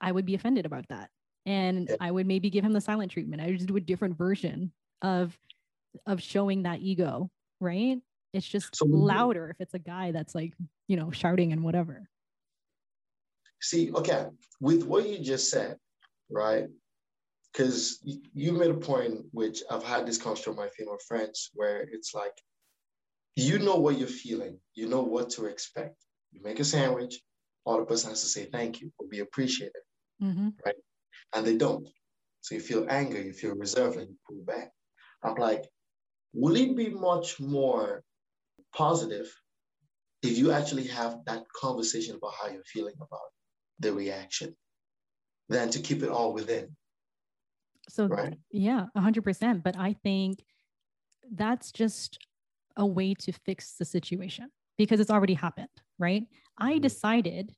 I 0.00 0.12
would 0.12 0.24
be 0.24 0.34
offended 0.34 0.66
about 0.66 0.88
that. 0.88 1.10
And 1.46 1.94
I 2.00 2.10
would 2.10 2.26
maybe 2.26 2.50
give 2.50 2.64
him 2.64 2.72
the 2.72 2.80
silent 2.80 3.10
treatment. 3.12 3.42
I 3.42 3.46
would 3.46 3.56
just 3.56 3.68
do 3.68 3.76
a 3.76 3.80
different 3.80 4.16
version 4.16 4.72
of 5.02 5.38
of 6.06 6.22
showing 6.22 6.62
that 6.62 6.80
ego, 6.80 7.30
right? 7.60 7.98
It's 8.32 8.46
just 8.46 8.76
so, 8.76 8.84
louder 8.86 9.50
if 9.50 9.60
it's 9.60 9.74
a 9.74 9.78
guy 9.78 10.12
that's 10.12 10.34
like, 10.34 10.52
you 10.86 10.96
know, 10.96 11.10
shouting 11.10 11.52
and 11.52 11.62
whatever. 11.62 12.08
See, 13.60 13.90
okay, 13.92 14.26
with 14.60 14.84
what 14.84 15.08
you 15.08 15.18
just 15.18 15.50
said, 15.50 15.76
right? 16.30 16.68
Because 17.52 18.00
you 18.34 18.52
made 18.52 18.70
a 18.70 18.74
point, 18.74 19.24
which 19.32 19.62
I've 19.70 19.82
had 19.82 20.06
this 20.06 20.18
conversation 20.18 20.52
with 20.52 20.58
my 20.58 20.68
female 20.68 20.98
friends, 21.08 21.50
where 21.54 21.80
it's 21.80 22.14
like, 22.14 22.38
you 23.38 23.58
know 23.58 23.76
what 23.76 23.98
you're 23.98 24.08
feeling, 24.08 24.58
you 24.74 24.88
know 24.88 25.02
what 25.02 25.30
to 25.30 25.46
expect. 25.46 25.96
You 26.32 26.40
make 26.42 26.60
a 26.60 26.64
sandwich, 26.64 27.20
all 27.64 27.78
the 27.78 27.86
person 27.86 28.10
has 28.10 28.22
to 28.22 28.28
say 28.28 28.44
thank 28.46 28.80
you 28.80 28.92
or 28.98 29.06
be 29.08 29.20
appreciated, 29.20 29.82
mm-hmm. 30.22 30.48
right? 30.64 30.74
And 31.34 31.46
they 31.46 31.56
don't. 31.56 31.88
So 32.40 32.54
you 32.54 32.60
feel 32.60 32.86
anger, 32.88 33.20
you 33.20 33.32
feel 33.32 33.54
reserved, 33.54 33.96
and 33.96 34.08
you 34.08 34.16
pull 34.26 34.44
back. 34.44 34.70
I'm 35.22 35.34
like, 35.34 35.64
will 36.32 36.56
it 36.56 36.76
be 36.76 36.90
much 36.90 37.40
more 37.40 38.02
positive 38.74 39.32
if 40.22 40.38
you 40.38 40.52
actually 40.52 40.86
have 40.88 41.18
that 41.26 41.42
conversation 41.54 42.16
about 42.16 42.34
how 42.40 42.48
you're 42.48 42.62
feeling 42.64 42.94
about 43.00 43.28
the 43.80 43.92
reaction? 43.92 44.54
than 45.48 45.70
to 45.70 45.80
keep 45.80 46.02
it 46.02 46.10
all 46.10 46.32
within. 46.32 46.76
So, 47.88 48.06
right? 48.06 48.38
yeah, 48.50 48.86
100%. 48.96 49.62
But 49.62 49.76
I 49.76 49.94
think 49.94 50.44
that's 51.32 51.72
just 51.72 52.18
a 52.78 52.86
way 52.86 53.12
to 53.14 53.32
fix 53.32 53.74
the 53.78 53.84
situation 53.84 54.50
because 54.78 55.00
it's 55.00 55.10
already 55.10 55.34
happened, 55.34 55.68
right? 55.98 56.22
I 56.56 56.74
mm-hmm. 56.74 56.80
decided 56.80 57.52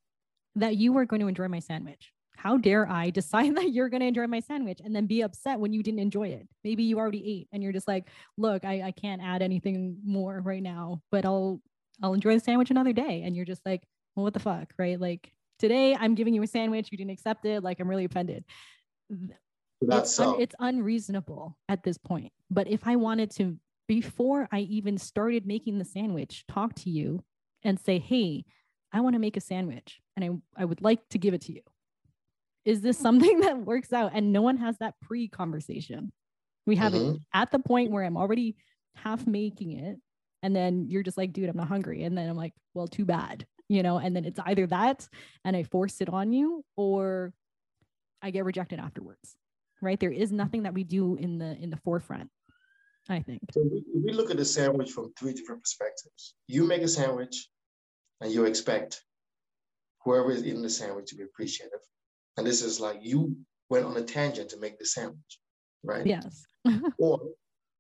that 0.57 0.77
you 0.77 0.93
were 0.93 1.05
going 1.05 1.21
to 1.21 1.29
enjoy 1.29 1.47
my 1.49 1.61
sandwich. 1.61 2.13
How 2.37 2.57
dare 2.57 2.89
I 2.89 3.11
decide 3.21 3.57
that 3.57 3.71
you're 3.71 3.89
going 3.89 4.01
to 4.01 4.07
enjoy 4.07 4.27
my 4.27 4.41
sandwich 4.41 4.81
and 4.83 4.97
then 4.97 5.07
be 5.07 5.21
upset 5.21 5.61
when 5.61 5.73
you 5.73 5.83
didn't 5.83 6.01
enjoy 6.01 6.29
it? 6.29 6.49
Maybe 6.65 6.83
you 6.83 6.99
already 6.99 7.23
ate 7.25 7.49
and 7.53 7.63
you're 7.63 7.73
just 7.73 7.87
like, 7.87 8.09
look, 8.37 8.65
I, 8.65 8.83
I 8.83 8.91
can't 8.91 9.23
add 9.23 9.43
anything 9.43 9.99
more 10.05 10.41
right 10.41 10.63
now, 10.63 11.03
but 11.13 11.25
I'll 11.25 11.61
I'll 12.03 12.15
enjoy 12.15 12.33
the 12.33 12.41
sandwich 12.41 12.71
another 12.71 12.95
day. 12.95 13.25
And 13.25 13.37
you're 13.37 13.45
just 13.45 13.61
like, 13.67 13.83
well, 14.17 14.25
what 14.25 14.33
the 14.33 14.41
fuck, 14.41 14.73
right? 14.79 14.99
Like 14.99 15.31
today 15.59 15.95
I'm 15.95 16.15
giving 16.15 16.33
you 16.33 16.43
a 16.43 16.47
sandwich, 16.47 16.89
you 16.91 16.97
didn't 16.97 17.11
accept 17.11 17.45
it, 17.45 17.63
like 17.63 17.79
I'm 17.79 17.89
really 17.89 18.07
offended. 18.07 18.45
That's 19.83 20.11
it's, 20.11 20.21
un- 20.21 20.41
it's 20.41 20.55
unreasonable 20.59 21.57
at 21.69 21.83
this 21.83 21.99
point. 21.99 22.33
But 22.51 22.69
if 22.69 22.87
I 22.87 22.97
wanted 22.97 23.31
to, 23.33 23.57
before 23.91 24.47
I 24.53 24.61
even 24.61 24.99
started 24.99 25.49
making 25.49 25.79
the 25.81 25.85
sandwich, 25.85 26.45
talk 26.47 26.75
to 26.77 26.91
you 26.91 27.25
and 27.65 27.77
say, 27.77 27.99
hey, 27.99 28.45
I 28.93 29.01
want 29.01 29.15
to 29.15 29.19
make 29.19 29.37
a 29.37 29.41
sandwich 29.41 29.99
and 30.15 30.25
I, 30.25 30.63
I 30.63 30.65
would 30.65 30.81
like 30.81 31.01
to 31.09 31.19
give 31.19 31.35
it 31.35 31.41
to 31.43 31.53
you. 31.53 31.63
Is 32.65 32.83
this 32.83 32.97
something 32.97 33.41
that 33.41 33.59
works 33.59 33.93
out? 33.93 34.13
And 34.15 34.33
no 34.33 34.43
one 34.43 34.59
has 34.59 34.79
that 34.79 34.95
pre 35.03 35.27
conversation. 35.27 36.13
We 36.67 36.77
have 36.77 36.93
Mhm. 36.93 37.17
it 37.17 37.21
at 37.35 37.51
the 37.51 37.59
point 37.59 37.91
where 37.91 38.05
I'm 38.05 38.17
already 38.17 38.55
half 38.95 39.27
making 39.27 39.73
it. 39.73 39.99
And 40.45 40.55
then 40.55 40.87
you're 40.89 41.03
just 41.03 41.19
like, 41.19 41.33
dude, 41.33 41.49
I'm 41.49 41.57
not 41.57 41.67
hungry. 41.67 42.05
And 42.05 42.17
then 42.17 42.31
I'm 42.31 42.37
like, 42.37 42.55
well, 42.75 42.87
too 42.87 43.05
bad, 43.05 43.45
you 43.69 43.83
know? 43.83 43.99
And 43.99 44.15
then 44.15 44.25
it's 44.25 44.39
either 44.47 44.69
that 44.69 45.09
and 45.45 45.57
I 45.57 45.65
force 45.65 46.01
it 46.01 46.09
on 46.09 46.33
you 46.33 46.65
or 46.77 47.33
I 48.23 48.31
get 48.31 48.45
rejected 48.45 48.79
afterwards. 48.79 49.35
Right. 49.83 49.99
There 49.99 50.13
is 50.13 50.31
nothing 50.31 50.63
that 50.63 50.75
we 50.75 50.85
do 50.85 51.17
in 51.17 51.39
the 51.39 51.57
in 51.57 51.71
the 51.71 51.77
forefront, 51.79 52.31
I 53.09 53.21
think. 53.21 53.41
So 53.53 53.63
we, 53.63 53.83
we 53.95 54.13
look 54.13 54.31
at 54.31 54.37
the 54.37 54.45
sandwich 54.45 54.91
from 54.93 55.13
three 55.19 55.33
different 55.33 55.63
perspectives. 55.63 56.35
You 56.47 56.65
make 56.67 56.83
a 56.83 56.89
sandwich 56.89 57.49
and 58.21 58.31
you 58.33 58.45
expect 58.45 59.03
whoever 60.05 60.31
is 60.31 60.45
eating 60.45 60.63
the 60.63 60.71
sandwich 60.71 61.11
to 61.11 61.17
be 61.17 61.25
appreciative. 61.25 61.81
And 62.37 62.47
this 62.47 62.63
is 62.63 62.81
like 62.81 62.99
you 63.03 63.37
went 63.69 63.87
on 63.87 63.97
a 63.97 64.03
tangent 64.03 64.51
to 64.51 64.59
make 64.59 64.79
the 64.79 64.87
sandwich, 64.87 65.39
right? 65.83 66.07
Yes. 66.07 66.45
Or 66.99 67.21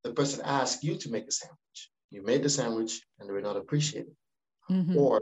the 0.02 0.12
person 0.14 0.40
asked 0.44 0.82
you 0.82 0.96
to 0.96 1.10
make 1.10 1.26
a 1.28 1.32
sandwich. 1.32 1.90
You 2.10 2.22
made 2.22 2.42
the 2.42 2.48
sandwich 2.48 3.00
and 3.18 3.28
they 3.28 3.32
were 3.32 3.42
not 3.42 3.56
appreciated. 3.56 4.16
Mhm. 4.70 4.96
Or 4.96 5.20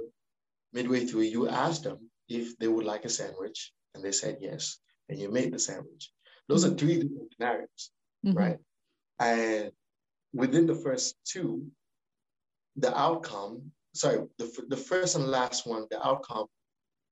midway 0.72 1.05
through, 1.05 1.22
you 1.22 1.49
asked 1.49 1.82
them 1.84 2.11
if 2.28 2.57
they 2.59 2.68
would 2.68 2.84
like 2.84 3.05
a 3.05 3.09
sandwich 3.09 3.72
and 3.94 4.05
they 4.05 4.12
said 4.12 4.38
yes, 4.40 4.78
and 5.09 5.18
you 5.18 5.30
made 5.30 5.53
the 5.53 5.59
sandwich. 5.59 6.12
Those 6.49 6.64
are 6.64 6.70
three 6.74 6.94
different 7.03 7.32
scenarios, 7.34 7.90
Mhm. 8.24 8.34
right? 8.36 8.59
And 9.18 9.72
within 10.32 10.66
the 10.66 10.74
first 10.74 11.16
two, 11.24 11.66
the 12.76 12.96
outcome, 12.96 13.72
sorry, 13.94 14.20
the, 14.38 14.64
the 14.68 14.76
first 14.76 15.16
and 15.16 15.26
last 15.26 15.66
one, 15.66 15.86
the 15.90 16.06
outcome 16.06 16.46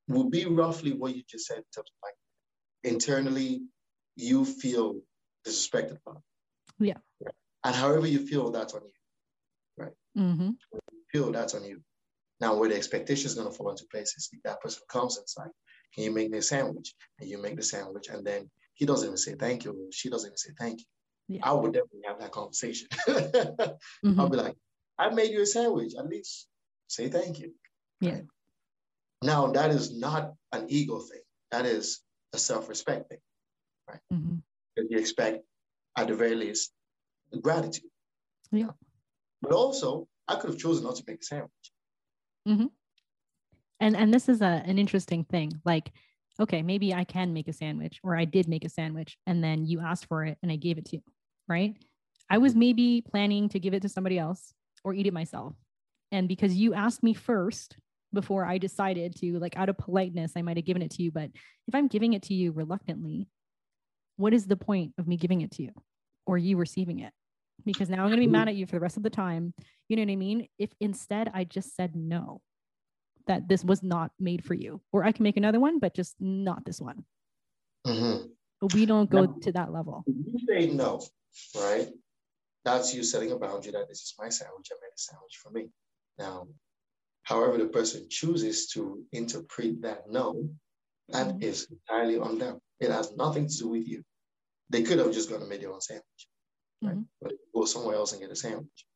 will 0.09 0.31
be 0.31 0.45
roughly 0.47 0.93
what 0.93 1.17
you 1.17 1.23
just 1.29 1.47
said 1.47 1.59
in 1.59 1.65
terms 1.75 1.91
of 1.91 1.99
like 2.03 2.15
internally, 2.85 3.63
you 4.15 4.45
feel 4.45 5.01
disrespected 5.47 5.99
by. 6.05 6.13
Yeah. 6.79 6.95
And 7.65 7.75
however 7.75 8.07
you 8.07 8.27
feel, 8.27 8.51
that's 8.51 8.75
on 8.75 8.83
you. 8.83 9.85
Right. 9.85 9.93
Mm-hmm. 10.17 10.51
feel 11.13 11.33
that's 11.33 11.55
on 11.55 11.65
you. 11.65 11.81
Now, 12.41 12.57
where 12.57 12.69
the 12.69 12.77
expectation 12.77 13.27
is 13.27 13.35
going 13.35 13.49
to 13.49 13.55
fall 13.55 13.71
into 13.71 13.87
place 13.91 14.15
is 14.17 14.29
if 14.33 14.43
that 14.45 14.61
person 14.61 14.83
comes 14.89 15.17
and 15.17 15.27
like, 15.39 15.53
can 15.95 16.05
you 16.05 16.11
make 16.13 16.31
me 16.31 16.39
a 16.39 16.43
sandwich? 16.43 16.95
And 17.19 17.29
you 17.29 17.41
make 17.41 17.57
the 17.57 17.63
sandwich, 17.63 18.09
and 18.09 18.25
then 18.25 18.51
he 18.75 18.85
doesn't 18.85 19.07
even 19.07 19.17
say 19.17 19.35
thank 19.35 19.65
you, 19.65 19.89
she 19.91 20.11
doesn't 20.11 20.29
even 20.29 20.37
say 20.37 20.51
thank 20.59 20.81
you. 20.81 20.87
Yeah. 21.29 21.41
I 21.43 21.53
would 21.53 21.73
definitely 21.73 22.03
have 22.07 22.21
that 22.21 22.31
conversation. 22.33 22.89
Mhm. 24.05 24.19
I'll 24.19 24.29
be 24.29 24.37
like, 24.37 24.57
I 24.99 25.11
made 25.11 25.31
you 25.33 25.43
a 25.43 25.47
sandwich, 25.47 25.95
at 25.99 26.07
least 26.09 26.49
say 26.89 27.09
thank 27.09 27.41
you. 27.41 27.53
Yeah. 28.01 28.21
Now, 29.23 29.49
that 29.53 29.71
is 29.71 29.97
not 29.99 30.35
an 30.53 30.67
ego 30.69 31.01
thing, 31.01 31.21
that 31.51 31.67
is 31.67 32.01
a 32.33 32.39
self 32.39 32.69
respect 32.69 33.09
thing. 33.09 33.19
Mhm. 34.13 34.43
That 34.77 34.87
you 34.91 34.99
expect, 34.99 35.45
at 35.97 36.09
the 36.09 36.15
very 36.15 36.35
least, 36.37 36.73
gratitude. 37.41 37.91
Yeah. 38.53 38.73
But 39.43 39.53
also, 39.53 40.09
I 40.29 40.37
could 40.37 40.51
have 40.51 40.59
chosen 40.59 40.85
not 40.85 40.97
to 40.97 41.05
make 41.07 41.21
a 41.21 41.25
sandwich. 41.25 41.73
and 43.81 43.97
and 43.97 44.13
this 44.15 44.29
is 44.29 44.41
a, 44.41 44.63
an 44.65 44.79
interesting 44.79 45.25
thing 45.25 45.51
like 45.65 45.93
okay 46.41 46.63
maybe 46.63 46.95
i 46.95 47.05
can 47.05 47.33
make 47.33 47.49
a 47.49 47.53
sandwich 47.53 47.99
or 48.03 48.17
i 48.17 48.25
did 48.25 48.47
make 48.49 48.65
a 48.65 48.69
sandwich 48.69 49.19
and 49.27 49.43
then 49.43 49.67
you 49.67 49.81
asked 49.81 50.07
for 50.07 50.25
it 50.25 50.39
and 50.43 50.51
i 50.53 50.57
gave 50.57 50.79
it 50.79 50.85
to 50.87 50.97
you 50.97 51.03
right? 51.49 51.75
I 52.29 52.39
was 52.39 52.55
maybe 52.55 53.03
planning 53.09 53.49
to 53.51 53.61
give 53.61 53.75
it 53.75 53.83
to 53.83 53.89
somebody 53.89 54.19
else 54.19 54.53
or 54.85 54.95
eat 54.95 55.07
it 55.07 55.13
myself. 55.13 55.55
And 56.13 56.29
because 56.29 56.55
you 56.55 56.75
asked 56.75 57.03
me 57.03 57.15
first 57.15 57.77
before 58.15 58.47
i 58.47 58.57
decided 58.57 59.15
to 59.17 59.39
like 59.41 59.57
out 59.59 59.69
of 59.69 59.77
politeness 59.77 60.33
i 60.37 60.41
might 60.43 60.57
have 60.57 60.65
given 60.65 60.81
it 60.81 60.93
to 60.93 61.03
you 61.03 61.11
but 61.11 61.29
if 61.67 61.75
i'm 61.75 61.89
giving 61.89 62.13
it 62.13 62.23
to 62.23 62.35
you 62.35 62.53
reluctantly 62.53 63.29
what 64.17 64.33
is 64.33 64.47
the 64.47 64.57
point 64.57 64.93
of 64.97 65.07
me 65.07 65.17
giving 65.17 65.43
it 65.43 65.51
to 65.51 65.63
you 65.63 65.73
or 66.27 66.39
you 66.39 66.57
receiving 66.57 67.01
it? 67.01 67.13
Because 67.65 67.91
now 67.91 67.99
i'm 67.99 68.09
going 68.09 68.13
to 68.13 68.27
be 68.27 68.27
mad 68.27 68.49
at 68.49 68.55
you 68.55 68.65
for 68.65 68.77
the 68.77 68.81
rest 68.81 68.97
of 68.97 69.03
the 69.03 69.11
time. 69.11 69.53
You 69.89 69.97
know 69.97 70.03
what 70.03 70.13
i 70.13 70.17
mean? 70.17 70.49
If 70.59 70.71
instead 70.81 71.31
i 71.35 71.45
just 71.45 71.75
said 71.75 71.95
no 71.95 72.41
that 73.27 73.49
this 73.49 73.65
was 73.65 73.83
not 73.83 74.13
made 74.21 74.45
for 74.45 74.55
you 74.55 74.81
or 74.93 75.05
i 75.05 75.13
can 75.13 75.25
make 75.25 75.37
another 75.37 75.61
one 75.61 75.79
but 75.79 75.95
just 75.95 76.15
not 76.21 76.65
this 76.65 76.81
one. 76.81 77.05
Mhm. 77.87 78.31
But 78.61 78.73
we 78.75 78.87
don't 78.87 79.11
go 79.11 79.25
No. 79.27 79.39
to 79.43 79.53
that 79.53 79.73
level 79.73 80.05
you 80.07 80.39
say 80.49 80.69
no, 80.73 81.03
right? 81.57 81.89
That's 82.65 82.95
you 82.95 83.03
setting 83.03 83.33
a 83.33 83.39
boundary 83.39 83.73
that 83.73 83.89
this 83.89 84.01
is 84.03 84.15
my 84.19 84.29
sandwich. 84.29 84.69
I 84.73 84.77
made 84.81 84.89
a 84.95 84.99
sandwich 84.99 85.37
for 85.43 85.51
me. 85.51 85.69
Now, 86.19 86.49
however 87.23 87.59
the 87.59 87.69
person 87.69 88.09
chooses 88.09 88.69
to 88.69 89.05
interpret 89.13 89.83
that 89.83 90.09
no, 90.09 90.49
that 91.09 91.43
is 91.43 91.67
Mhm. 91.67 91.71
entirely 91.73 92.19
on 92.19 92.39
them. 92.39 92.61
It 92.81 92.91
has 92.91 93.15
nothing 93.17 93.47
to 93.49 93.57
do 93.57 93.69
with 93.69 93.87
you. 93.87 94.03
They 94.71 94.83
could 94.83 94.99
have 94.99 95.13
just 95.13 95.29
gone 95.31 95.41
and 95.41 95.49
made 95.49 95.61
their 95.63 95.73
own 95.73 95.81
sandwich, 95.81 96.29
right? 96.83 96.97
Mhm. 96.97 97.09
But 97.21 97.31
they 97.31 97.37
could 97.37 97.53
go 97.55 97.65
somewhere 97.67 97.95
else 97.97 98.13
and 98.13 98.21
get 98.21 98.31
a 98.31 98.37
sandwich. 98.37 98.87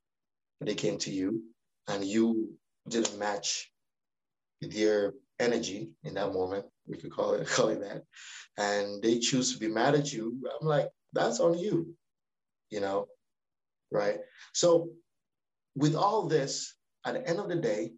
But 0.58 0.66
they 0.68 0.74
came 0.74 0.98
to 0.98 1.10
you 1.12 1.54
and 1.86 2.04
you 2.04 2.58
didn't 2.88 3.18
match 3.18 3.72
their 4.60 5.14
energy 5.38 5.94
in 6.02 6.14
that 6.14 6.32
moment. 6.32 6.66
We 6.90 6.96
could 6.96 7.12
call 7.12 7.34
it 7.34 7.48
call 7.56 7.68
it 7.68 7.80
that. 7.80 8.04
And 8.58 9.02
they 9.02 9.18
choose 9.18 9.52
to 9.52 9.58
be 9.58 9.68
mad 9.68 9.94
at 9.94 10.12
you. 10.12 10.36
I'm 10.60 10.66
like, 10.66 10.88
that's 11.12 11.40
on 11.40 11.58
you, 11.58 11.94
you 12.70 12.80
know, 12.80 13.06
right? 13.90 14.18
So 14.52 14.90
with 15.76 15.94
all 15.94 16.26
this, 16.26 16.74
at 17.06 17.14
the 17.14 17.26
end 17.26 17.38
of 17.38 17.48
the 17.48 17.56
day, 17.56 17.92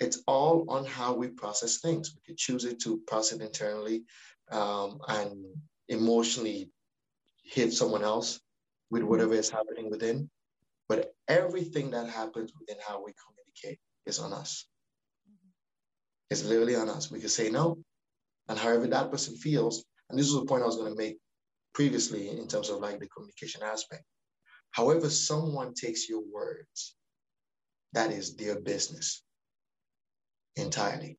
it's 0.00 0.22
all 0.26 0.66
on 0.68 0.84
how 0.84 1.14
we 1.14 1.28
process 1.28 1.78
things. 1.78 2.14
We 2.14 2.20
could 2.26 2.36
choose 2.36 2.64
it 2.64 2.80
to 2.80 3.00
process 3.06 3.38
it 3.38 3.44
internally 3.44 4.04
um, 4.50 4.98
and 5.08 5.44
emotionally 5.88 6.70
hit 7.44 7.72
someone 7.72 8.02
else 8.02 8.40
with 8.90 9.02
whatever 9.02 9.34
is 9.34 9.50
happening 9.50 9.90
within. 9.90 10.28
But 10.88 11.14
everything 11.28 11.90
that 11.92 12.08
happens 12.08 12.52
within 12.58 12.76
how 12.86 13.02
we 13.04 13.14
communicate 13.24 13.78
is 14.06 14.18
on 14.18 14.32
us. 14.32 14.66
It's 16.30 16.44
literally 16.44 16.76
on 16.76 16.88
us. 16.88 17.10
We 17.10 17.20
can 17.20 17.28
say 17.28 17.50
no. 17.50 17.78
And 18.48 18.58
however 18.58 18.86
that 18.88 19.10
person 19.10 19.36
feels, 19.36 19.84
and 20.10 20.18
this 20.18 20.26
is 20.26 20.34
the 20.34 20.44
point 20.44 20.62
I 20.62 20.66
was 20.66 20.76
going 20.76 20.92
to 20.92 20.98
make 20.98 21.18
previously 21.72 22.28
in 22.28 22.46
terms 22.46 22.68
of 22.68 22.80
like 22.80 23.00
the 23.00 23.08
communication 23.08 23.62
aspect. 23.62 24.04
However, 24.70 25.08
someone 25.08 25.74
takes 25.74 26.08
your 26.08 26.22
words, 26.32 26.96
that 27.92 28.10
is 28.10 28.36
their 28.36 28.60
business 28.60 29.22
entirely. 30.56 31.18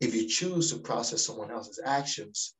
If 0.00 0.14
you 0.14 0.28
choose 0.28 0.72
to 0.72 0.78
process 0.78 1.24
someone 1.24 1.50
else's 1.50 1.80
actions, 1.84 2.54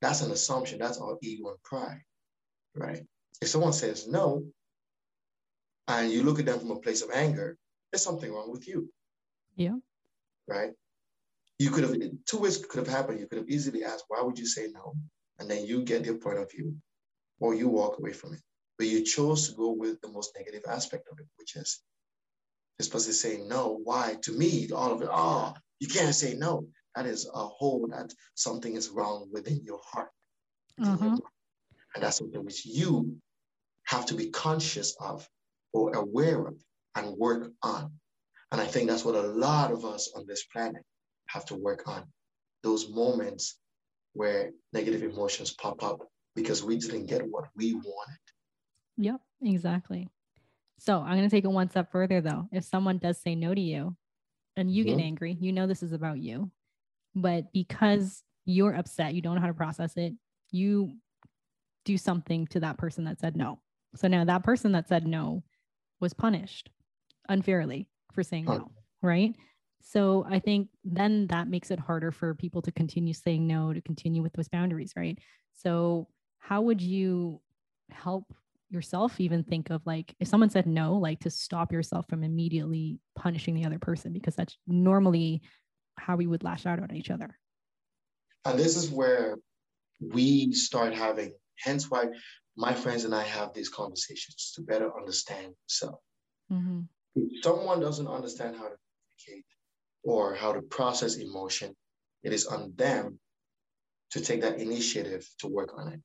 that's 0.00 0.22
an 0.22 0.30
assumption. 0.30 0.78
That's 0.78 0.98
all 0.98 1.18
ego 1.20 1.48
and 1.48 1.62
pride, 1.62 2.00
right? 2.74 3.02
If 3.42 3.48
someone 3.48 3.72
says 3.72 4.08
no, 4.08 4.44
and 5.88 6.10
you 6.10 6.22
look 6.22 6.38
at 6.38 6.46
them 6.46 6.60
from 6.60 6.70
a 6.70 6.80
place 6.80 7.02
of 7.02 7.10
anger, 7.12 7.58
there's 7.90 8.02
something 8.02 8.32
wrong 8.32 8.50
with 8.50 8.66
you. 8.68 8.88
Yeah. 9.56 9.76
Right? 10.46 10.70
You 11.60 11.70
could 11.70 11.84
have, 11.84 11.94
two 12.24 12.38
ways 12.38 12.56
could 12.56 12.78
have 12.78 12.88
happened. 12.88 13.20
You 13.20 13.26
could 13.26 13.36
have 13.36 13.48
easily 13.50 13.84
asked, 13.84 14.06
why 14.08 14.22
would 14.22 14.38
you 14.38 14.46
say 14.46 14.68
no? 14.72 14.94
And 15.38 15.50
then 15.50 15.66
you 15.66 15.82
get 15.84 16.04
their 16.04 16.16
point 16.16 16.38
of 16.38 16.50
view, 16.50 16.74
or 17.38 17.54
you 17.54 17.68
walk 17.68 17.98
away 17.98 18.14
from 18.14 18.32
it. 18.32 18.40
But 18.78 18.86
you 18.86 19.04
chose 19.04 19.50
to 19.50 19.54
go 19.54 19.72
with 19.72 20.00
the 20.00 20.08
most 20.08 20.32
negative 20.34 20.62
aspect 20.66 21.06
of 21.12 21.18
it, 21.18 21.26
which 21.36 21.56
is 21.56 21.82
this 22.78 22.88
person 22.88 23.12
saying 23.12 23.46
no. 23.46 23.78
Why? 23.84 24.16
To 24.22 24.32
me, 24.32 24.70
all 24.74 24.90
of 24.90 25.02
it, 25.02 25.08
oh, 25.12 25.52
you 25.80 25.88
can't 25.88 26.14
say 26.14 26.32
no. 26.34 26.66
That 26.96 27.04
is 27.04 27.28
a 27.32 27.46
hole 27.46 27.86
that 27.90 28.14
something 28.36 28.74
is 28.74 28.88
wrong 28.88 29.28
within 29.30 29.60
your 29.62 29.80
heart. 29.84 30.08
within 30.92 31.08
your 31.08 31.10
mind. 31.10 31.22
And 31.94 32.02
that's 32.02 32.16
something 32.16 32.42
which 32.42 32.64
you 32.64 33.16
have 33.84 34.06
to 34.06 34.14
be 34.14 34.30
conscious 34.30 34.96
of 34.98 35.28
or 35.74 35.92
aware 35.94 36.46
of 36.46 36.54
and 36.94 37.18
work 37.18 37.52
on. 37.62 37.92
And 38.50 38.62
I 38.62 38.66
think 38.66 38.88
that's 38.88 39.04
what 39.04 39.14
a 39.14 39.28
lot 39.28 39.72
of 39.72 39.84
us 39.84 40.10
on 40.16 40.24
this 40.26 40.44
planet 40.44 40.82
have 41.32 41.44
to 41.46 41.54
work 41.54 41.86
on. 41.86 42.04
Those 42.62 42.90
moments 42.90 43.58
where 44.14 44.50
negative 44.72 45.02
emotions 45.02 45.52
pop 45.54 45.82
up 45.82 46.00
because 46.34 46.62
we 46.62 46.76
didn't 46.76 47.06
get 47.06 47.26
what 47.26 47.44
we 47.56 47.74
wanted. 47.74 48.18
Yep, 48.98 49.20
exactly. 49.42 50.08
So 50.78 51.00
I'm 51.00 51.16
going 51.16 51.28
to 51.28 51.34
take 51.34 51.44
it 51.44 51.48
one 51.48 51.70
step 51.70 51.90
further 51.92 52.20
though. 52.20 52.48
If 52.52 52.64
someone 52.64 52.98
does 52.98 53.18
say 53.18 53.34
no 53.34 53.54
to 53.54 53.60
you 53.60 53.96
and 54.56 54.70
you 54.70 54.84
get 54.84 54.98
Mhm. 54.98 55.02
angry, 55.02 55.36
you 55.40 55.52
know 55.52 55.66
this 55.66 55.82
is 55.82 55.92
about 55.92 56.18
you. 56.18 56.50
But 57.14 57.52
because 57.52 58.22
you're 58.44 58.74
upset, 58.74 59.14
you 59.14 59.22
don't 59.22 59.34
know 59.36 59.40
how 59.40 59.46
to 59.46 59.54
process 59.54 59.96
it, 59.96 60.14
you 60.50 60.96
do 61.84 61.96
something 61.96 62.46
to 62.48 62.60
that 62.60 62.78
person 62.78 63.04
that 63.04 63.20
said 63.20 63.36
no. 63.36 63.60
So 63.94 64.08
now 64.08 64.24
that 64.24 64.42
person 64.42 64.72
that 64.72 64.88
said 64.88 65.06
no 65.06 65.42
was 66.00 66.14
punished 66.14 66.70
unfairly 67.28 67.88
for 68.12 68.22
saying 68.22 68.44
no, 68.44 68.70
right? 69.02 69.34
So 69.82 70.26
I 70.28 70.38
think 70.38 70.68
then 70.84 71.26
that 71.28 71.48
makes 71.48 71.70
it 71.70 71.80
harder 71.80 72.12
for 72.12 72.34
people 72.34 72.62
to 72.62 72.72
continue 72.72 73.14
saying 73.14 73.46
no, 73.46 73.72
to 73.72 73.80
continue 73.80 74.22
with 74.22 74.32
those 74.34 74.48
boundaries, 74.48 74.92
right? 74.96 75.18
So 75.54 76.08
how 76.38 76.62
would 76.62 76.80
you 76.80 77.40
help 77.90 78.24
yourself 78.70 79.18
even 79.20 79.42
think 79.42 79.70
of 79.70 79.84
like 79.84 80.14
if 80.20 80.28
someone 80.28 80.48
said 80.48 80.66
no 80.66 80.94
like 80.94 81.18
to 81.18 81.30
stop 81.30 81.72
yourself 81.72 82.06
from 82.08 82.22
immediately 82.22 82.98
punishing 83.16 83.54
the 83.54 83.64
other 83.64 83.78
person 83.80 84.12
because 84.12 84.36
that's 84.36 84.56
normally 84.66 85.42
how 85.98 86.16
we 86.16 86.26
would 86.26 86.44
lash 86.44 86.66
out 86.66 86.80
at 86.80 86.94
each 86.94 87.10
other 87.10 87.36
and 88.44 88.58
this 88.58 88.76
is 88.76 88.88
where 88.88 89.36
we 90.00 90.52
start 90.52 90.94
having 90.94 91.32
hence 91.58 91.90
why 91.90 92.06
my 92.56 92.72
friends 92.72 93.04
and 93.04 93.14
i 93.14 93.24
have 93.24 93.52
these 93.52 93.68
conversations 93.68 94.52
to 94.54 94.62
better 94.62 94.96
understand 94.96 95.52
self 95.66 95.98
mm-hmm. 96.50 96.80
if 97.16 97.42
someone 97.42 97.80
doesn't 97.80 98.08
understand 98.08 98.54
how 98.54 98.68
to 98.68 98.76
communicate 99.26 99.44
or 100.02 100.34
how 100.34 100.52
to 100.52 100.62
process 100.62 101.16
emotion 101.16 101.74
it 102.22 102.32
is 102.32 102.46
on 102.46 102.72
them 102.76 103.18
to 104.10 104.20
take 104.20 104.40
that 104.42 104.58
initiative 104.58 105.26
to 105.38 105.46
work 105.46 105.72
on 105.78 105.88
it 105.88 106.00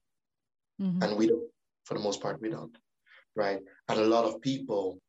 mm-hmm. 0.82 1.02
and 1.02 1.18
we 1.18 1.28
don't 1.28 1.50
for 1.86 1.94
the 1.94 2.00
most 2.00 2.22
part, 2.22 2.42
we 2.42 2.50
don't, 2.50 2.76
right? 3.36 3.60
And 3.88 4.00
a 4.00 4.06
lot 4.06 4.26
of 4.26 4.42
people 4.42 5.00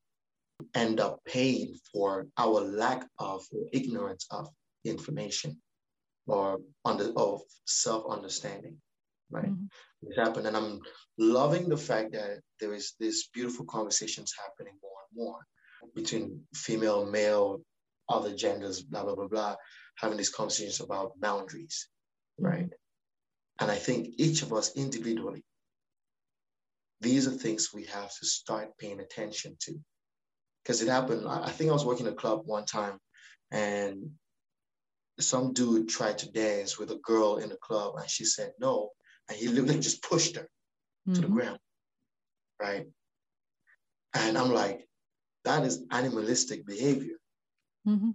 end 0.74 1.00
up 1.00 1.20
paying 1.26 1.74
for 1.92 2.26
our 2.38 2.60
lack 2.60 3.06
of 3.18 3.44
or 3.52 3.66
ignorance 3.72 4.26
of 4.30 4.48
information 4.84 5.60
or 6.26 6.60
under, 6.84 7.12
of 7.16 7.40
self-understanding, 7.64 8.76
right? 9.30 9.50
Mm-hmm. 9.50 9.66
It's 10.02 10.18
happened. 10.18 10.46
And 10.46 10.56
I'm 10.56 10.80
loving 11.18 11.68
the 11.68 11.76
fact 11.76 12.12
that 12.12 12.40
there 12.60 12.74
is 12.74 12.94
this 13.00 13.28
beautiful 13.28 13.64
conversations 13.64 14.34
happening 14.38 14.74
more 14.82 15.00
and 15.08 15.24
more 15.24 15.46
between 15.94 16.42
female, 16.54 17.06
male, 17.06 17.60
other 18.08 18.34
genders, 18.34 18.82
blah, 18.82 19.04
blah, 19.04 19.14
blah, 19.14 19.28
blah, 19.28 19.54
having 19.96 20.16
these 20.16 20.30
conversations 20.30 20.80
about 20.80 21.18
boundaries, 21.20 21.88
right? 22.38 22.70
And 23.60 23.70
I 23.70 23.76
think 23.76 24.14
each 24.18 24.42
of 24.42 24.52
us 24.52 24.76
individually 24.76 25.44
these 27.00 27.26
are 27.26 27.32
things 27.32 27.72
we 27.72 27.84
have 27.84 28.10
to 28.16 28.26
start 28.26 28.76
paying 28.78 29.00
attention 29.00 29.56
to. 29.60 29.78
Because 30.62 30.82
it 30.82 30.88
happened, 30.88 31.26
I 31.28 31.50
think 31.50 31.70
I 31.70 31.74
was 31.74 31.84
working 31.84 32.08
a 32.08 32.12
club 32.12 32.42
one 32.44 32.64
time 32.64 32.98
and 33.52 34.10
some 35.20 35.52
dude 35.52 35.88
tried 35.88 36.18
to 36.18 36.32
dance 36.32 36.78
with 36.78 36.90
a 36.90 36.98
girl 37.02 37.36
in 37.36 37.48
the 37.48 37.56
club 37.56 37.94
and 37.96 38.10
she 38.10 38.24
said 38.24 38.52
no. 38.60 38.90
And 39.28 39.38
he 39.38 39.48
literally 39.48 39.80
just 39.80 40.02
pushed 40.02 40.36
her 40.36 40.42
mm-hmm. 40.42 41.14
to 41.14 41.20
the 41.20 41.26
mm-hmm. 41.26 41.36
ground. 41.36 41.58
Right. 42.60 42.86
And 44.14 44.36
I'm 44.36 44.52
like, 44.52 44.88
that 45.44 45.64
is 45.64 45.84
animalistic 45.90 46.66
behavior. 46.66 47.16
Mm-hmm. 47.86 48.10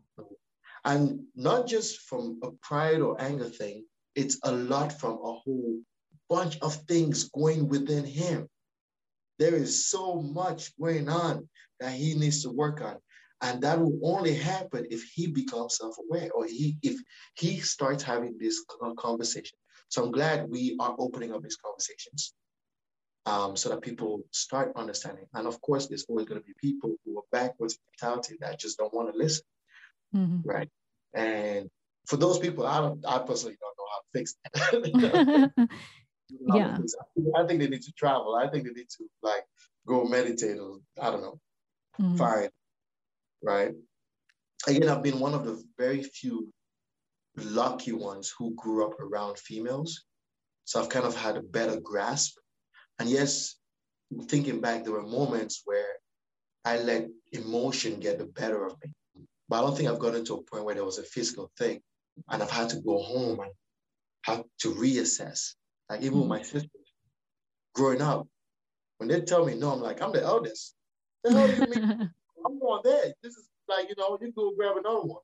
And 0.83 1.25
not 1.35 1.67
just 1.67 2.01
from 2.01 2.39
a 2.43 2.51
pride 2.61 3.01
or 3.01 3.21
anger 3.21 3.49
thing, 3.49 3.85
it's 4.15 4.39
a 4.43 4.51
lot 4.51 4.91
from 4.99 5.13
a 5.13 5.33
whole 5.33 5.79
bunch 6.29 6.59
of 6.61 6.75
things 6.87 7.29
going 7.29 7.67
within 7.69 8.05
him. 8.05 8.47
There 9.39 9.55
is 9.55 9.89
so 9.89 10.21
much 10.21 10.77
going 10.77 11.09
on 11.09 11.47
that 11.79 11.93
he 11.93 12.15
needs 12.15 12.43
to 12.43 12.49
work 12.49 12.81
on. 12.81 12.97
And 13.41 13.61
that 13.63 13.79
will 13.79 13.99
only 14.03 14.35
happen 14.35 14.85
if 14.91 15.03
he 15.15 15.27
becomes 15.27 15.77
self-aware 15.77 16.29
or 16.31 16.45
he 16.45 16.77
if 16.83 17.01
he 17.35 17.59
starts 17.59 18.03
having 18.03 18.37
this 18.37 18.63
conversation. 18.97 19.57
So 19.89 20.03
I'm 20.03 20.11
glad 20.11 20.49
we 20.49 20.77
are 20.79 20.95
opening 20.99 21.33
up 21.33 21.41
these 21.41 21.57
conversations 21.57 22.33
um, 23.25 23.57
so 23.57 23.69
that 23.69 23.81
people 23.81 24.21
start 24.31 24.71
understanding. 24.75 25.25
And 25.33 25.47
of 25.47 25.59
course, 25.61 25.87
there's 25.87 26.05
always 26.07 26.27
going 26.27 26.39
to 26.39 26.45
be 26.45 26.53
people 26.61 26.95
who 27.03 27.17
are 27.17 27.23
backwards 27.31 27.79
mentality 27.89 28.37
that 28.41 28.59
just 28.59 28.77
don't 28.77 28.93
want 28.93 29.11
to 29.11 29.17
listen, 29.17 29.43
mm-hmm. 30.15 30.47
right? 30.47 30.69
And 31.13 31.69
for 32.07 32.17
those 32.17 32.39
people, 32.39 32.65
I 32.65 32.79
don't, 32.79 33.05
I 33.05 33.19
personally 33.19 33.57
don't 33.59 33.77
know 33.77 33.85
how 33.91 33.99
to 33.99 34.09
fix 34.13 34.35
that. 34.53 35.69
yeah 36.53 36.77
i 37.37 37.45
think 37.45 37.59
they 37.59 37.67
need 37.67 37.81
to 37.81 37.91
travel 37.93 38.35
i 38.35 38.47
think 38.47 38.63
they 38.63 38.71
need 38.71 38.89
to 38.89 39.05
like 39.21 39.43
go 39.87 40.05
meditate 40.05 40.57
or 40.59 40.77
i 41.01 41.09
don't 41.09 41.21
know 41.21 41.39
mm-hmm. 41.99 42.15
fine 42.15 42.49
right 43.43 43.73
again 44.67 44.89
i've 44.89 45.03
been 45.03 45.19
one 45.19 45.33
of 45.33 45.45
the 45.45 45.61
very 45.77 46.03
few 46.03 46.51
lucky 47.37 47.91
ones 47.91 48.33
who 48.37 48.53
grew 48.55 48.85
up 48.85 48.99
around 48.99 49.37
females 49.37 50.03
so 50.65 50.79
i've 50.79 50.89
kind 50.89 51.05
of 51.05 51.15
had 51.15 51.37
a 51.37 51.41
better 51.41 51.79
grasp 51.79 52.37
and 52.99 53.09
yes 53.09 53.55
thinking 54.23 54.59
back 54.59 54.83
there 54.83 54.93
were 54.93 55.03
moments 55.03 55.61
where 55.65 55.93
i 56.65 56.77
let 56.77 57.07
emotion 57.31 57.99
get 57.99 58.17
the 58.17 58.25
better 58.25 58.65
of 58.65 58.75
me 58.83 58.91
but 59.51 59.59
i 59.59 59.61
don't 59.61 59.77
think 59.77 59.89
i've 59.89 59.99
gotten 59.99 60.25
to 60.25 60.35
a 60.35 60.43
point 60.43 60.65
where 60.65 60.75
there 60.75 60.85
was 60.85 60.97
a 60.97 61.03
physical 61.03 61.51
thing 61.59 61.79
and 62.29 62.41
i've 62.41 62.49
had 62.49 62.69
to 62.69 62.79
go 62.81 62.97
home 62.97 63.39
and 63.39 63.51
have 64.23 64.43
to 64.59 64.69
reassess 64.73 65.55
like 65.91 66.03
even 66.03 66.19
with 66.19 66.27
mm. 66.27 66.29
my 66.29 66.41
sisters, 66.41 66.93
growing 67.75 68.01
up, 68.01 68.25
when 68.97 69.09
they 69.09 69.19
tell 69.19 69.45
me 69.45 69.55
no, 69.55 69.71
I'm 69.71 69.81
like, 69.81 70.01
I'm 70.01 70.13
the 70.13 70.23
eldest. 70.23 70.73
The 71.25 71.33
hell 71.33 71.49
you 71.49 71.81
mean? 71.81 72.09
I'm 72.45 72.59
going 72.59 72.81
there. 72.85 73.13
This 73.21 73.35
is 73.35 73.49
like, 73.67 73.89
you 73.89 73.95
know, 73.97 74.17
you 74.21 74.31
go 74.31 74.53
grab 74.55 74.77
another 74.77 75.01
one, 75.01 75.19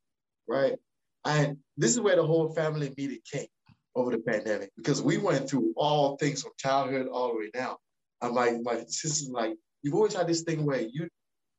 right? 0.45 0.75
And 1.23 1.57
this 1.77 1.91
is 1.91 2.01
where 2.01 2.17
the 2.17 2.25
whole 2.25 2.53
family 2.53 2.93
meeting 2.97 3.19
came 3.31 3.47
over 3.95 4.11
the 4.11 4.17
pandemic 4.17 4.71
because 4.75 5.01
we 5.01 5.17
went 5.17 5.49
through 5.49 5.73
all 5.77 6.17
things 6.17 6.41
from 6.41 6.51
childhood 6.57 7.07
all 7.07 7.29
the 7.29 7.37
way 7.37 7.49
down. 7.53 7.77
And 8.21 8.35
my 8.35 8.59
my 8.61 8.83
sister's 8.87 9.29
like, 9.29 9.55
you've 9.83 9.95
always 9.95 10.15
had 10.15 10.27
this 10.27 10.41
thing 10.41 10.65
where 10.65 10.81
you 10.81 11.07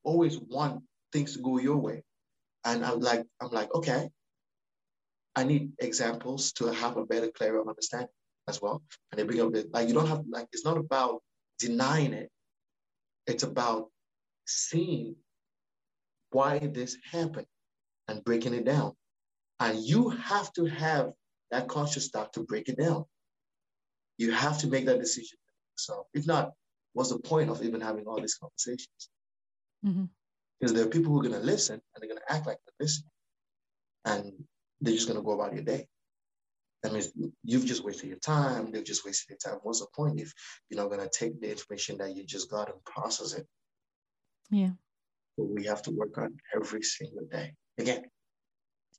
always 0.04 0.38
want 0.38 0.82
things 1.14 1.32
to 1.32 1.40
go 1.40 1.58
your 1.58 1.78
way. 1.78 2.02
And 2.64 2.84
I'm 2.84 3.00
like, 3.00 3.24
I'm 3.40 3.50
like, 3.50 3.74
okay, 3.74 4.09
I 5.36 5.44
need 5.44 5.72
examples 5.78 6.52
to 6.54 6.66
have 6.72 6.96
a 6.96 7.06
better, 7.06 7.28
clearer 7.30 7.66
understanding 7.66 8.09
as 8.48 8.61
well. 8.61 8.82
And 9.11 9.18
they 9.18 9.24
bring 9.24 9.40
up 9.40 9.52
the, 9.52 9.68
like, 9.72 9.88
you 9.88 9.94
don't 9.94 10.09
have, 10.09 10.24
like, 10.28 10.48
it's 10.52 10.64
not 10.64 10.76
about 10.76 11.22
denying 11.59 12.12
it. 12.12 12.30
It's 13.26 13.42
about 13.42 13.90
seeing 14.46 15.16
why 16.30 16.59
this 16.59 16.96
happened 17.11 17.46
and 18.09 18.24
breaking 18.24 18.54
it 18.54 18.64
down. 18.64 18.92
And 19.61 19.78
you 19.78 20.11
have 20.11 20.52
to 20.54 20.66
have 20.66 21.12
that 21.50 21.68
conscious 21.68 22.09
thought 22.09 22.32
to 22.34 22.42
break 22.42 22.68
it 22.68 22.78
down. 22.78 23.04
You 24.16 24.32
have 24.32 24.59
to 24.59 24.66
make 24.66 24.86
that 24.86 25.00
decision. 25.00 25.38
So 25.76 26.06
if 26.14 26.26
not, 26.26 26.52
what's 26.92 27.11
the 27.11 27.18
point 27.18 27.50
of 27.50 27.62
even 27.62 27.80
having 27.80 28.06
all 28.06 28.20
these 28.20 28.34
conversations? 28.34 29.09
Mm-hmm. 29.84 30.04
Because 30.59 30.74
there 30.74 30.84
are 30.84 30.88
people 30.88 31.12
who 31.12 31.20
are 31.20 31.28
going 31.28 31.40
to 31.40 31.46
listen 31.46 31.74
and 31.74 32.02
they're 32.02 32.09
going 32.09 32.20
to 32.26 32.32
act 32.32 32.46
like 32.46 32.59
they're 32.66 32.86
listening. 32.86 33.11
And 34.04 34.32
they're 34.80 34.94
just 34.94 35.09
going 35.09 35.18
to 35.18 35.24
go 35.24 35.32
about 35.32 35.54
your 35.54 35.62
day. 35.62 35.86
That 36.82 36.92
means 36.92 37.11
you've 37.44 37.66
just 37.66 37.84
wasted 37.84 38.09
your 38.09 38.18
time. 38.18 38.70
They've 38.70 38.84
just 38.84 39.04
wasted 39.04 39.36
their 39.44 39.52
time. 39.52 39.61
What's 39.62 39.80
the 39.80 39.86
point 39.94 40.20
if 40.20 40.32
you're 40.68 40.80
not 40.80 40.90
going 40.90 41.00
to 41.00 41.11
take 41.12 41.40
the 41.40 41.50
information 41.50 41.98
that 41.98 42.16
you 42.16 42.24
just 42.24 42.50
got 42.50 42.70
and 42.70 42.84
process 42.84 43.34
it? 43.34 43.46
Yeah. 44.50 44.70
So 45.36 45.44
we 45.44 45.64
have 45.64 45.82
to 45.82 45.90
work 45.90 46.16
on 46.18 46.36
every 46.54 46.82
single 46.82 47.26
day. 47.30 47.54
Again, 47.78 48.04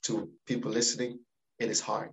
to 0.04 0.30
people 0.46 0.72
listening, 0.72 1.20
it 1.58 1.70
is 1.70 1.80
hard. 1.80 2.12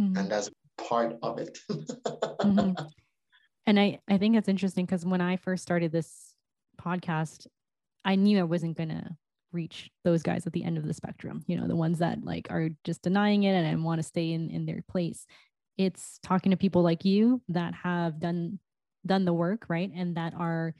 Mm-hmm. 0.00 0.16
And 0.16 0.30
that's 0.30 0.50
part 0.76 1.16
of 1.22 1.38
it. 1.38 1.58
mm-hmm. 1.70 2.72
And 3.66 3.78
I, 3.78 4.00
I 4.08 4.18
think 4.18 4.36
it's 4.36 4.48
interesting 4.48 4.86
because 4.86 5.04
when 5.04 5.20
I 5.20 5.36
first 5.36 5.62
started 5.62 5.92
this 5.92 6.34
podcast, 6.80 7.46
I 8.08 8.16
knew 8.16 8.40
I 8.40 8.44
wasn't 8.44 8.78
going 8.78 8.88
to 8.88 9.04
reach 9.52 9.90
those 10.02 10.22
guys 10.22 10.46
at 10.46 10.52
the 10.52 10.64
end 10.64 10.76
of 10.76 10.86
the 10.86 10.92
spectrum 10.92 11.42
you 11.46 11.56
know 11.56 11.66
the 11.66 11.74
ones 11.74 12.00
that 12.00 12.22
like 12.22 12.48
are 12.50 12.68
just 12.84 13.00
denying 13.00 13.44
it 13.44 13.52
and 13.52 13.82
want 13.82 13.98
to 13.98 14.02
stay 14.02 14.32
in 14.32 14.50
in 14.50 14.66
their 14.66 14.82
place. 14.88 15.26
It's 15.76 16.18
talking 16.22 16.50
to 16.50 16.56
people 16.56 16.82
like 16.82 17.04
you 17.04 17.40
that 17.50 17.74
have 17.74 18.18
done 18.18 18.58
done 19.06 19.24
the 19.24 19.32
work 19.32 19.66
right? 19.68 19.90
And 19.94 20.16
that 20.16 20.34
are 20.34 20.74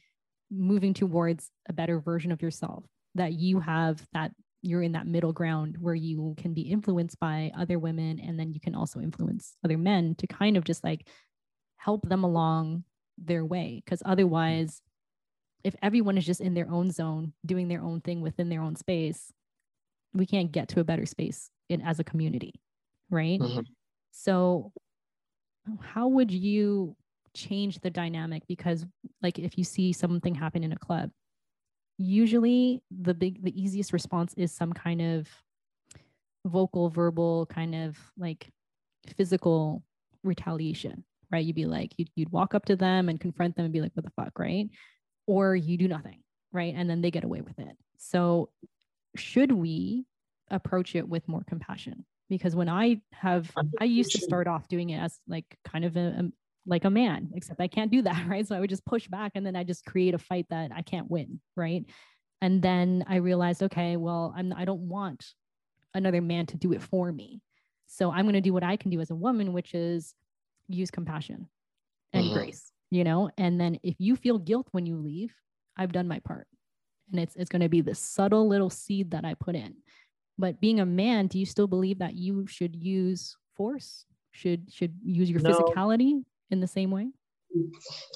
moving 0.51 0.95
towards 0.95 1.51
a 1.69 1.73
better 1.73 2.01
version 2.01 2.33
of 2.33 2.41
yourself 2.41 2.85
that 3.15 3.35
you 3.35 3.61
have 3.61 4.05
that 4.15 4.33
you're 4.63 4.83
in 4.83 4.93
that 4.93 5.07
middle 5.07 5.33
ground 5.33 5.77
where 5.79 5.95
you 5.95 6.35
can 6.39 6.55
be 6.55 6.63
influenced 6.63 7.21
by 7.21 7.53
other 7.57 7.79
women 7.79 8.19
and 8.19 8.41
then 8.41 8.53
you 8.53 8.61
can 8.61 8.75
also 8.75 9.01
influence 9.01 9.55
other 9.65 9.79
men 9.79 10.15
to 10.17 10.27
kind 10.27 10.57
of 10.57 10.65
just 10.65 10.83
like 10.83 11.07
help 11.77 12.09
them 12.09 12.25
along 12.25 12.85
their 13.17 13.45
way. 13.45 13.83
Because 13.85 14.01
mm. 14.03 14.11
otherwise 14.11 14.81
if 15.65 15.75
everyone 15.83 16.17
is 16.17 16.27
just 16.27 16.41
in 16.41 16.55
their 16.55 16.71
own 16.71 16.91
zone 16.91 17.33
doing 17.45 17.69
their 17.69 17.83
own 17.83 18.01
thing 18.01 18.21
within 18.21 18.49
their 18.49 18.63
own 18.63 18.77
space 18.77 19.33
we 20.15 20.27
can't 20.27 20.53
get 20.53 20.69
to 20.69 20.81
a 20.81 20.85
better 20.85 21.07
space 21.07 21.51
in 21.69 21.81
as 21.83 21.99
a 21.99 22.05
community 22.05 22.55
right? 23.11 23.41
Mm-hmm. 23.41 23.61
so 24.11 24.73
how 25.81 26.09
would 26.09 26.31
you 26.31 26.97
change 27.35 27.79
the 27.81 27.91
dynamic? 27.91 28.43
Because 28.49 28.87
like 29.23 29.39
if 29.39 29.59
you 29.59 29.65
see 29.65 29.93
something 29.93 30.35
happen 30.35 30.65
in 30.65 30.73
a 30.73 30.79
club 30.79 31.11
usually 31.99 32.81
the 32.91 33.13
big 33.13 33.43
the 33.43 33.61
easiest 33.61 33.93
response 33.93 34.33
is 34.35 34.53
some 34.53 34.73
kind 34.73 35.03
of 35.03 35.29
vocal 36.47 36.89
verbal 36.89 37.45
kind 37.47 37.75
of 37.75 37.99
like 38.17 38.49
physical 39.17 39.83
retaliation 40.23 41.05
right? 41.31 41.45
You'd 41.45 41.57
be 41.57 41.67
like 41.67 41.93
you'd, 41.99 42.09
you'd 42.15 42.33
walk 42.33 42.55
up 42.55 42.65
to 42.67 42.77
them 42.77 43.09
and 43.09 43.21
confront 43.21 43.57
them 43.57 43.65
and 43.65 43.73
be 43.73 43.81
like 43.81 43.93
what 43.95 44.05
the 44.05 44.13
fuck 44.13 44.39
right 44.39 44.69
or 45.29 45.55
you 45.55 45.77
do 45.77 45.87
nothing, 45.87 46.19
right? 46.51 46.75
And 46.77 46.91
then 46.91 47.03
they 47.03 47.13
get 47.13 47.23
away 47.23 47.43
with 47.43 47.59
it. 47.61 47.77
So, 47.99 48.49
should 49.15 49.53
we 49.53 50.07
approach 50.51 50.97
it 50.97 51.09
with 51.09 51.29
more 51.29 51.45
compassion? 51.47 52.05
Because 52.29 52.57
when 52.57 52.69
I 52.69 53.01
have, 53.13 53.51
I 53.81 53.85
used 53.85 54.13
to 54.13 54.21
start 54.21 54.49
off 54.49 54.67
doing 54.69 54.91
it 54.91 54.99
as 54.99 55.19
like 55.29 55.45
kind 55.65 55.85
of 55.85 55.97
a, 55.97 56.01
a 56.01 56.33
like 56.67 56.85
a 56.85 56.91
man, 56.91 57.31
except 57.35 57.61
I 57.61 57.69
can't 57.69 57.91
do 57.91 58.03
that, 58.03 58.27
right? 58.29 58.47
So 58.47 58.57
I 58.57 58.61
would 58.61 58.71
just 58.71 58.85
push 58.85 59.07
back 59.07 59.33
and 59.35 59.47
then 59.47 59.55
I 59.55 59.65
just 59.65 59.85
create 59.85 60.15
a 60.15 60.19
fight 60.19 60.47
that 60.51 60.71
I 60.75 60.83
can't 60.83 61.11
win, 61.11 61.41
right? 61.57 61.85
And 62.41 62.63
then 62.63 63.05
I 63.09 63.17
realized, 63.17 63.63
okay, 63.65 63.97
well, 63.97 64.35
I'm 64.37 64.53
I 64.53 64.65
don't 64.65 64.89
want 64.89 65.25
another 65.95 66.21
man 66.21 66.47
to 66.47 66.57
do 66.57 66.73
it 66.73 66.83
for 66.83 67.13
me. 67.13 67.43
So 67.87 68.11
I'm 68.11 68.25
going 68.25 68.35
to 68.35 68.41
do 68.41 68.53
what 68.53 68.63
I 68.63 68.77
can 68.77 68.91
do 68.91 69.01
as 69.01 69.11
a 69.11 69.15
woman, 69.15 69.53
which 69.53 69.75
is 69.75 70.15
use 70.69 70.91
compassion 70.91 71.49
and 72.13 72.27
mm-hmm. 72.27 72.35
grace, 72.35 72.71
you 72.91 73.05
know? 73.05 73.31
And 73.39 73.61
then 73.61 73.79
if 73.83 73.97
you 73.99 74.17
feel 74.17 74.39
guilt 74.39 74.69
when 74.73 74.87
you 74.87 74.97
leave, 74.97 75.35
I've 75.77 75.93
done 75.93 76.09
my 76.09 76.19
part. 76.21 76.47
And 77.13 77.21
it's 77.21 77.37
it's 77.37 77.49
going 77.49 77.63
to 77.63 77.69
be 77.69 77.81
this 77.81 77.99
subtle 77.99 78.49
little 78.49 78.71
seed 78.71 79.13
that 79.13 79.25
I 79.25 79.35
put 79.35 79.55
in. 79.55 79.75
But 80.37 80.61
being 80.61 80.81
a 80.81 80.87
man, 80.87 81.27
do 81.27 81.39
you 81.39 81.47
still 81.47 81.67
believe 81.67 81.99
that 81.99 82.15
you 82.15 82.47
should 82.47 82.77
use 82.77 83.37
force? 83.57 84.05
Should 84.33 84.73
should 84.73 84.95
use 85.03 85.31
your 85.31 85.41
no. 85.41 85.51
physicality 85.51 86.23
in 86.51 86.61
the 86.61 86.67
same 86.67 86.91
way? 86.91 87.09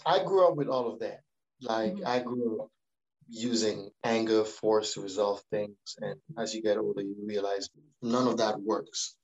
I 0.06 0.22
grew 0.24 0.46
up 0.46 0.56
with 0.56 0.68
all 0.68 0.92
of 0.92 1.00
that. 1.00 1.20
Like 1.60 1.94
mm-hmm. 1.94 2.06
I 2.06 2.20
grew 2.20 2.62
up 2.62 2.68
using 3.28 3.90
anger, 4.04 4.44
force 4.44 4.94
to 4.94 5.00
resolve 5.00 5.42
things. 5.50 5.76
And 6.00 6.20
as 6.38 6.54
you 6.54 6.62
get 6.62 6.76
older, 6.76 7.00
you 7.00 7.16
realize 7.24 7.68
none 8.02 8.28
of 8.28 8.36
that 8.38 8.60
works. 8.60 9.16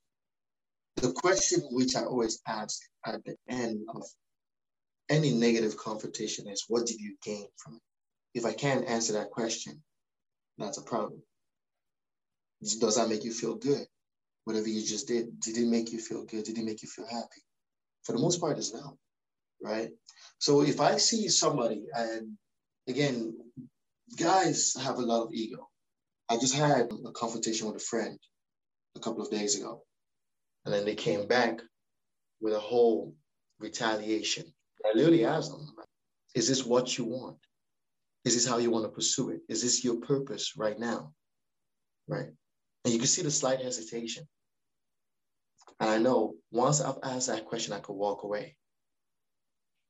The 0.95 1.13
question 1.13 1.61
which 1.71 1.95
I 1.95 2.03
always 2.03 2.41
ask 2.47 2.79
at 3.05 3.23
the 3.23 3.35
end 3.47 3.81
of 3.93 4.03
any 5.09 5.33
negative 5.33 5.77
confrontation 5.77 6.47
is 6.47 6.65
what 6.67 6.85
did 6.85 6.99
you 6.99 7.15
gain 7.23 7.47
from 7.57 7.75
it? 7.75 7.81
If 8.33 8.45
I 8.45 8.53
can't 8.53 8.87
answer 8.87 9.13
that 9.13 9.31
question, 9.31 9.81
that's 10.57 10.77
a 10.77 10.83
problem. 10.83 11.21
Does 12.61 12.95
that 12.95 13.09
make 13.09 13.23
you 13.23 13.31
feel 13.31 13.55
good? 13.55 13.85
Whatever 14.43 14.67
you 14.67 14.85
just 14.85 15.07
did, 15.07 15.39
did 15.39 15.57
it 15.57 15.67
make 15.67 15.91
you 15.91 15.99
feel 15.99 16.25
good? 16.25 16.43
Did 16.43 16.57
it 16.57 16.63
make 16.63 16.81
you 16.81 16.89
feel 16.89 17.07
happy? 17.07 17.41
For 18.03 18.11
the 18.11 18.19
most 18.19 18.39
part, 18.39 18.57
it's 18.57 18.73
no, 18.73 18.97
right? 19.61 19.89
So 20.39 20.61
if 20.61 20.79
I 20.79 20.97
see 20.97 21.27
somebody, 21.29 21.85
and 21.93 22.37
again, 22.87 23.37
guys 24.17 24.75
have 24.81 24.97
a 24.97 25.01
lot 25.01 25.23
of 25.23 25.33
ego. 25.33 25.69
I 26.29 26.37
just 26.37 26.55
had 26.55 26.91
a 27.05 27.11
confrontation 27.11 27.67
with 27.67 27.77
a 27.77 27.85
friend 27.85 28.17
a 28.95 28.99
couple 28.99 29.21
of 29.21 29.31
days 29.31 29.57
ago, 29.57 29.83
and 30.65 30.73
then 30.73 30.85
they 30.85 30.95
came 30.95 31.27
back 31.27 31.61
with 32.41 32.53
a 32.53 32.59
whole 32.59 33.15
retaliation. 33.59 34.45
I 34.85 34.95
literally 34.95 35.25
asked 35.25 35.51
them, 35.51 35.67
Is 36.35 36.47
this 36.47 36.65
what 36.65 36.97
you 36.97 37.05
want? 37.05 37.37
Is 38.25 38.35
this 38.35 38.47
how 38.47 38.57
you 38.57 38.71
want 38.71 38.85
to 38.85 38.91
pursue 38.91 39.29
it? 39.29 39.41
Is 39.47 39.61
this 39.61 39.83
your 39.83 39.95
purpose 39.97 40.53
right 40.57 40.77
now? 40.77 41.13
Right. 42.07 42.29
And 42.83 42.93
you 42.93 42.99
can 42.99 43.07
see 43.07 43.21
the 43.21 43.31
slight 43.31 43.61
hesitation. 43.61 44.27
And 45.79 45.89
I 45.89 45.97
know 45.97 46.35
once 46.51 46.81
I've 46.81 46.97
asked 47.03 47.27
that 47.27 47.45
question, 47.45 47.73
I 47.73 47.79
could 47.79 47.93
walk 47.93 48.23
away. 48.23 48.55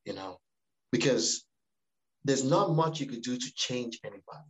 You 0.06 0.14
know, 0.14 0.40
because 0.92 1.46
there's 2.24 2.44
not 2.44 2.76
much 2.76 3.00
you 3.00 3.06
could 3.06 3.22
do 3.22 3.38
to 3.38 3.54
change 3.54 4.00
anybody. 4.04 4.50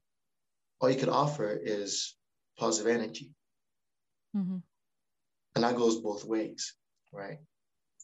All 0.80 0.90
you 0.90 0.98
can 0.98 1.10
offer 1.10 1.60
is 1.62 2.16
positive 2.58 2.94
energy. 2.94 3.32
Mm-hmm. 4.36 4.58
And 5.56 5.64
that 5.64 5.76
goes 5.76 6.00
both 6.00 6.24
ways, 6.24 6.76
right? 7.12 7.40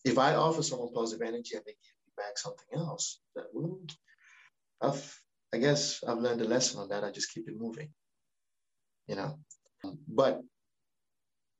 If 0.04 0.18
I 0.18 0.36
offer 0.36 0.62
someone 0.64 0.94
positive 0.94 1.28
energy 1.28 1.56
and 1.56 1.64
they 1.66 1.72
give 1.72 1.95
back 2.18 2.38
something 2.38 2.68
else, 2.74 3.20
that 3.36 3.46
well, 3.54 3.80
I've, 4.82 5.20
I 5.54 5.58
guess 5.58 6.04
I've 6.08 6.20
learned 6.20 6.42
a 6.42 6.46
lesson 6.46 6.80
on 6.80 6.90
that. 6.90 7.04
I 7.04 7.12
just 7.12 7.34
keep 7.34 7.48
it 7.48 7.60
moving, 7.60 7.90
you 9.08 9.16
know. 9.16 9.40
But 10.08 10.42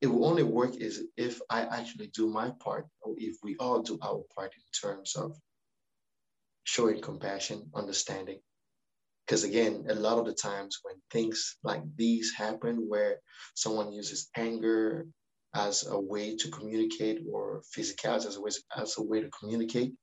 it 0.00 0.08
will 0.08 0.26
only 0.26 0.42
work 0.42 0.76
is 0.76 1.04
if 1.16 1.40
I 1.48 1.62
actually 1.62 2.08
do 2.08 2.28
my 2.28 2.50
part, 2.60 2.86
or 3.00 3.14
if 3.16 3.36
we 3.42 3.56
all 3.56 3.82
do 3.82 3.98
our 4.02 4.22
part 4.34 4.52
in 4.54 4.88
terms 4.88 5.16
of 5.16 5.36
showing 6.64 7.00
compassion, 7.00 7.70
understanding. 7.74 8.40
Because 9.26 9.44
again, 9.44 9.86
a 9.88 9.94
lot 9.94 10.18
of 10.18 10.26
the 10.26 10.34
times 10.34 10.78
when 10.82 10.96
things 11.10 11.56
like 11.64 11.82
these 11.96 12.32
happen, 12.34 12.88
where 12.88 13.20
someone 13.54 13.92
uses 13.92 14.28
anger 14.36 15.06
as 15.54 15.86
a 15.86 15.98
way 15.98 16.36
to 16.36 16.50
communicate 16.50 17.22
or 17.32 17.62
physicality 17.76 18.26
as 18.26 18.36
a 18.36 18.40
way, 18.40 18.50
as 18.76 18.98
a 18.98 19.02
way 19.02 19.20
to 19.22 19.30
communicate, 19.30 19.94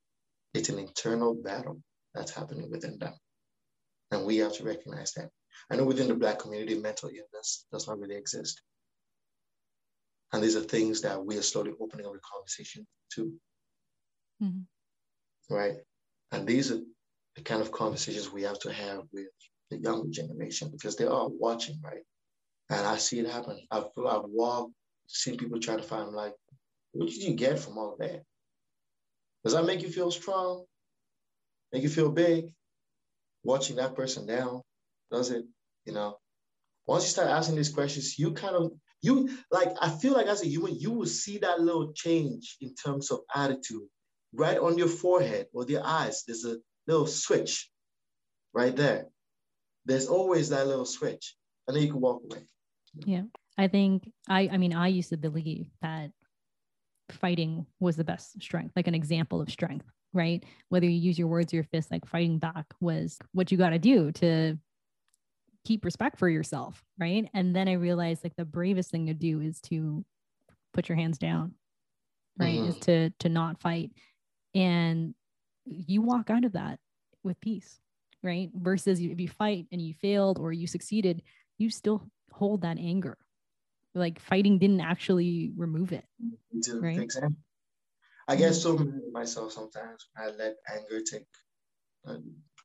it's 0.54 0.70
an 0.70 0.80
internal 0.80 1.34
battle 1.34 1.82
that's 2.14 2.32
happening 2.32 2.70
within 2.70 2.98
them. 3.00 3.14
And 4.12 4.26
we 4.26 4.38
have 4.38 4.54
to 4.54 4.64
recognize 4.64 5.14
that. 5.14 5.30
I 5.72 5.76
know 5.76 5.86
within 5.86 6.08
the 6.08 6.16
Black 6.16 6.40
community, 6.40 6.80
mental 6.80 7.10
illness 7.10 7.66
does 7.72 7.88
not 7.88 8.00
really 8.00 8.16
exist. 8.16 8.62
And 10.32 10.44
these 10.44 10.56
are 10.56 10.62
things 10.62 11.02
that 11.02 11.24
we 11.24 11.38
are 11.38 11.44
slowly 11.44 11.72
opening 11.80 12.06
up 12.06 12.14
the 12.14 12.20
conversation 12.20 12.86
to. 13.14 13.34
Mm-hmm. 14.42 15.54
Right. 15.54 15.76
And 16.32 16.48
these 16.48 16.72
are 16.72 16.80
the 17.36 17.42
kind 17.42 17.62
of 17.62 17.72
conversations 17.72 18.32
we 18.32 18.44
have 18.44 18.60
to 18.60 18.74
have 18.74 19.02
with 19.12 19.28
the 19.70 19.78
younger 19.78 20.10
generation 20.10 20.70
because 20.72 20.96
they 20.96 21.06
are 21.06 21.28
watching, 21.30 21.80
right? 21.84 22.04
And 22.70 22.86
I 22.86 22.98
see 22.98 23.20
it 23.20 23.30
happen. 23.30 23.60
I've, 23.72 23.86
I've 24.08 24.26
walked, 24.26 24.74
seen 25.08 25.38
people 25.38 25.60
try 25.60 25.76
to 25.76 25.84
find, 25.84 26.12
like, 26.12 26.34
what 26.94 27.10
did 27.10 27.18
you 27.18 27.34
get 27.36 27.60
from 27.60 27.78
all 27.78 27.96
that? 28.00 28.24
Does 29.44 29.54
that 29.54 29.66
make 29.66 29.82
you 29.82 29.90
feel 29.90 30.12
strong? 30.12 30.66
Make 31.72 31.84
you 31.84 31.90
feel 31.90 32.12
big? 32.12 32.54
Watching 33.44 33.76
that 33.78 33.96
person 33.96 34.26
down, 34.26 34.62
does 35.12 35.32
it? 35.32 35.46
You 35.86 35.94
know, 35.94 36.18
once 36.88 37.04
you 37.04 37.10
start 37.10 37.30
asking 37.30 37.56
these 37.56 37.74
questions, 37.74 38.18
you 38.18 38.32
kind 38.32 38.56
of 38.56 38.72
you 39.02 39.30
like 39.52 39.74
I 39.82 39.90
feel 39.90 40.14
like 40.14 40.28
as 40.28 40.44
a 40.44 40.48
human, 40.48 40.80
you 40.80 40.92
will 40.92 41.08
see 41.08 41.40
that 41.40 41.60
little 41.60 41.92
change 41.94 42.58
in 42.62 42.74
terms 42.76 43.12
of 43.12 43.20
attitude 43.36 43.88
right 44.34 44.58
on 44.58 44.78
your 44.78 44.88
forehead 44.88 45.48
or 45.54 45.66
your 45.66 45.86
eyes, 45.86 46.24
there's 46.26 46.46
a 46.46 46.58
little 46.88 47.08
switch 47.08 47.70
right 48.54 48.76
there. 48.76 49.08
There's 49.86 50.08
always 50.08 50.50
that 50.50 50.68
little 50.68 50.86
switch, 50.86 51.36
and 51.68 51.76
then 51.76 51.84
you 51.84 51.92
can 51.92 52.02
walk 52.02 52.24
away. 52.24 52.48
Yeah. 53.06 53.24
I 53.58 53.68
think 53.68 54.10
I 54.28 54.50
I 54.52 54.58
mean 54.58 54.74
I 54.74 54.88
used 54.88 55.10
to 55.10 55.18
believe 55.18 55.68
that 55.82 56.12
fighting 57.12 57.66
was 57.80 57.96
the 57.96 58.04
best 58.04 58.42
strength, 58.42 58.74
like 58.76 58.88
an 58.88 58.96
example 58.96 59.42
of 59.42 59.50
strength, 59.50 59.86
right? 60.14 60.44
Whether 60.70 60.86
you 60.86 61.00
use 61.00 61.18
your 61.18 61.28
words 61.28 61.54
or 61.54 61.58
your 61.58 61.66
fists, 61.66 61.92
like 61.92 62.06
fighting 62.06 62.40
back 62.40 62.66
was 62.80 63.18
what 63.34 63.52
you 63.52 63.58
got 63.58 63.72
to 63.72 63.80
do 63.80 64.12
to 64.14 64.58
keep 65.66 65.86
respect 65.86 66.20
for 66.20 66.30
yourself, 66.30 66.84
right? 67.00 67.30
And 67.34 67.56
then 67.56 67.68
I 67.68 67.74
realized 67.74 68.24
like 68.24 68.36
the 68.36 68.46
bravest 68.46 68.92
thing 68.92 69.08
to 69.08 69.14
do 69.14 69.42
is 69.42 69.62
to 69.62 70.04
put 70.74 70.90
your 70.90 70.98
hands 70.98 71.18
down, 71.18 71.54
right? 72.38 72.60
Mm-hmm. 72.60 72.70
Is 72.70 72.78
to 72.80 73.10
to 73.20 73.30
not 73.30 73.60
fight 73.60 73.92
and 74.56 75.14
you 75.66 76.02
walk 76.02 76.30
out 76.30 76.46
of 76.46 76.54
that 76.54 76.80
with 77.24 77.40
peace 77.40 77.80
right 78.22 78.50
versus 78.54 79.00
if 79.00 79.20
you 79.20 79.28
fight 79.28 79.66
and 79.72 79.82
you 79.82 79.94
failed 79.94 80.40
or 80.40 80.52
you 80.52 80.68
succeeded 80.68 81.22
you 81.58 81.70
still 81.70 82.08
hold 82.32 82.62
that 82.62 82.78
anger 82.78 83.18
like 83.96 84.20
fighting 84.20 84.58
didn't 84.58 84.82
actually 84.82 85.52
remove 85.56 85.92
it 85.92 86.06
right 86.76 87.00
exactly. 87.00 87.36
i 88.28 88.36
get 88.36 88.54
so 88.54 88.78
mad 88.78 88.88
at 88.88 89.12
myself 89.12 89.52
sometimes 89.52 90.08
when 90.14 90.28
i 90.28 90.32
let 90.36 90.56
anger 90.74 91.02
take 91.04 91.28
a, 92.06 92.18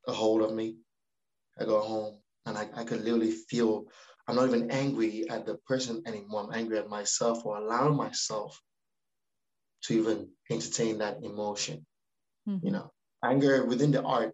a, 0.06 0.12
hold 0.12 0.42
of 0.42 0.52
me 0.54 0.76
i 1.60 1.64
go 1.64 1.80
home 1.80 2.18
and 2.46 2.56
I, 2.56 2.68
I 2.74 2.84
could 2.84 3.02
literally 3.02 3.32
feel 3.32 3.84
i'm 4.26 4.36
not 4.36 4.48
even 4.48 4.70
angry 4.70 5.28
at 5.28 5.46
the 5.46 5.56
person 5.66 6.02
anymore 6.06 6.44
i'm 6.44 6.54
angry 6.54 6.78
at 6.78 6.88
myself 6.88 7.42
for 7.42 7.56
allowing 7.56 7.96
myself 7.96 8.60
to 9.82 9.94
even 9.94 10.28
entertain 10.50 10.98
that 10.98 11.22
emotion. 11.22 11.86
Mm-hmm. 12.48 12.66
You 12.66 12.72
know, 12.72 12.92
anger 13.24 13.64
within 13.64 13.90
the 13.90 14.02
art, 14.02 14.32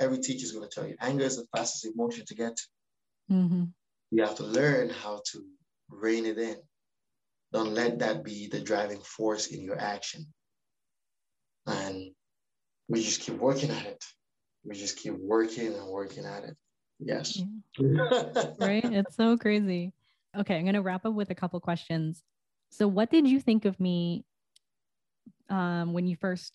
every 0.00 0.18
teacher 0.18 0.44
is 0.44 0.52
going 0.52 0.68
to 0.68 0.74
tell 0.74 0.86
you 0.86 0.96
anger 1.00 1.24
is 1.24 1.36
the 1.36 1.46
fastest 1.54 1.86
emotion 1.86 2.24
to 2.26 2.34
get. 2.34 2.58
Mm-hmm. 3.30 3.64
You 4.10 4.22
have 4.22 4.36
to 4.36 4.44
learn 4.44 4.90
how 4.90 5.22
to 5.32 5.44
rein 5.90 6.26
it 6.26 6.38
in. 6.38 6.56
Don't 7.52 7.74
let 7.74 8.00
that 8.00 8.24
be 8.24 8.48
the 8.48 8.60
driving 8.60 9.00
force 9.00 9.48
in 9.48 9.62
your 9.62 9.78
action. 9.78 10.26
And 11.66 12.10
we 12.88 13.02
just 13.02 13.20
keep 13.20 13.36
working 13.36 13.70
at 13.70 13.86
it. 13.86 14.04
We 14.64 14.74
just 14.74 14.96
keep 14.96 15.14
working 15.14 15.74
and 15.74 15.86
working 15.86 16.24
at 16.24 16.44
it. 16.44 16.56
Yes. 16.98 17.40
Yeah. 17.78 18.08
right? 18.58 18.84
It's 18.84 19.16
so 19.16 19.36
crazy. 19.36 19.92
Okay, 20.36 20.56
I'm 20.56 20.64
going 20.64 20.74
to 20.74 20.82
wrap 20.82 21.06
up 21.06 21.14
with 21.14 21.30
a 21.30 21.34
couple 21.34 21.58
questions. 21.60 22.22
So, 22.70 22.88
what 22.88 23.10
did 23.10 23.28
you 23.28 23.40
think 23.40 23.64
of 23.64 23.78
me 23.80 24.24
um, 25.48 25.92
when 25.92 26.06
you 26.06 26.16
first 26.16 26.52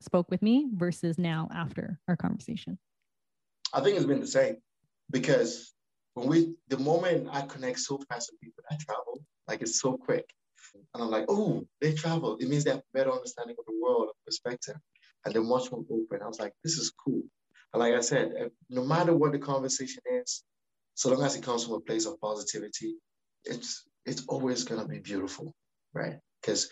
spoke 0.00 0.30
with 0.30 0.42
me 0.42 0.68
versus 0.72 1.18
now 1.18 1.48
after 1.52 1.98
our 2.06 2.16
conversation? 2.16 2.78
I 3.72 3.80
think 3.80 3.96
it's 3.96 4.06
been 4.06 4.20
the 4.20 4.26
same 4.26 4.56
because 5.10 5.73
when 6.14 6.28
we, 6.28 6.54
the 6.68 6.78
moment 6.78 7.28
I 7.32 7.42
connect 7.42 7.80
so 7.80 7.98
fast 8.08 8.30
with 8.32 8.40
people, 8.40 8.64
I 8.70 8.76
travel, 8.76 9.22
like 9.48 9.62
it's 9.62 9.80
so 9.80 9.96
quick. 9.96 10.24
And 10.94 11.02
I'm 11.02 11.10
like, 11.10 11.26
oh, 11.28 11.66
they 11.80 11.92
travel. 11.92 12.36
It 12.40 12.48
means 12.48 12.64
they 12.64 12.70
have 12.70 12.82
better 12.92 13.12
understanding 13.12 13.56
of 13.58 13.64
the 13.66 13.78
world, 13.82 14.10
perspective, 14.24 14.76
and 15.24 15.34
they're 15.34 15.42
much 15.42 15.70
more 15.70 15.84
open. 15.90 16.22
I 16.22 16.26
was 16.26 16.40
like, 16.40 16.52
this 16.62 16.78
is 16.78 16.92
cool. 17.04 17.22
And 17.72 17.80
like 17.80 17.94
I 17.94 18.00
said, 18.00 18.32
eh, 18.38 18.48
no 18.70 18.84
matter 18.84 19.14
what 19.14 19.32
the 19.32 19.38
conversation 19.38 20.02
is, 20.22 20.42
so 20.94 21.10
long 21.10 21.22
as 21.24 21.36
it 21.36 21.42
comes 21.42 21.64
from 21.64 21.74
a 21.74 21.80
place 21.80 22.06
of 22.06 22.20
positivity, 22.20 22.96
it's 23.44 23.84
it's 24.06 24.24
always 24.28 24.64
gonna 24.64 24.86
be 24.86 25.00
beautiful, 25.00 25.54
right? 25.92 26.18
Because 26.40 26.68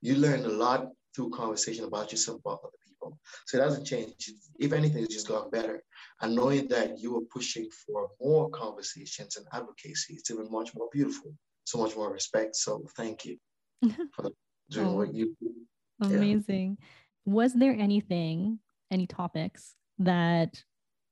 you 0.00 0.16
learn 0.16 0.44
a 0.44 0.48
lot 0.48 0.88
through 1.14 1.30
conversation 1.30 1.84
about 1.84 2.10
yourself, 2.10 2.40
about 2.44 2.60
other 2.64 2.78
people. 2.86 3.18
So 3.46 3.58
it 3.58 3.60
doesn't 3.60 3.84
change. 3.86 4.32
If 4.58 4.72
anything, 4.72 5.04
it's 5.04 5.14
just 5.14 5.28
gotten 5.28 5.50
better. 5.50 5.82
And 6.20 6.34
knowing 6.34 6.68
that 6.68 6.98
you 6.98 7.16
are 7.16 7.26
pushing 7.32 7.68
for 7.86 8.08
more 8.20 8.50
conversations 8.50 9.36
and 9.36 9.46
advocacy, 9.52 10.14
it's 10.14 10.30
even 10.30 10.50
much 10.50 10.74
more 10.74 10.88
beautiful. 10.92 11.34
So 11.64 11.78
much 11.78 11.96
more 11.96 12.12
respect. 12.12 12.56
So 12.56 12.84
thank 12.96 13.24
you 13.24 13.38
for 14.12 14.30
doing 14.70 14.88
oh, 14.88 14.96
what 14.96 15.14
you 15.14 15.36
do. 15.40 15.52
Amazing. 16.00 16.78
Yeah. 16.78 16.86
Was 17.34 17.54
there 17.54 17.72
anything, 17.72 18.58
any 18.90 19.06
topics 19.06 19.74
that 19.98 20.62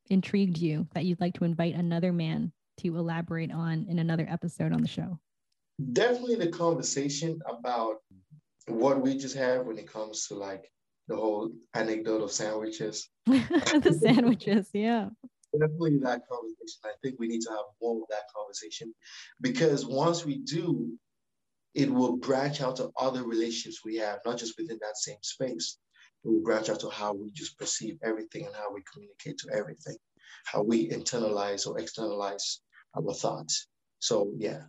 intrigued 0.08 0.58
you 0.58 0.88
that 0.94 1.04
you'd 1.04 1.20
like 1.20 1.34
to 1.34 1.44
invite 1.44 1.74
another 1.74 2.12
man 2.12 2.52
to 2.80 2.96
elaborate 2.96 3.52
on 3.52 3.86
in 3.88 3.98
another 3.98 4.26
episode 4.28 4.72
on 4.72 4.82
the 4.82 4.88
show? 4.88 5.18
Definitely 5.92 6.36
the 6.36 6.48
conversation 6.48 7.40
about 7.48 7.96
what 8.66 9.00
we 9.00 9.16
just 9.16 9.36
had 9.36 9.66
when 9.66 9.78
it 9.78 9.90
comes 9.90 10.26
to 10.26 10.34
like 10.34 10.70
the 11.10 11.16
whole 11.16 11.50
anecdote 11.74 12.22
of 12.22 12.30
sandwiches. 12.30 13.10
the 13.26 13.98
sandwiches, 14.00 14.70
yeah. 14.72 15.08
Definitely 15.52 15.98
that 15.98 16.22
conversation. 16.30 16.80
I 16.84 16.92
think 17.02 17.16
we 17.18 17.26
need 17.26 17.40
to 17.42 17.50
have 17.50 17.66
more 17.82 18.02
of 18.02 18.08
that 18.10 18.22
conversation 18.34 18.94
because 19.40 19.84
once 19.84 20.24
we 20.24 20.38
do, 20.38 20.92
it 21.74 21.90
will 21.90 22.16
branch 22.16 22.60
out 22.60 22.76
to 22.76 22.90
other 22.96 23.24
relationships 23.24 23.84
we 23.84 23.96
have, 23.96 24.20
not 24.24 24.38
just 24.38 24.56
within 24.56 24.78
that 24.82 24.96
same 24.96 25.16
space. 25.22 25.78
It 26.24 26.28
will 26.28 26.42
branch 26.42 26.68
out 26.68 26.78
to 26.80 26.90
how 26.90 27.12
we 27.12 27.32
just 27.32 27.58
perceive 27.58 27.98
everything 28.04 28.46
and 28.46 28.54
how 28.54 28.72
we 28.72 28.82
communicate 28.92 29.38
to 29.38 29.50
everything, 29.52 29.96
how 30.44 30.62
we 30.62 30.90
internalize 30.90 31.66
or 31.66 31.80
externalize 31.80 32.60
our 32.96 33.12
thoughts. 33.14 33.66
So, 33.98 34.32
yeah. 34.36 34.62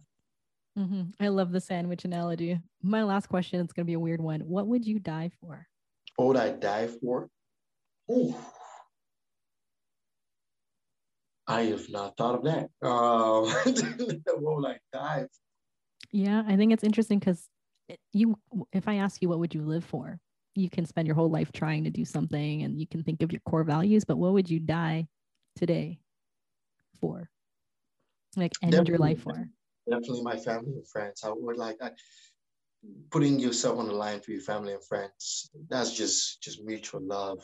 Mm-hmm. 0.76 1.04
I 1.20 1.28
love 1.28 1.52
the 1.52 1.62
sandwich 1.62 2.04
analogy. 2.06 2.60
My 2.82 3.04
last 3.04 3.28
question 3.28 3.60
it's 3.60 3.74
going 3.74 3.86
to 3.86 3.90
be 3.90 3.94
a 3.94 4.00
weird 4.00 4.22
one. 4.22 4.40
What 4.42 4.66
would 4.66 4.88
you 4.88 4.98
die 4.98 5.30
for? 5.40 5.68
What 6.16 6.28
would 6.28 6.38
I 6.38 6.50
die 6.52 6.88
for? 6.88 7.30
Ooh. 8.12 8.36
I 11.48 11.64
have 11.64 11.90
not 11.90 12.16
thought 12.18 12.36
of 12.36 12.44
that. 12.44 12.70
Um, 12.82 13.46
what 14.40 14.58
would 14.58 14.66
I 14.66 14.80
die 14.94 15.22
for? 15.24 15.30
Yeah, 16.12 16.44
I 16.48 16.56
think 16.56 16.72
it's 16.74 16.84
interesting 16.84 17.20
because 17.20 17.48
you, 18.14 18.38
if 18.72 18.88
I 18.88 18.96
ask 18.96 19.22
you, 19.22 19.30
what 19.30 19.40
would 19.40 19.54
you 19.54 19.64
live 19.64 19.84
for? 19.84 20.20
You 20.56 20.70
can 20.70 20.86
spend 20.86 21.08
your 21.08 21.16
whole 21.16 21.30
life 21.30 21.52
trying 21.52 21.84
to 21.86 21.90
do 21.90 22.06
something 22.06 22.64
and 22.64 22.80
you 22.80 22.88
can 22.88 23.04
think 23.04 23.22
of 23.22 23.32
your 23.32 23.42
core 23.46 23.64
values, 23.64 24.06
but 24.06 24.18
what 24.18 24.34
would 24.34 24.50
you 24.50 24.60
die 24.60 25.08
today 25.56 26.00
for? 27.00 27.30
Like 28.36 28.54
end 28.62 28.72
definitely, 28.72 28.92
your 28.92 29.00
life 29.00 29.22
for? 29.24 29.48
Definitely 29.90 30.24
my 30.24 30.38
family 30.38 30.74
and 30.74 30.88
friends. 30.88 31.24
I 31.24 31.32
would 31.36 31.58
like 31.58 31.78
I, 31.82 31.92
putting 33.12 33.40
yourself 33.40 33.78
on 33.78 33.88
the 33.88 33.94
line 33.94 34.20
for 34.22 34.32
your 34.32 34.42
family 34.42 34.74
and 34.74 34.84
friends. 34.84 35.50
That's 35.70 35.94
just 35.94 36.42
just 36.42 36.64
mutual 36.64 37.02
love. 37.02 37.44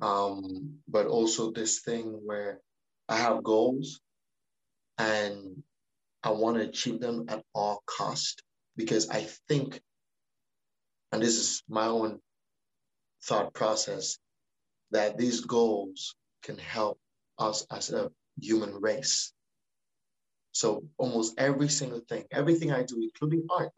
Um, 0.00 0.74
but 0.88 1.06
also 1.06 1.50
this 1.50 1.80
thing 1.80 2.20
where 2.24 2.60
I 3.08 3.16
have 3.16 3.42
goals 3.42 4.00
and 4.98 5.62
I 6.22 6.30
want 6.30 6.56
to 6.56 6.68
achieve 6.68 7.00
them 7.00 7.26
at 7.28 7.42
all 7.54 7.82
cost 7.86 8.42
because 8.76 9.08
I 9.08 9.26
think, 9.48 9.80
and 11.12 11.22
this 11.22 11.38
is 11.38 11.62
my 11.68 11.86
own 11.86 12.20
thought 13.24 13.54
process, 13.54 14.18
that 14.90 15.16
these 15.16 15.40
goals 15.40 16.14
can 16.42 16.58
help 16.58 16.98
us 17.38 17.66
as 17.70 17.90
a 17.90 18.10
human 18.40 18.74
race. 18.74 19.32
So 20.52 20.84
almost 20.98 21.34
every 21.38 21.68
single 21.68 22.00
thing, 22.00 22.24
everything 22.30 22.72
I 22.72 22.82
do, 22.82 23.00
including 23.02 23.46
art, 23.50 23.72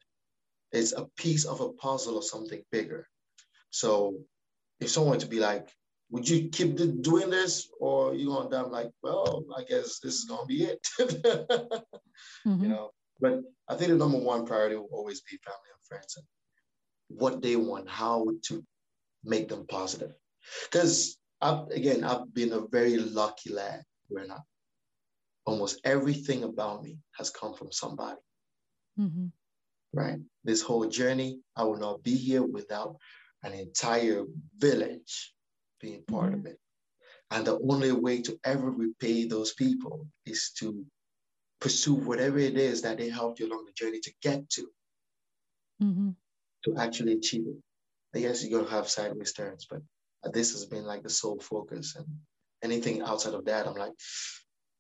is 0.73 0.93
a 0.93 1.07
piece 1.17 1.45
of 1.45 1.61
a 1.61 1.71
puzzle 1.71 2.17
or 2.17 2.23
something 2.23 2.63
bigger. 2.71 3.07
So 3.71 4.15
if 4.81 4.91
someone 4.91 5.19
to 5.19 5.27
be 5.27 5.41
like, 5.41 5.69
would 6.11 6.29
you 6.29 6.49
keep 6.49 6.77
doing 6.77 7.31
this 7.31 7.69
or 7.81 8.15
you 8.15 8.29
gonna 8.29 8.49
die? 8.49 8.63
I'm 8.63 8.71
like, 8.71 8.91
well, 9.03 9.45
I 9.57 9.65
guess 9.65 9.99
this 10.01 10.15
is 10.15 10.25
gonna 10.25 10.47
be 10.47 10.65
it. 10.65 10.81
mm-hmm. 11.01 12.63
You 12.63 12.69
know, 12.69 12.91
but 13.21 13.43
I 13.69 13.77
think 13.77 13.91
the 13.91 13.97
number 13.97 14.19
one 14.19 14.47
priority 14.47 14.77
will 14.77 14.89
always 14.91 15.21
be 15.21 15.39
family 15.45 15.71
and 15.73 15.87
friends 15.87 16.17
and 16.17 16.27
what 17.09 17.43
they 17.43 17.57
want, 17.57 17.89
how 17.89 18.27
to 18.45 18.65
make 19.25 19.49
them 19.49 19.67
positive. 19.67 20.13
Because 20.65 21.19
I've, 21.41 21.69
again, 21.69 22.05
I've 22.05 22.33
been 22.33 22.53
a 22.53 22.67
very 22.67 22.97
lucky 22.97 23.53
lad 23.53 23.83
growing 24.11 24.31
up. 24.31 24.45
Almost 25.45 25.81
everything 25.85 26.45
about 26.45 26.83
me 26.83 26.99
has 27.17 27.31
come 27.31 27.55
from 27.55 27.73
somebody. 27.73 28.19
Mm-hmm. 28.99 29.27
Right? 29.93 30.19
This 30.49 30.63
whole 30.63 30.87
journey, 30.87 31.41
I 31.55 31.65
will 31.65 31.77
not 31.77 32.03
be 32.03 32.17
here 32.17 32.43
without 32.43 32.97
an 33.43 33.53
entire 33.53 34.25
village 34.57 35.35
being 35.79 36.05
part 36.05 36.31
mm-hmm. 36.31 36.41
of 36.41 36.47
it. 36.47 36.59
And 37.31 37.47
the 37.47 37.59
only 37.59 37.93
way 37.93 38.23
to 38.23 38.41
ever 38.45 38.71
repay 38.71 39.27
those 39.27 39.53
people 39.53 40.07
is 40.25 40.53
to 40.61 40.87
pursue 41.61 41.97
whatever 41.97 42.39
it 42.39 42.57
is 42.57 42.81
that 42.81 42.97
they 42.97 43.11
helped 43.11 43.41
you 43.41 43.47
along 43.47 43.67
the 43.67 43.73
journey 43.73 44.01
to 44.01 44.13
get 44.23 44.49
to, 44.53 44.63
mm-hmm. 45.83 46.11
to 46.65 46.77
actually 46.79 47.13
achieve 47.13 47.45
it. 47.47 48.17
I 48.17 48.21
guess 48.21 48.43
you're 48.43 48.59
gonna 48.59 48.71
have 48.71 48.89
sideways 48.89 49.35
turns, 49.35 49.67
but 49.69 49.83
this 50.33 50.53
has 50.53 50.65
been 50.65 50.85
like 50.85 51.03
the 51.03 51.11
sole 51.11 51.41
focus. 51.41 51.95
And 51.95 52.07
anything 52.63 53.03
outside 53.03 53.35
of 53.35 53.45
that, 53.45 53.67
I'm 53.67 53.75
like, 53.75 53.93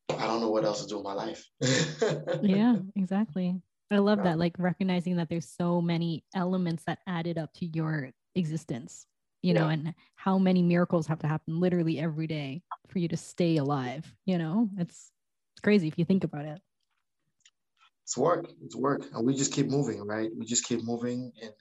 I 0.08 0.26
don't 0.26 0.40
know 0.40 0.48
what 0.48 0.64
else 0.64 0.80
to 0.80 0.88
do 0.88 0.96
in 0.96 1.02
my 1.04 1.12
life. 1.12 1.44
yeah, 2.42 2.76
exactly. 2.96 3.60
I 3.91 3.99
love 3.99 4.22
that, 4.24 4.39
like 4.39 4.55
recognizing 4.59 5.16
that 5.16 5.28
there's 5.28 5.49
so 5.49 5.80
many 5.80 6.24
elements 6.34 6.84
that 6.86 6.99
added 7.07 7.39
up 7.39 7.53
to 7.55 7.66
your 7.66 8.11
existence 8.34 9.07
you 9.43 9.55
know, 9.55 9.68
and 9.68 9.95
how 10.16 10.39
many 10.39 10.62
miracles 10.62 11.07
have 11.07 11.20
to 11.20 11.28
happen 11.28 11.61
literally 11.61 11.99
every 11.99 12.26
day 12.26 12.62
for 12.89 12.99
you 12.99 13.09
to 13.09 13.16
stay 13.16 13.57
alive. 13.57 14.12
You 14.24 14.39
know, 14.39 14.68
it's 14.78 15.11
it's 15.55 15.61
crazy 15.62 15.89
if 15.89 15.99
you 15.99 16.05
think 16.05 16.24
about 16.24 16.45
it. 16.45 16.61
It's 18.05 18.16
work. 18.16 18.51
It's 18.64 18.74
work, 18.74 19.03
and 19.14 19.24
we 19.24 19.34
just 19.34 19.53
keep 19.53 19.68
moving, 19.68 20.05
right? 20.05 20.30
We 20.36 20.45
just 20.45 20.64
keep 20.64 20.82
moving 20.82 21.32
and, 21.43 21.53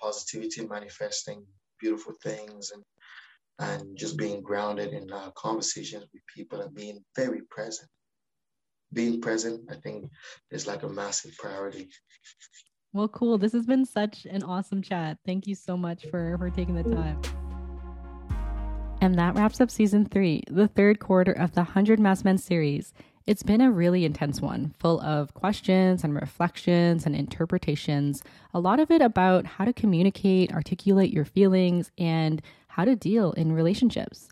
positivity, 0.00 0.66
manifesting 0.66 1.44
beautiful 1.78 2.14
things, 2.22 2.72
and 2.72 2.82
and 3.58 3.96
just 3.96 4.16
being 4.16 4.42
grounded 4.42 4.92
in 4.92 5.12
uh, 5.12 5.30
conversations 5.36 6.06
with 6.12 6.22
people 6.34 6.62
and 6.62 6.74
being 6.74 7.04
very 7.14 7.42
present. 7.50 7.88
Being 8.92 9.20
present, 9.20 9.68
I 9.70 9.76
think, 9.76 10.10
is 10.50 10.66
like 10.66 10.82
a 10.82 10.88
massive 10.88 11.36
priority. 11.36 11.88
Well, 12.92 13.08
cool. 13.08 13.38
This 13.38 13.52
has 13.52 13.66
been 13.66 13.84
such 13.84 14.26
an 14.26 14.42
awesome 14.42 14.82
chat. 14.82 15.18
Thank 15.24 15.46
you 15.46 15.54
so 15.54 15.76
much 15.76 16.06
for 16.10 16.36
for 16.38 16.50
taking 16.50 16.74
the 16.74 16.82
time. 16.82 17.20
And 19.00 19.14
that 19.14 19.34
wraps 19.34 19.60
up 19.60 19.70
season 19.70 20.04
three, 20.04 20.42
the 20.50 20.68
third 20.68 20.98
quarter 20.98 21.32
of 21.32 21.52
the 21.52 21.62
100 21.62 21.98
Masked 21.98 22.24
Men 22.24 22.36
series. 22.36 22.92
It's 23.26 23.42
been 23.42 23.60
a 23.60 23.70
really 23.70 24.04
intense 24.04 24.40
one, 24.40 24.74
full 24.78 25.00
of 25.00 25.32
questions 25.34 26.04
and 26.04 26.14
reflections 26.14 27.06
and 27.06 27.14
interpretations. 27.14 28.22
A 28.52 28.60
lot 28.60 28.80
of 28.80 28.90
it 28.90 29.00
about 29.00 29.46
how 29.46 29.64
to 29.64 29.72
communicate, 29.72 30.52
articulate 30.52 31.12
your 31.12 31.24
feelings, 31.24 31.90
and 31.96 32.42
how 32.68 32.84
to 32.84 32.96
deal 32.96 33.32
in 33.32 33.52
relationships. 33.52 34.28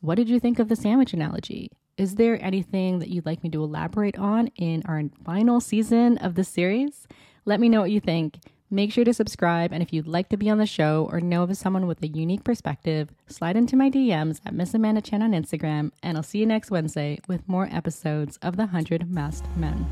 What 0.00 0.14
did 0.14 0.28
you 0.28 0.40
think 0.40 0.58
of 0.58 0.68
the 0.68 0.76
sandwich 0.76 1.12
analogy? 1.12 1.70
Is 1.98 2.14
there 2.14 2.40
anything 2.40 3.00
that 3.00 3.08
you'd 3.08 3.26
like 3.26 3.42
me 3.42 3.50
to 3.50 3.64
elaborate 3.64 4.16
on 4.16 4.46
in 4.54 4.84
our 4.86 5.02
final 5.24 5.60
season 5.60 6.16
of 6.18 6.36
the 6.36 6.44
series? 6.44 7.08
Let 7.44 7.58
me 7.58 7.68
know 7.68 7.80
what 7.80 7.90
you 7.90 7.98
think. 7.98 8.38
Make 8.70 8.92
sure 8.92 9.04
to 9.04 9.12
subscribe, 9.12 9.72
and 9.72 9.82
if 9.82 9.92
you'd 9.92 10.06
like 10.06 10.28
to 10.28 10.36
be 10.36 10.48
on 10.48 10.58
the 10.58 10.66
show 10.66 11.08
or 11.10 11.20
know 11.20 11.42
of 11.42 11.56
someone 11.56 11.88
with 11.88 12.00
a 12.04 12.06
unique 12.06 12.44
perspective, 12.44 13.10
slide 13.26 13.56
into 13.56 13.74
my 13.74 13.90
DMs 13.90 14.40
at 14.46 14.54
Miss 14.54 14.74
Amanda 14.74 15.00
Chan 15.00 15.22
on 15.22 15.32
Instagram, 15.32 15.90
and 16.00 16.16
I'll 16.16 16.22
see 16.22 16.38
you 16.38 16.46
next 16.46 16.70
Wednesday 16.70 17.18
with 17.26 17.48
more 17.48 17.68
episodes 17.72 18.38
of 18.42 18.56
The 18.56 18.66
100 18.66 19.10
Masked 19.10 19.56
Men. 19.56 19.84